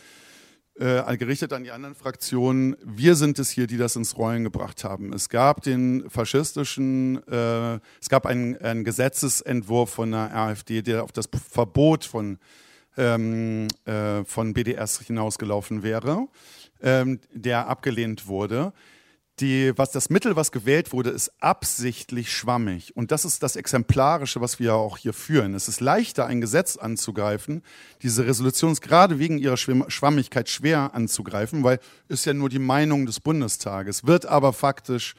äh, 0.76 1.18
gerichtet 1.18 1.54
an 1.54 1.64
die 1.64 1.72
anderen 1.72 1.96
Fraktionen, 1.96 2.76
wir 2.84 3.16
sind 3.16 3.40
es 3.40 3.50
hier, 3.50 3.68
die 3.68 3.78
das 3.78 3.96
ins 3.96 4.18
Rollen 4.18 4.44
gebracht 4.44 4.84
haben. 4.84 5.14
Es 5.14 5.30
gab 5.30 5.62
den 5.62 6.10
faschistischen, 6.10 7.26
äh, 7.28 7.80
es 8.02 8.10
gab 8.10 8.26
einen, 8.26 8.58
einen, 8.58 8.84
Gesetzesentwurf 8.84 9.92
von 9.92 10.12
der 10.12 10.36
AfD, 10.36 10.82
der 10.82 11.04
auf 11.04 11.12
das 11.12 11.30
Verbot 11.50 12.06
von, 12.06 12.40
ähm, 12.98 13.68
äh, 13.86 14.24
von 14.26 14.54
BDS 14.54 15.02
hinausgelaufen 15.02 15.84
wäre, 15.84 16.28
ähm, 16.82 17.20
der 17.34 17.68
abgelehnt 17.68 18.28
wurde 18.28 18.74
die, 19.40 19.74
was 19.76 19.92
das 19.92 20.10
Mittel, 20.10 20.36
was 20.36 20.52
gewählt 20.52 20.94
wurde, 20.94 21.10
ist 21.10 21.32
absichtlich 21.40 22.32
schwammig. 22.32 22.96
Und 22.96 23.12
das 23.12 23.26
ist 23.26 23.42
das 23.42 23.56
Exemplarische, 23.56 24.42
was 24.42 24.60
wir 24.60 24.76
auch 24.76 24.98
hier 24.98 25.14
führen. 25.14 25.56
Es 25.56 25.68
ist 25.68 25.82
leichter, 25.82 26.28
ein 26.28 26.40
Gesetz 26.40 26.78
anzugreifen. 26.78 27.64
Diese 28.04 28.28
Resolution 28.28 28.72
ist 28.72 28.82
gerade 28.82 29.18
wegen 29.18 29.40
ihrer 29.40 29.58
Schwammigkeit 29.58 30.50
schwer 30.50 30.92
anzugreifen, 30.94 31.64
weil 31.64 31.80
es 32.08 32.26
ja 32.26 32.34
nur 32.34 32.50
die 32.50 32.60
Meinung 32.60 33.08
des 33.08 33.20
Bundestages, 33.20 34.06
wird 34.06 34.28
aber 34.28 34.54
faktisch 34.54 35.16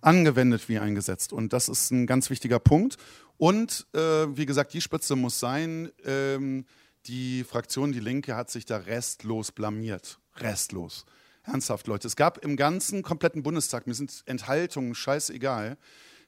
angewendet 0.00 0.68
wie 0.68 0.78
ein 0.78 0.94
Gesetz. 0.94 1.30
Und 1.30 1.52
das 1.52 1.68
ist 1.68 1.90
ein 1.90 2.06
ganz 2.06 2.30
wichtiger 2.30 2.60
Punkt. 2.60 2.96
Und 3.36 3.86
äh, 3.92 3.98
wie 3.98 4.46
gesagt, 4.46 4.72
die 4.72 4.80
Spitze 4.80 5.14
muss 5.14 5.38
sein. 5.38 5.90
Ähm, 6.06 6.64
die 7.08 7.42
Fraktion 7.44 7.92
Die 7.92 8.00
Linke 8.00 8.36
hat 8.36 8.50
sich 8.50 8.66
da 8.66 8.76
restlos 8.76 9.50
blamiert. 9.50 10.18
Restlos. 10.36 11.06
Ernsthaft, 11.42 11.86
Leute. 11.86 12.06
Es 12.06 12.16
gab 12.16 12.44
im 12.44 12.56
ganzen 12.56 13.02
kompletten 13.02 13.42
Bundestag, 13.42 13.86
mir 13.86 13.94
sind 13.94 14.22
Enthaltungen 14.26 14.94
scheißegal, 14.94 15.78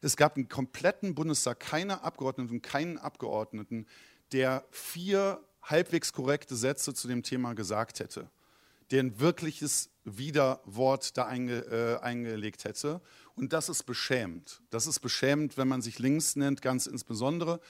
es 0.00 0.16
gab 0.16 0.38
im 0.38 0.48
kompletten 0.48 1.14
Bundestag 1.14 1.60
keine 1.60 2.02
Abgeordneten 2.02 2.54
und 2.54 2.62
keinen 2.62 2.96
Abgeordneten, 2.96 3.86
der 4.32 4.64
vier 4.70 5.44
halbwegs 5.62 6.14
korrekte 6.14 6.56
Sätze 6.56 6.94
zu 6.94 7.06
dem 7.06 7.22
Thema 7.22 7.54
gesagt 7.54 8.00
hätte, 8.00 8.30
der 8.90 9.02
ein 9.02 9.20
wirkliches 9.20 9.90
Widerwort 10.04 11.18
da 11.18 11.26
einge, 11.26 11.58
äh, 11.58 12.02
eingelegt 12.02 12.64
hätte. 12.64 13.02
Und 13.36 13.52
das 13.52 13.68
ist 13.68 13.84
beschämend. 13.84 14.62
Das 14.70 14.86
ist 14.86 15.00
beschämend, 15.00 15.58
wenn 15.58 15.68
man 15.68 15.82
sich 15.82 15.98
links 15.98 16.34
nennt, 16.34 16.62
ganz 16.62 16.86
insbesondere. 16.86 17.60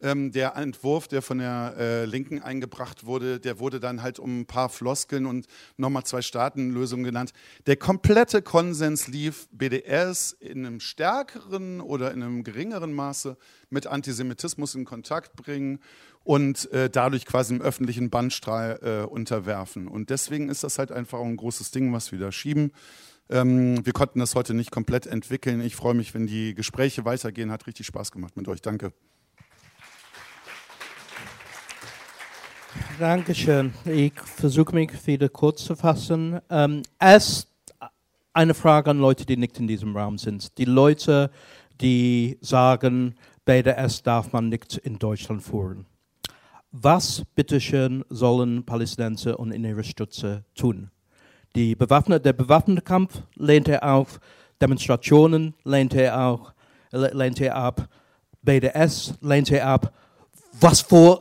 Ähm, 0.00 0.30
der 0.30 0.54
Entwurf, 0.56 1.08
der 1.08 1.22
von 1.22 1.38
der 1.38 1.74
äh, 1.76 2.04
Linken 2.04 2.40
eingebracht 2.40 3.04
wurde, 3.04 3.40
der 3.40 3.58
wurde 3.58 3.80
dann 3.80 4.00
halt 4.02 4.18
um 4.18 4.40
ein 4.40 4.46
paar 4.46 4.68
Floskeln 4.68 5.26
und 5.26 5.46
nochmal 5.76 6.04
zwei 6.04 6.22
Staatenlösungen 6.22 7.04
genannt. 7.04 7.32
Der 7.66 7.76
komplette 7.76 8.40
Konsens 8.40 9.08
lief 9.08 9.48
BDS 9.50 10.32
in 10.32 10.64
einem 10.64 10.78
stärkeren 10.78 11.80
oder 11.80 12.12
in 12.12 12.22
einem 12.22 12.44
geringeren 12.44 12.92
Maße 12.92 13.36
mit 13.70 13.86
Antisemitismus 13.88 14.76
in 14.76 14.84
Kontakt 14.84 15.34
bringen 15.34 15.80
und 16.22 16.70
äh, 16.72 16.88
dadurch 16.88 17.26
quasi 17.26 17.54
im 17.54 17.62
öffentlichen 17.62 18.10
Bandstrahl 18.10 18.78
äh, 18.82 19.06
unterwerfen. 19.06 19.88
Und 19.88 20.10
deswegen 20.10 20.48
ist 20.48 20.62
das 20.62 20.78
halt 20.78 20.92
einfach 20.92 21.20
ein 21.20 21.36
großes 21.36 21.70
Ding, 21.72 21.92
was 21.92 22.12
wir 22.12 22.18
da 22.18 22.30
schieben. 22.30 22.72
Ähm, 23.30 23.84
wir 23.84 23.92
konnten 23.92 24.20
das 24.20 24.34
heute 24.34 24.54
nicht 24.54 24.70
komplett 24.70 25.06
entwickeln. 25.06 25.60
Ich 25.60 25.76
freue 25.76 25.94
mich, 25.94 26.14
wenn 26.14 26.26
die 26.26 26.54
Gespräche 26.54 27.04
weitergehen. 27.04 27.50
Hat 27.50 27.66
richtig 27.66 27.86
Spaß 27.86 28.12
gemacht 28.12 28.36
mit 28.36 28.48
euch. 28.48 28.62
Danke. 28.62 28.92
Dankeschön. 32.98 33.72
Ich 33.84 34.14
versuche 34.18 34.74
mich 34.74 35.06
wieder 35.06 35.28
kurz 35.28 35.64
zu 35.64 35.76
fassen. 35.76 36.40
Ähm, 36.50 36.82
erst 36.98 37.48
eine 38.32 38.54
Frage 38.54 38.90
an 38.90 38.98
Leute, 38.98 39.24
die 39.24 39.36
nicht 39.36 39.58
in 39.60 39.68
diesem 39.68 39.96
Raum 39.96 40.18
sind. 40.18 40.58
Die 40.58 40.64
Leute, 40.64 41.30
die 41.80 42.38
sagen, 42.40 43.14
BDS 43.44 44.02
darf 44.02 44.32
man 44.32 44.48
nicht 44.48 44.78
in 44.78 44.98
Deutschland 44.98 45.44
führen. 45.44 45.86
Was, 46.72 47.22
bitteschön, 47.36 48.04
sollen 48.08 48.64
Palästinenser 48.64 49.38
und 49.38 49.52
ihre 49.52 49.84
Stütze 49.84 50.44
tun? 50.56 50.90
Bewaffnete, 51.54 52.20
der 52.20 52.32
bewaffnete 52.32 52.82
Kampf 52.82 53.22
lehnt 53.36 53.68
er 53.68 53.94
auf, 53.94 54.18
Demonstrationen 54.60 55.54
lehnt 55.64 55.94
er 55.94 56.26
auch, 56.26 56.52
lehnt 56.90 57.40
er 57.40 57.54
ab, 57.54 57.88
BDS 58.42 59.14
lehnt 59.20 59.52
er 59.52 59.66
ab 59.68 59.92
was 60.60 60.80
für, 60.80 61.20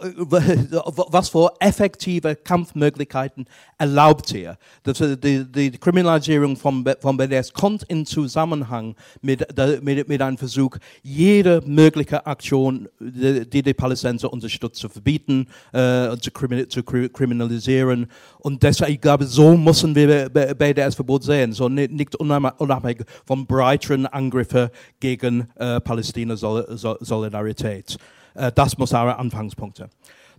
was 1.10 1.30
für 1.30 1.52
effektive 1.60 2.36
Kampfmöglichkeiten 2.36 3.46
erlaubt 3.78 4.34
er. 4.34 4.58
Die, 4.86 5.16
die, 5.16 5.72
die 5.72 5.78
Kriminalisierung 5.78 6.56
von, 6.56 6.86
von 7.00 7.18
BDS 7.18 7.54
kommt 7.54 7.84
in 7.84 8.06
Zusammenhang 8.06 8.96
mit, 9.22 9.46
mit, 9.84 10.08
mit 10.08 10.22
einem 10.22 10.38
Versuch, 10.38 10.78
jede 11.04 11.62
mögliche 11.66 12.26
Aktion, 12.26 12.88
die 13.00 13.62
die 13.62 13.74
Palästinenser 13.74 14.32
unterstützt, 14.32 14.80
zu 14.80 14.88
verbieten, 14.90 15.48
äh, 15.74 16.16
zu, 16.18 16.32
zu 16.70 16.84
kriminalisieren. 16.84 18.08
Und 18.40 18.64
deshalb, 18.64 18.92
ich 18.92 19.02
glaube, 19.02 19.26
so 19.26 19.58
müssen 19.58 19.94
wir 19.96 20.30
BDS-Verbot 20.30 21.24
sehen, 21.24 21.52
so 21.54 21.70
nicht 21.70 22.16
unabhängig 22.16 23.04
von 23.26 23.46
breiteren 23.46 24.06
Angriffen 24.08 24.70
gegen 25.00 25.48
äh, 25.56 25.80
Palästina-Solidarität. 25.82 27.98
Äh, 28.38 28.52
das 28.54 28.78
muss 28.78 28.94
eure 28.94 29.18
Anfangspunkte. 29.18 29.90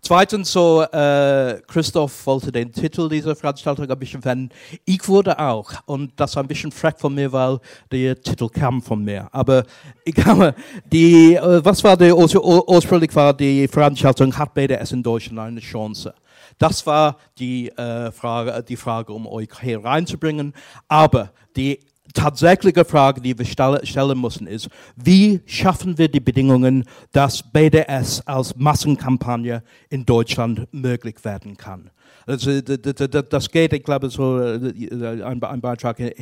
Zweitens, 0.01 0.53
so, 0.53 0.83
äh, 0.83 1.61
Christoph 1.67 2.25
wollte 2.25 2.53
den 2.53 2.73
Titel 2.73 3.09
dieser 3.09 3.35
Veranstaltung 3.35 3.91
ein 3.91 3.99
bisschen 3.99 4.23
verändern. 4.23 4.51
Ich 4.85 5.09
wurde 5.09 5.37
auch, 5.37 5.73
und 5.87 6.13
das 6.15 6.37
war 6.37 6.45
ein 6.45 6.47
bisschen 6.47 6.71
frech 6.71 6.95
von 6.97 7.15
mir, 7.15 7.33
weil 7.33 7.59
der 7.91 8.21
Titel 8.21 8.49
kam 8.49 8.81
von 8.81 9.03
mir. 9.03 9.29
Aber 9.33 9.65
ich 10.05 10.15
glaube, 10.15 10.55
die, 10.85 11.35
äh, 11.35 11.65
was 11.65 11.83
war 11.83 11.97
die, 11.97 12.13
ursprünglich 12.13 13.15
war 13.17 13.35
die 13.35 13.67
Veranstaltung, 13.67 14.37
hat 14.39 14.55
BDS 14.55 14.93
in 14.93 15.03
Deutschland 15.03 15.41
eine 15.41 15.61
Chance? 15.61 16.15
Das 16.59 16.87
war 16.87 17.17
die, 17.37 17.69
äh, 17.71 18.13
Frage, 18.13 18.63
die 18.63 18.77
Frage, 18.77 19.13
um 19.13 19.27
euch 19.27 19.49
hier 19.61 19.85
reinzubringen. 19.85 20.55
Aber 20.87 21.33
die 21.57 21.81
tatsächliche 22.15 22.85
Frage, 22.85 23.21
die 23.21 23.39
wir 23.39 23.45
stellen 23.45 24.21
müssen, 24.21 24.47
ist, 24.47 24.69
wie 24.97 25.41
schaffen 25.47 25.99
wir 25.99 26.09
die 26.09 26.21
Bedingungen, 26.21 26.85
dass 27.13 27.43
BDS 27.43 28.23
als 28.27 28.57
Massenkampagne 28.57 29.63
in 29.91 30.05
Deutschland 30.05 30.67
möglich 30.73 31.25
werden 31.25 31.57
kann? 31.57 31.91
Also, 32.29 32.61
das 32.61 33.51
geht, 33.51 33.73
ich 33.73 33.83
glaube, 33.83 34.11
so 34.11 34.39
äh, 34.39 35.23
ein, 35.23 35.41
Beitrag 35.41 35.99
äh, 35.99 36.13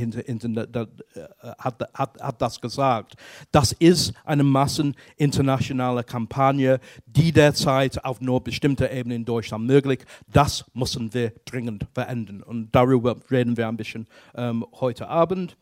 hat, 1.58 1.82
hat, 1.94 2.20
hat 2.20 2.40
das 2.40 2.60
gesagt. 2.60 3.14
Das 3.50 3.72
ist 3.72 4.12
eine 4.24 4.44
masseninternationale 4.44 6.04
Kampagne, 6.04 6.78
die 7.06 7.32
derzeit 7.32 8.04
auf 8.04 8.20
nur 8.20 8.40
bestimmter 8.40 8.88
Ebene 8.92 9.16
in 9.16 9.24
Deutschland 9.24 9.66
möglich. 9.66 10.04
Das 10.32 10.64
müssen 10.74 11.12
wir 11.12 11.32
dringend 11.44 11.86
verändern. 11.92 12.44
Und 12.44 12.72
darüber 12.72 13.16
reden 13.28 13.56
wir 13.56 13.66
ein 13.66 13.76
bisschen 13.76 14.06
ähm, 14.36 14.64
heute 14.74 15.08
Abend. 15.08 15.56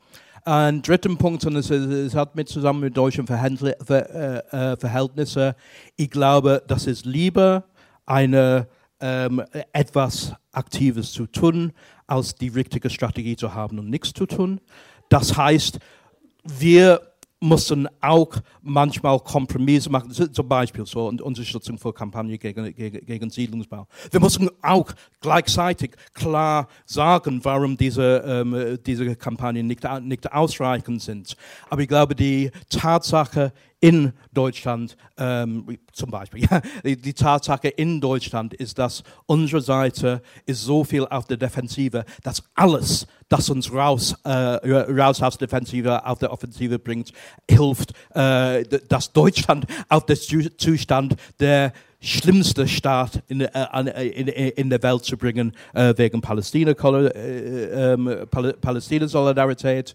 Ein 0.44 0.82
dritter 0.82 1.16
Punkt, 1.16 1.46
und 1.46 1.56
es, 1.56 1.70
es, 1.70 2.14
hat 2.14 2.36
mit 2.36 2.50
zusammen 2.50 2.80
mit 2.80 2.94
deutschen 2.94 3.26
Verhältnissen, 3.26 5.54
ich 5.96 6.10
glaube, 6.10 6.62
das 6.68 6.86
ist 6.86 7.06
lieber 7.06 7.64
eine 8.04 8.68
ähm, 9.00 9.42
etwas 9.72 10.34
Aktives 10.52 11.12
zu 11.12 11.26
tun, 11.26 11.72
als 12.06 12.34
die 12.34 12.48
richtige 12.48 12.90
Strategie 12.90 13.36
zu 13.36 13.54
haben 13.54 13.78
und 13.78 13.90
nichts 13.90 14.12
zu 14.12 14.26
tun. 14.26 14.60
Das 15.08 15.36
heißt, 15.36 15.78
wir 16.44 17.00
müssen 17.44 17.88
auch 18.00 18.34
manchmal 18.62 19.20
Kompromisse 19.20 19.90
machen, 19.90 20.10
zum 20.10 20.48
Beispiel 20.48 20.86
so 20.86 21.08
Unterstützung 21.08 21.78
für 21.78 21.92
Kampagne 21.92 22.38
gegen, 22.38 22.74
gegen, 22.74 23.04
gegen 23.04 23.30
Siedlungsbau. 23.30 23.86
Wir 24.10 24.20
müssen 24.20 24.48
auch 24.62 24.90
gleichzeitig 25.20 25.92
klar 26.14 26.68
sagen, 26.86 27.40
warum 27.42 27.76
diese, 27.76 28.24
ähm, 28.26 28.78
diese 28.84 29.14
Kampagnen 29.16 29.66
nicht, 29.66 29.82
nicht 30.02 30.32
ausreichend 30.32 31.02
sind. 31.02 31.36
Aber 31.68 31.82
ich 31.82 31.88
glaube, 31.88 32.14
die 32.14 32.50
Tatsache 32.70 33.52
in 33.84 34.14
Deutschland, 34.32 34.96
ähm, 35.18 35.76
zum 35.92 36.10
Beispiel, 36.10 36.44
ja, 36.50 36.62
die, 36.82 36.96
die, 36.96 37.12
Tatsache 37.12 37.68
in 37.68 38.00
Deutschland 38.00 38.54
ist, 38.54 38.78
dass 38.78 39.02
unsere 39.26 39.60
Seite 39.60 40.22
ist 40.46 40.62
so 40.62 40.84
viel 40.84 41.04
auf 41.04 41.26
der 41.26 41.36
Defensive, 41.36 42.06
dass 42.22 42.42
alles, 42.54 43.06
das 43.28 43.50
uns 43.50 43.70
raus, 43.70 44.14
äh, 44.24 44.30
raus 44.30 45.20
aus 45.20 45.36
der 45.36 45.48
Defensive 45.48 46.06
auf 46.06 46.18
der 46.18 46.32
Offensive 46.32 46.78
bringt, 46.78 47.12
hilft, 47.46 47.92
äh, 48.14 48.64
dass 48.88 49.12
Deutschland 49.12 49.66
auf 49.90 50.06
den 50.06 50.16
Zustand 50.56 51.16
der 51.38 51.74
schlimmste 52.00 52.66
Staat 52.66 53.22
in, 53.28 53.42
äh, 53.42 54.06
in, 54.06 54.28
in, 54.28 54.70
der 54.70 54.82
Welt 54.82 55.04
zu 55.04 55.18
bringen, 55.18 55.52
äh, 55.74 55.92
wegen 55.98 56.22
Palästina, 56.22 56.70
äh, 56.70 57.92
ähm, 57.92 58.26
Palästina-Solidarität 58.30 59.94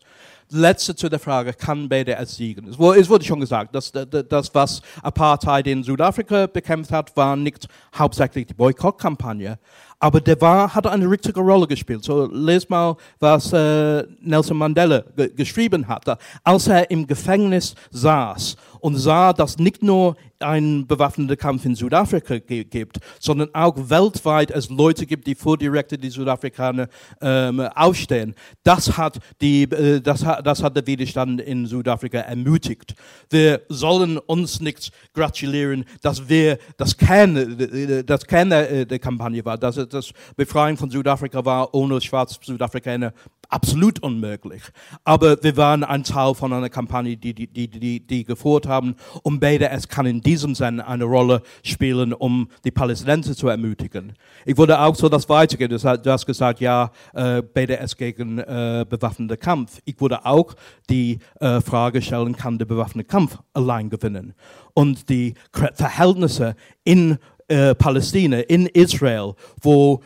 letzte 0.49 0.95
zu 0.95 1.09
der 1.09 1.19
Frage, 1.19 1.53
kann 1.53 1.89
BDS 1.89 2.35
siegen? 2.35 2.67
Es 2.69 2.79
wurde 2.79 3.23
schon 3.23 3.39
gesagt, 3.39 3.73
dass 3.75 3.91
das, 3.91 4.53
was 4.53 4.81
Apartheid 5.01 5.67
in 5.67 5.83
Südafrika 5.83 6.47
bekämpft 6.47 6.91
hat, 6.91 7.15
war 7.15 7.35
nicht 7.35 7.67
hauptsächlich 7.95 8.47
die 8.47 8.53
Boykottkampagne, 8.53 9.59
aber 9.99 10.21
der 10.21 10.39
war, 10.39 10.73
hat 10.73 10.87
eine 10.87 11.09
richtige 11.09 11.41
Rolle 11.41 11.67
gespielt. 11.67 12.03
So, 12.03 12.29
les 12.31 12.69
mal, 12.69 12.95
was 13.19 13.51
äh, 13.51 14.03
Nelson 14.21 14.57
Mandela 14.57 15.03
geschrieben 15.35 15.87
hatte, 15.87 16.17
als 16.43 16.67
er 16.67 16.89
im 16.89 17.05
Gefängnis 17.05 17.75
saß 17.91 18.55
und 18.79 18.95
sah, 18.95 19.33
dass 19.33 19.57
nicht 19.57 19.83
nur 19.83 20.15
ein 20.39 20.87
bewaffneter 20.87 21.35
Kampf 21.35 21.65
in 21.65 21.75
Südafrika 21.75 22.39
gibt, 22.39 22.99
sondern 23.19 23.49
auch 23.53 23.75
weltweit 23.89 24.51
es 24.51 24.69
Leute 24.69 25.05
gibt, 25.05 25.27
die 25.27 25.35
vor 25.35 25.57
direkte 25.57 25.97
die 25.97 26.09
Südafrikaner 26.09 26.87
ähm, 27.21 27.59
aufstehen. 27.59 28.35
Das 28.63 28.97
hat, 28.97 29.19
die, 29.41 29.63
äh, 29.63 29.99
das, 30.01 30.25
hat, 30.25 30.45
das 30.45 30.63
hat 30.63 30.75
der 30.75 30.87
Widerstand 30.87 31.41
in 31.41 31.65
Südafrika 31.65 32.19
ermutigt. 32.19 32.95
Wir 33.29 33.61
sollen 33.69 34.17
uns 34.17 34.61
nicht 34.61 34.91
gratulieren, 35.13 35.85
dass 36.01 36.29
wir 36.29 36.57
das 36.77 36.95
Kern, 36.95 38.03
das 38.05 38.25
Kern 38.25 38.49
der, 38.49 38.85
der 38.85 38.99
Kampagne 38.99 39.43
war, 39.43 39.57
dass 39.57 39.75
das 39.89 40.11
Befreien 40.35 40.77
von 40.77 40.89
Südafrika 40.89 41.43
war 41.43 41.73
ohne 41.73 41.99
Schwarz-Südafrikaner 41.99 43.13
absolut 43.49 44.01
unmöglich. 44.01 44.61
Aber 45.03 45.41
wir 45.43 45.57
waren 45.57 45.83
ein 45.83 46.03
Teil 46.03 46.33
von 46.35 46.53
einer 46.53 46.69
Kampagne, 46.69 47.17
die 47.17 47.33
die, 47.33 47.47
die, 47.47 47.67
die, 47.67 47.99
die 47.99 48.23
geführt 48.23 48.67
haben. 48.67 48.95
Und 49.23 49.39
BDS 49.39 49.87
kann 49.87 50.05
in 50.05 50.21
diesem 50.21 50.55
Sinne 50.55 50.87
eine 50.87 51.03
Rolle 51.03 51.41
spielen, 51.63 52.13
um 52.13 52.49
die 52.63 52.71
Palästinenser 52.71 53.35
zu 53.35 53.47
ermutigen. 53.47 54.13
Ich 54.45 54.57
würde 54.57 54.79
auch 54.79 54.95
so 54.95 55.09
das 55.09 55.27
weitergehen. 55.27 55.69
Du 55.69 56.11
hast 56.11 56.25
gesagt, 56.25 56.59
ja, 56.61 56.91
äh, 57.13 57.41
BDS 57.41 57.97
gegen 57.97 58.39
äh, 58.39 58.85
bewaffneter 58.87 59.37
Kampf. 59.37 59.79
Ich 59.85 59.99
würde 59.99 60.25
auch 60.25 60.53
die 60.89 61.19
äh, 61.39 61.59
Frage 61.61 62.01
stellen, 62.01 62.35
kann 62.35 62.57
der 62.57 62.65
bewaffnete 62.65 63.07
Kampf 63.07 63.37
allein 63.53 63.89
gewinnen? 63.89 64.33
Und 64.73 65.09
die 65.09 65.33
Verhältnisse 65.51 66.55
in 66.83 67.17
äh, 67.47 67.73
Palästina, 67.75 68.39
in 68.41 68.67
Israel, 68.67 69.33
wo 69.61 70.01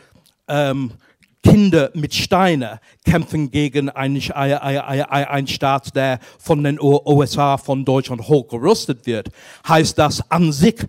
ähm, 0.48 0.92
Kinder 1.54 1.90
mit 1.94 2.12
Steinen 2.12 2.80
kämpfen 3.04 3.48
gegen 3.48 3.88
einen, 3.88 4.20
einen 4.32 5.46
Staat, 5.46 5.94
der 5.94 6.18
von 6.40 6.64
den 6.64 6.80
USA, 6.80 7.58
von 7.58 7.84
Deutschland 7.84 8.26
hochgerüstet 8.26 9.06
wird, 9.06 9.28
heißt 9.68 9.96
das 9.96 10.28
an 10.32 10.50
sich 10.50 10.84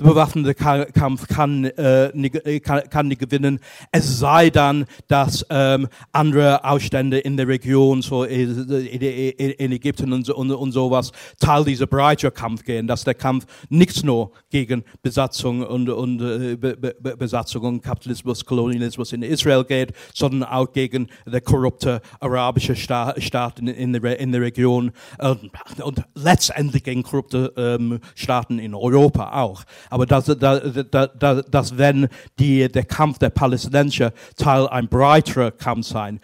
der 0.00 0.06
bewaffnete 0.06 0.54
Kampf 0.54 1.26
kann, 1.28 1.64
äh, 1.64 2.10
nicht, 2.14 2.34
äh, 2.46 2.60
kann, 2.60 2.82
kann, 2.90 3.08
nicht 3.08 3.20
gewinnen. 3.20 3.60
Es 3.92 4.18
sei 4.18 4.50
dann, 4.50 4.86
dass 5.08 5.44
ähm, 5.50 5.88
andere 6.12 6.64
Ausstände 6.64 7.18
in 7.18 7.36
der 7.36 7.48
Region, 7.48 8.02
so 8.02 8.24
in, 8.24 8.68
in, 8.68 9.50
in 9.52 9.72
Ägypten 9.72 10.12
und, 10.12 10.28
und, 10.28 10.50
und, 10.50 10.72
sowas, 10.72 11.12
Teil 11.40 11.64
dieser 11.64 11.86
breiter 11.86 12.30
Kampf 12.30 12.64
gehen, 12.64 12.86
dass 12.86 13.04
der 13.04 13.14
Kampf 13.14 13.46
nicht 13.68 14.04
nur 14.04 14.32
gegen 14.50 14.84
Besatzung 15.02 15.62
und, 15.62 15.88
und 15.88 16.20
äh, 16.20 16.56
Be 16.56 16.76
Be 16.76 17.16
Besatzung 17.16 17.62
und 17.62 17.82
Kapitalismus, 17.82 18.44
Kolonialismus 18.44 19.12
in 19.12 19.22
Israel 19.22 19.64
geht, 19.64 19.92
sondern 20.14 20.48
auch 20.48 20.72
gegen 20.72 21.08
die 21.26 21.40
korrupte 21.40 22.00
arabische 22.20 22.76
Sta 22.76 23.14
Staaten 23.18 23.68
in, 23.68 23.92
der, 23.92 24.20
in 24.20 24.32
der 24.32 24.40
Region 24.40 24.92
und, 25.18 25.50
und 25.82 26.02
letztendlich 26.14 26.82
gegen 26.82 27.02
korrupte 27.02 27.52
ähm, 27.56 28.00
Staaten 28.14 28.58
in 28.58 28.74
Europa 28.74 29.42
auch. 29.42 29.64
Aber 29.90 30.06
dass, 30.06 30.26
dass, 30.26 31.44
dass 31.50 31.78
wenn 31.78 32.08
die, 32.38 32.70
der 32.70 32.84
Kampf 32.84 33.18
der 33.18 33.30
Palästinenser 33.30 34.12
Teil 34.36 34.68
ein 34.68 34.88
breiterer 34.88 35.50
Kampf 35.50 35.86
sein, 35.86 36.20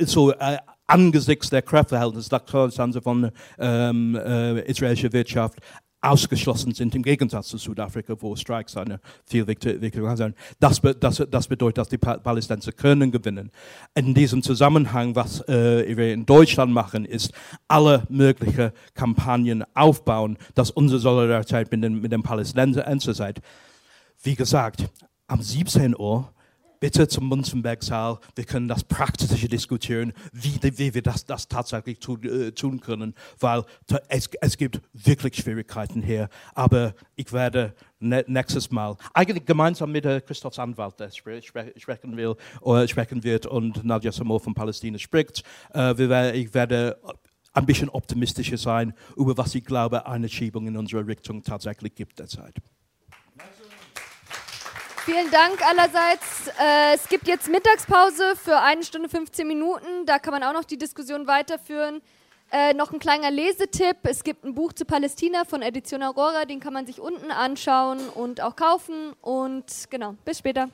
so 0.00 0.32
äh, 0.32 0.58
angesichts 0.86 1.50
der 1.50 1.62
Kräfteverhältnisse, 1.62 2.28
das 2.28 2.44
von 3.02 3.30
ähm, 3.58 4.14
äh, 4.16 4.60
israelischer 4.62 5.12
Wirtschaft 5.12 5.60
ausgeschlossen 6.00 6.72
sind, 6.74 6.94
im 6.94 7.02
Gegensatz 7.02 7.48
zu 7.48 7.58
Südafrika, 7.58 8.14
wo 8.20 8.34
Streiks 8.36 8.76
eine 8.76 9.00
viel 9.26 9.46
wichtiger 9.46 10.16
sind. 10.16 10.34
Das, 10.58 10.80
das, 11.00 11.22
das 11.30 11.48
bedeutet, 11.48 11.78
dass 11.78 11.88
die 11.88 11.98
Palästinenser 11.98 12.72
können 12.72 13.10
gewinnen. 13.10 13.50
In 13.94 14.14
diesem 14.14 14.42
Zusammenhang, 14.42 15.14
was 15.14 15.46
äh, 15.48 15.96
wir 15.96 16.12
in 16.12 16.26
Deutschland 16.26 16.72
machen, 16.72 17.04
ist 17.04 17.32
alle 17.68 18.04
möglichen 18.08 18.72
Kampagnen 18.94 19.64
aufbauen, 19.74 20.38
dass 20.54 20.70
unsere 20.70 21.00
Solidarität 21.00 21.70
mit 21.70 21.84
den, 21.84 22.00
mit 22.00 22.12
den 22.12 22.22
Palästinensern 22.22 23.00
seid. 23.00 23.40
Wie 24.22 24.34
gesagt, 24.34 24.88
am 25.26 25.42
17 25.42 25.96
Uhr 25.96 26.32
bitte 26.80 27.06
zum 27.06 27.26
Munzenberg-Saal. 27.26 28.18
Wir 28.34 28.44
können 28.44 28.66
das 28.66 28.82
Praktische 28.82 29.48
diskutieren, 29.48 30.12
wie, 30.32 30.58
wie 30.62 30.94
wir 30.94 31.02
das, 31.02 31.26
das 31.26 31.46
tatsächlich 31.46 32.00
tun, 32.00 32.22
äh, 32.24 32.52
tun 32.52 32.80
können, 32.80 33.14
weil 33.38 33.64
es, 34.08 34.28
es 34.40 34.56
gibt 34.56 34.80
wirklich 34.92 35.36
Schwierigkeiten 35.36 36.02
hier. 36.02 36.28
Aber 36.54 36.94
ich 37.14 37.32
werde 37.32 37.74
nächstes 38.00 38.70
Mal, 38.70 38.96
eigentlich 39.12 39.44
gemeinsam 39.44 39.92
mit 39.92 40.06
äh, 40.06 40.22
Christophs 40.22 40.58
Anwalt, 40.58 40.98
der 40.98 41.10
spre 41.10 41.42
spre 41.42 41.72
sprechen 41.76 42.16
will 42.16 42.34
oder 42.62 42.88
sprechen 42.88 43.22
wird 43.22 43.46
und 43.46 43.84
Nadja 43.84 44.10
Samor 44.10 44.40
von 44.40 44.54
Palästina 44.54 44.98
spricht, 44.98 45.44
äh, 45.74 45.96
wir, 45.98 46.34
ich 46.34 46.54
werde 46.54 46.98
ein 47.52 47.66
bisschen 47.66 47.90
optimistischer 47.90 48.56
sein 48.56 48.94
über 49.16 49.36
was 49.36 49.54
ich 49.54 49.64
glaube, 49.64 50.06
eine 50.06 50.28
Schiebung 50.28 50.66
in 50.66 50.76
unsere 50.76 51.06
Richtung 51.06 51.42
tatsächlich 51.42 51.94
gibt 51.94 52.18
derzeit. 52.18 52.54
Vielen 55.04 55.30
Dank 55.30 55.66
allerseits. 55.66 56.48
Äh, 56.60 56.94
es 56.94 57.08
gibt 57.08 57.26
jetzt 57.26 57.48
Mittagspause 57.48 58.36
für 58.36 58.58
eine 58.58 58.84
Stunde 58.84 59.08
15 59.08 59.48
Minuten. 59.48 60.04
Da 60.04 60.18
kann 60.18 60.32
man 60.32 60.42
auch 60.42 60.52
noch 60.52 60.64
die 60.64 60.76
Diskussion 60.76 61.26
weiterführen. 61.26 62.02
Äh, 62.52 62.74
noch 62.74 62.92
ein 62.92 62.98
kleiner 62.98 63.30
Lesetipp. 63.30 63.96
Es 64.02 64.22
gibt 64.22 64.44
ein 64.44 64.54
Buch 64.54 64.74
zu 64.74 64.84
Palästina 64.84 65.46
von 65.46 65.62
Edition 65.62 66.02
Aurora. 66.02 66.44
Den 66.44 66.60
kann 66.60 66.74
man 66.74 66.84
sich 66.84 67.00
unten 67.00 67.30
anschauen 67.30 68.10
und 68.10 68.42
auch 68.42 68.56
kaufen. 68.56 69.14
Und 69.22 69.64
genau, 69.88 70.16
bis 70.26 70.38
später. 70.38 70.68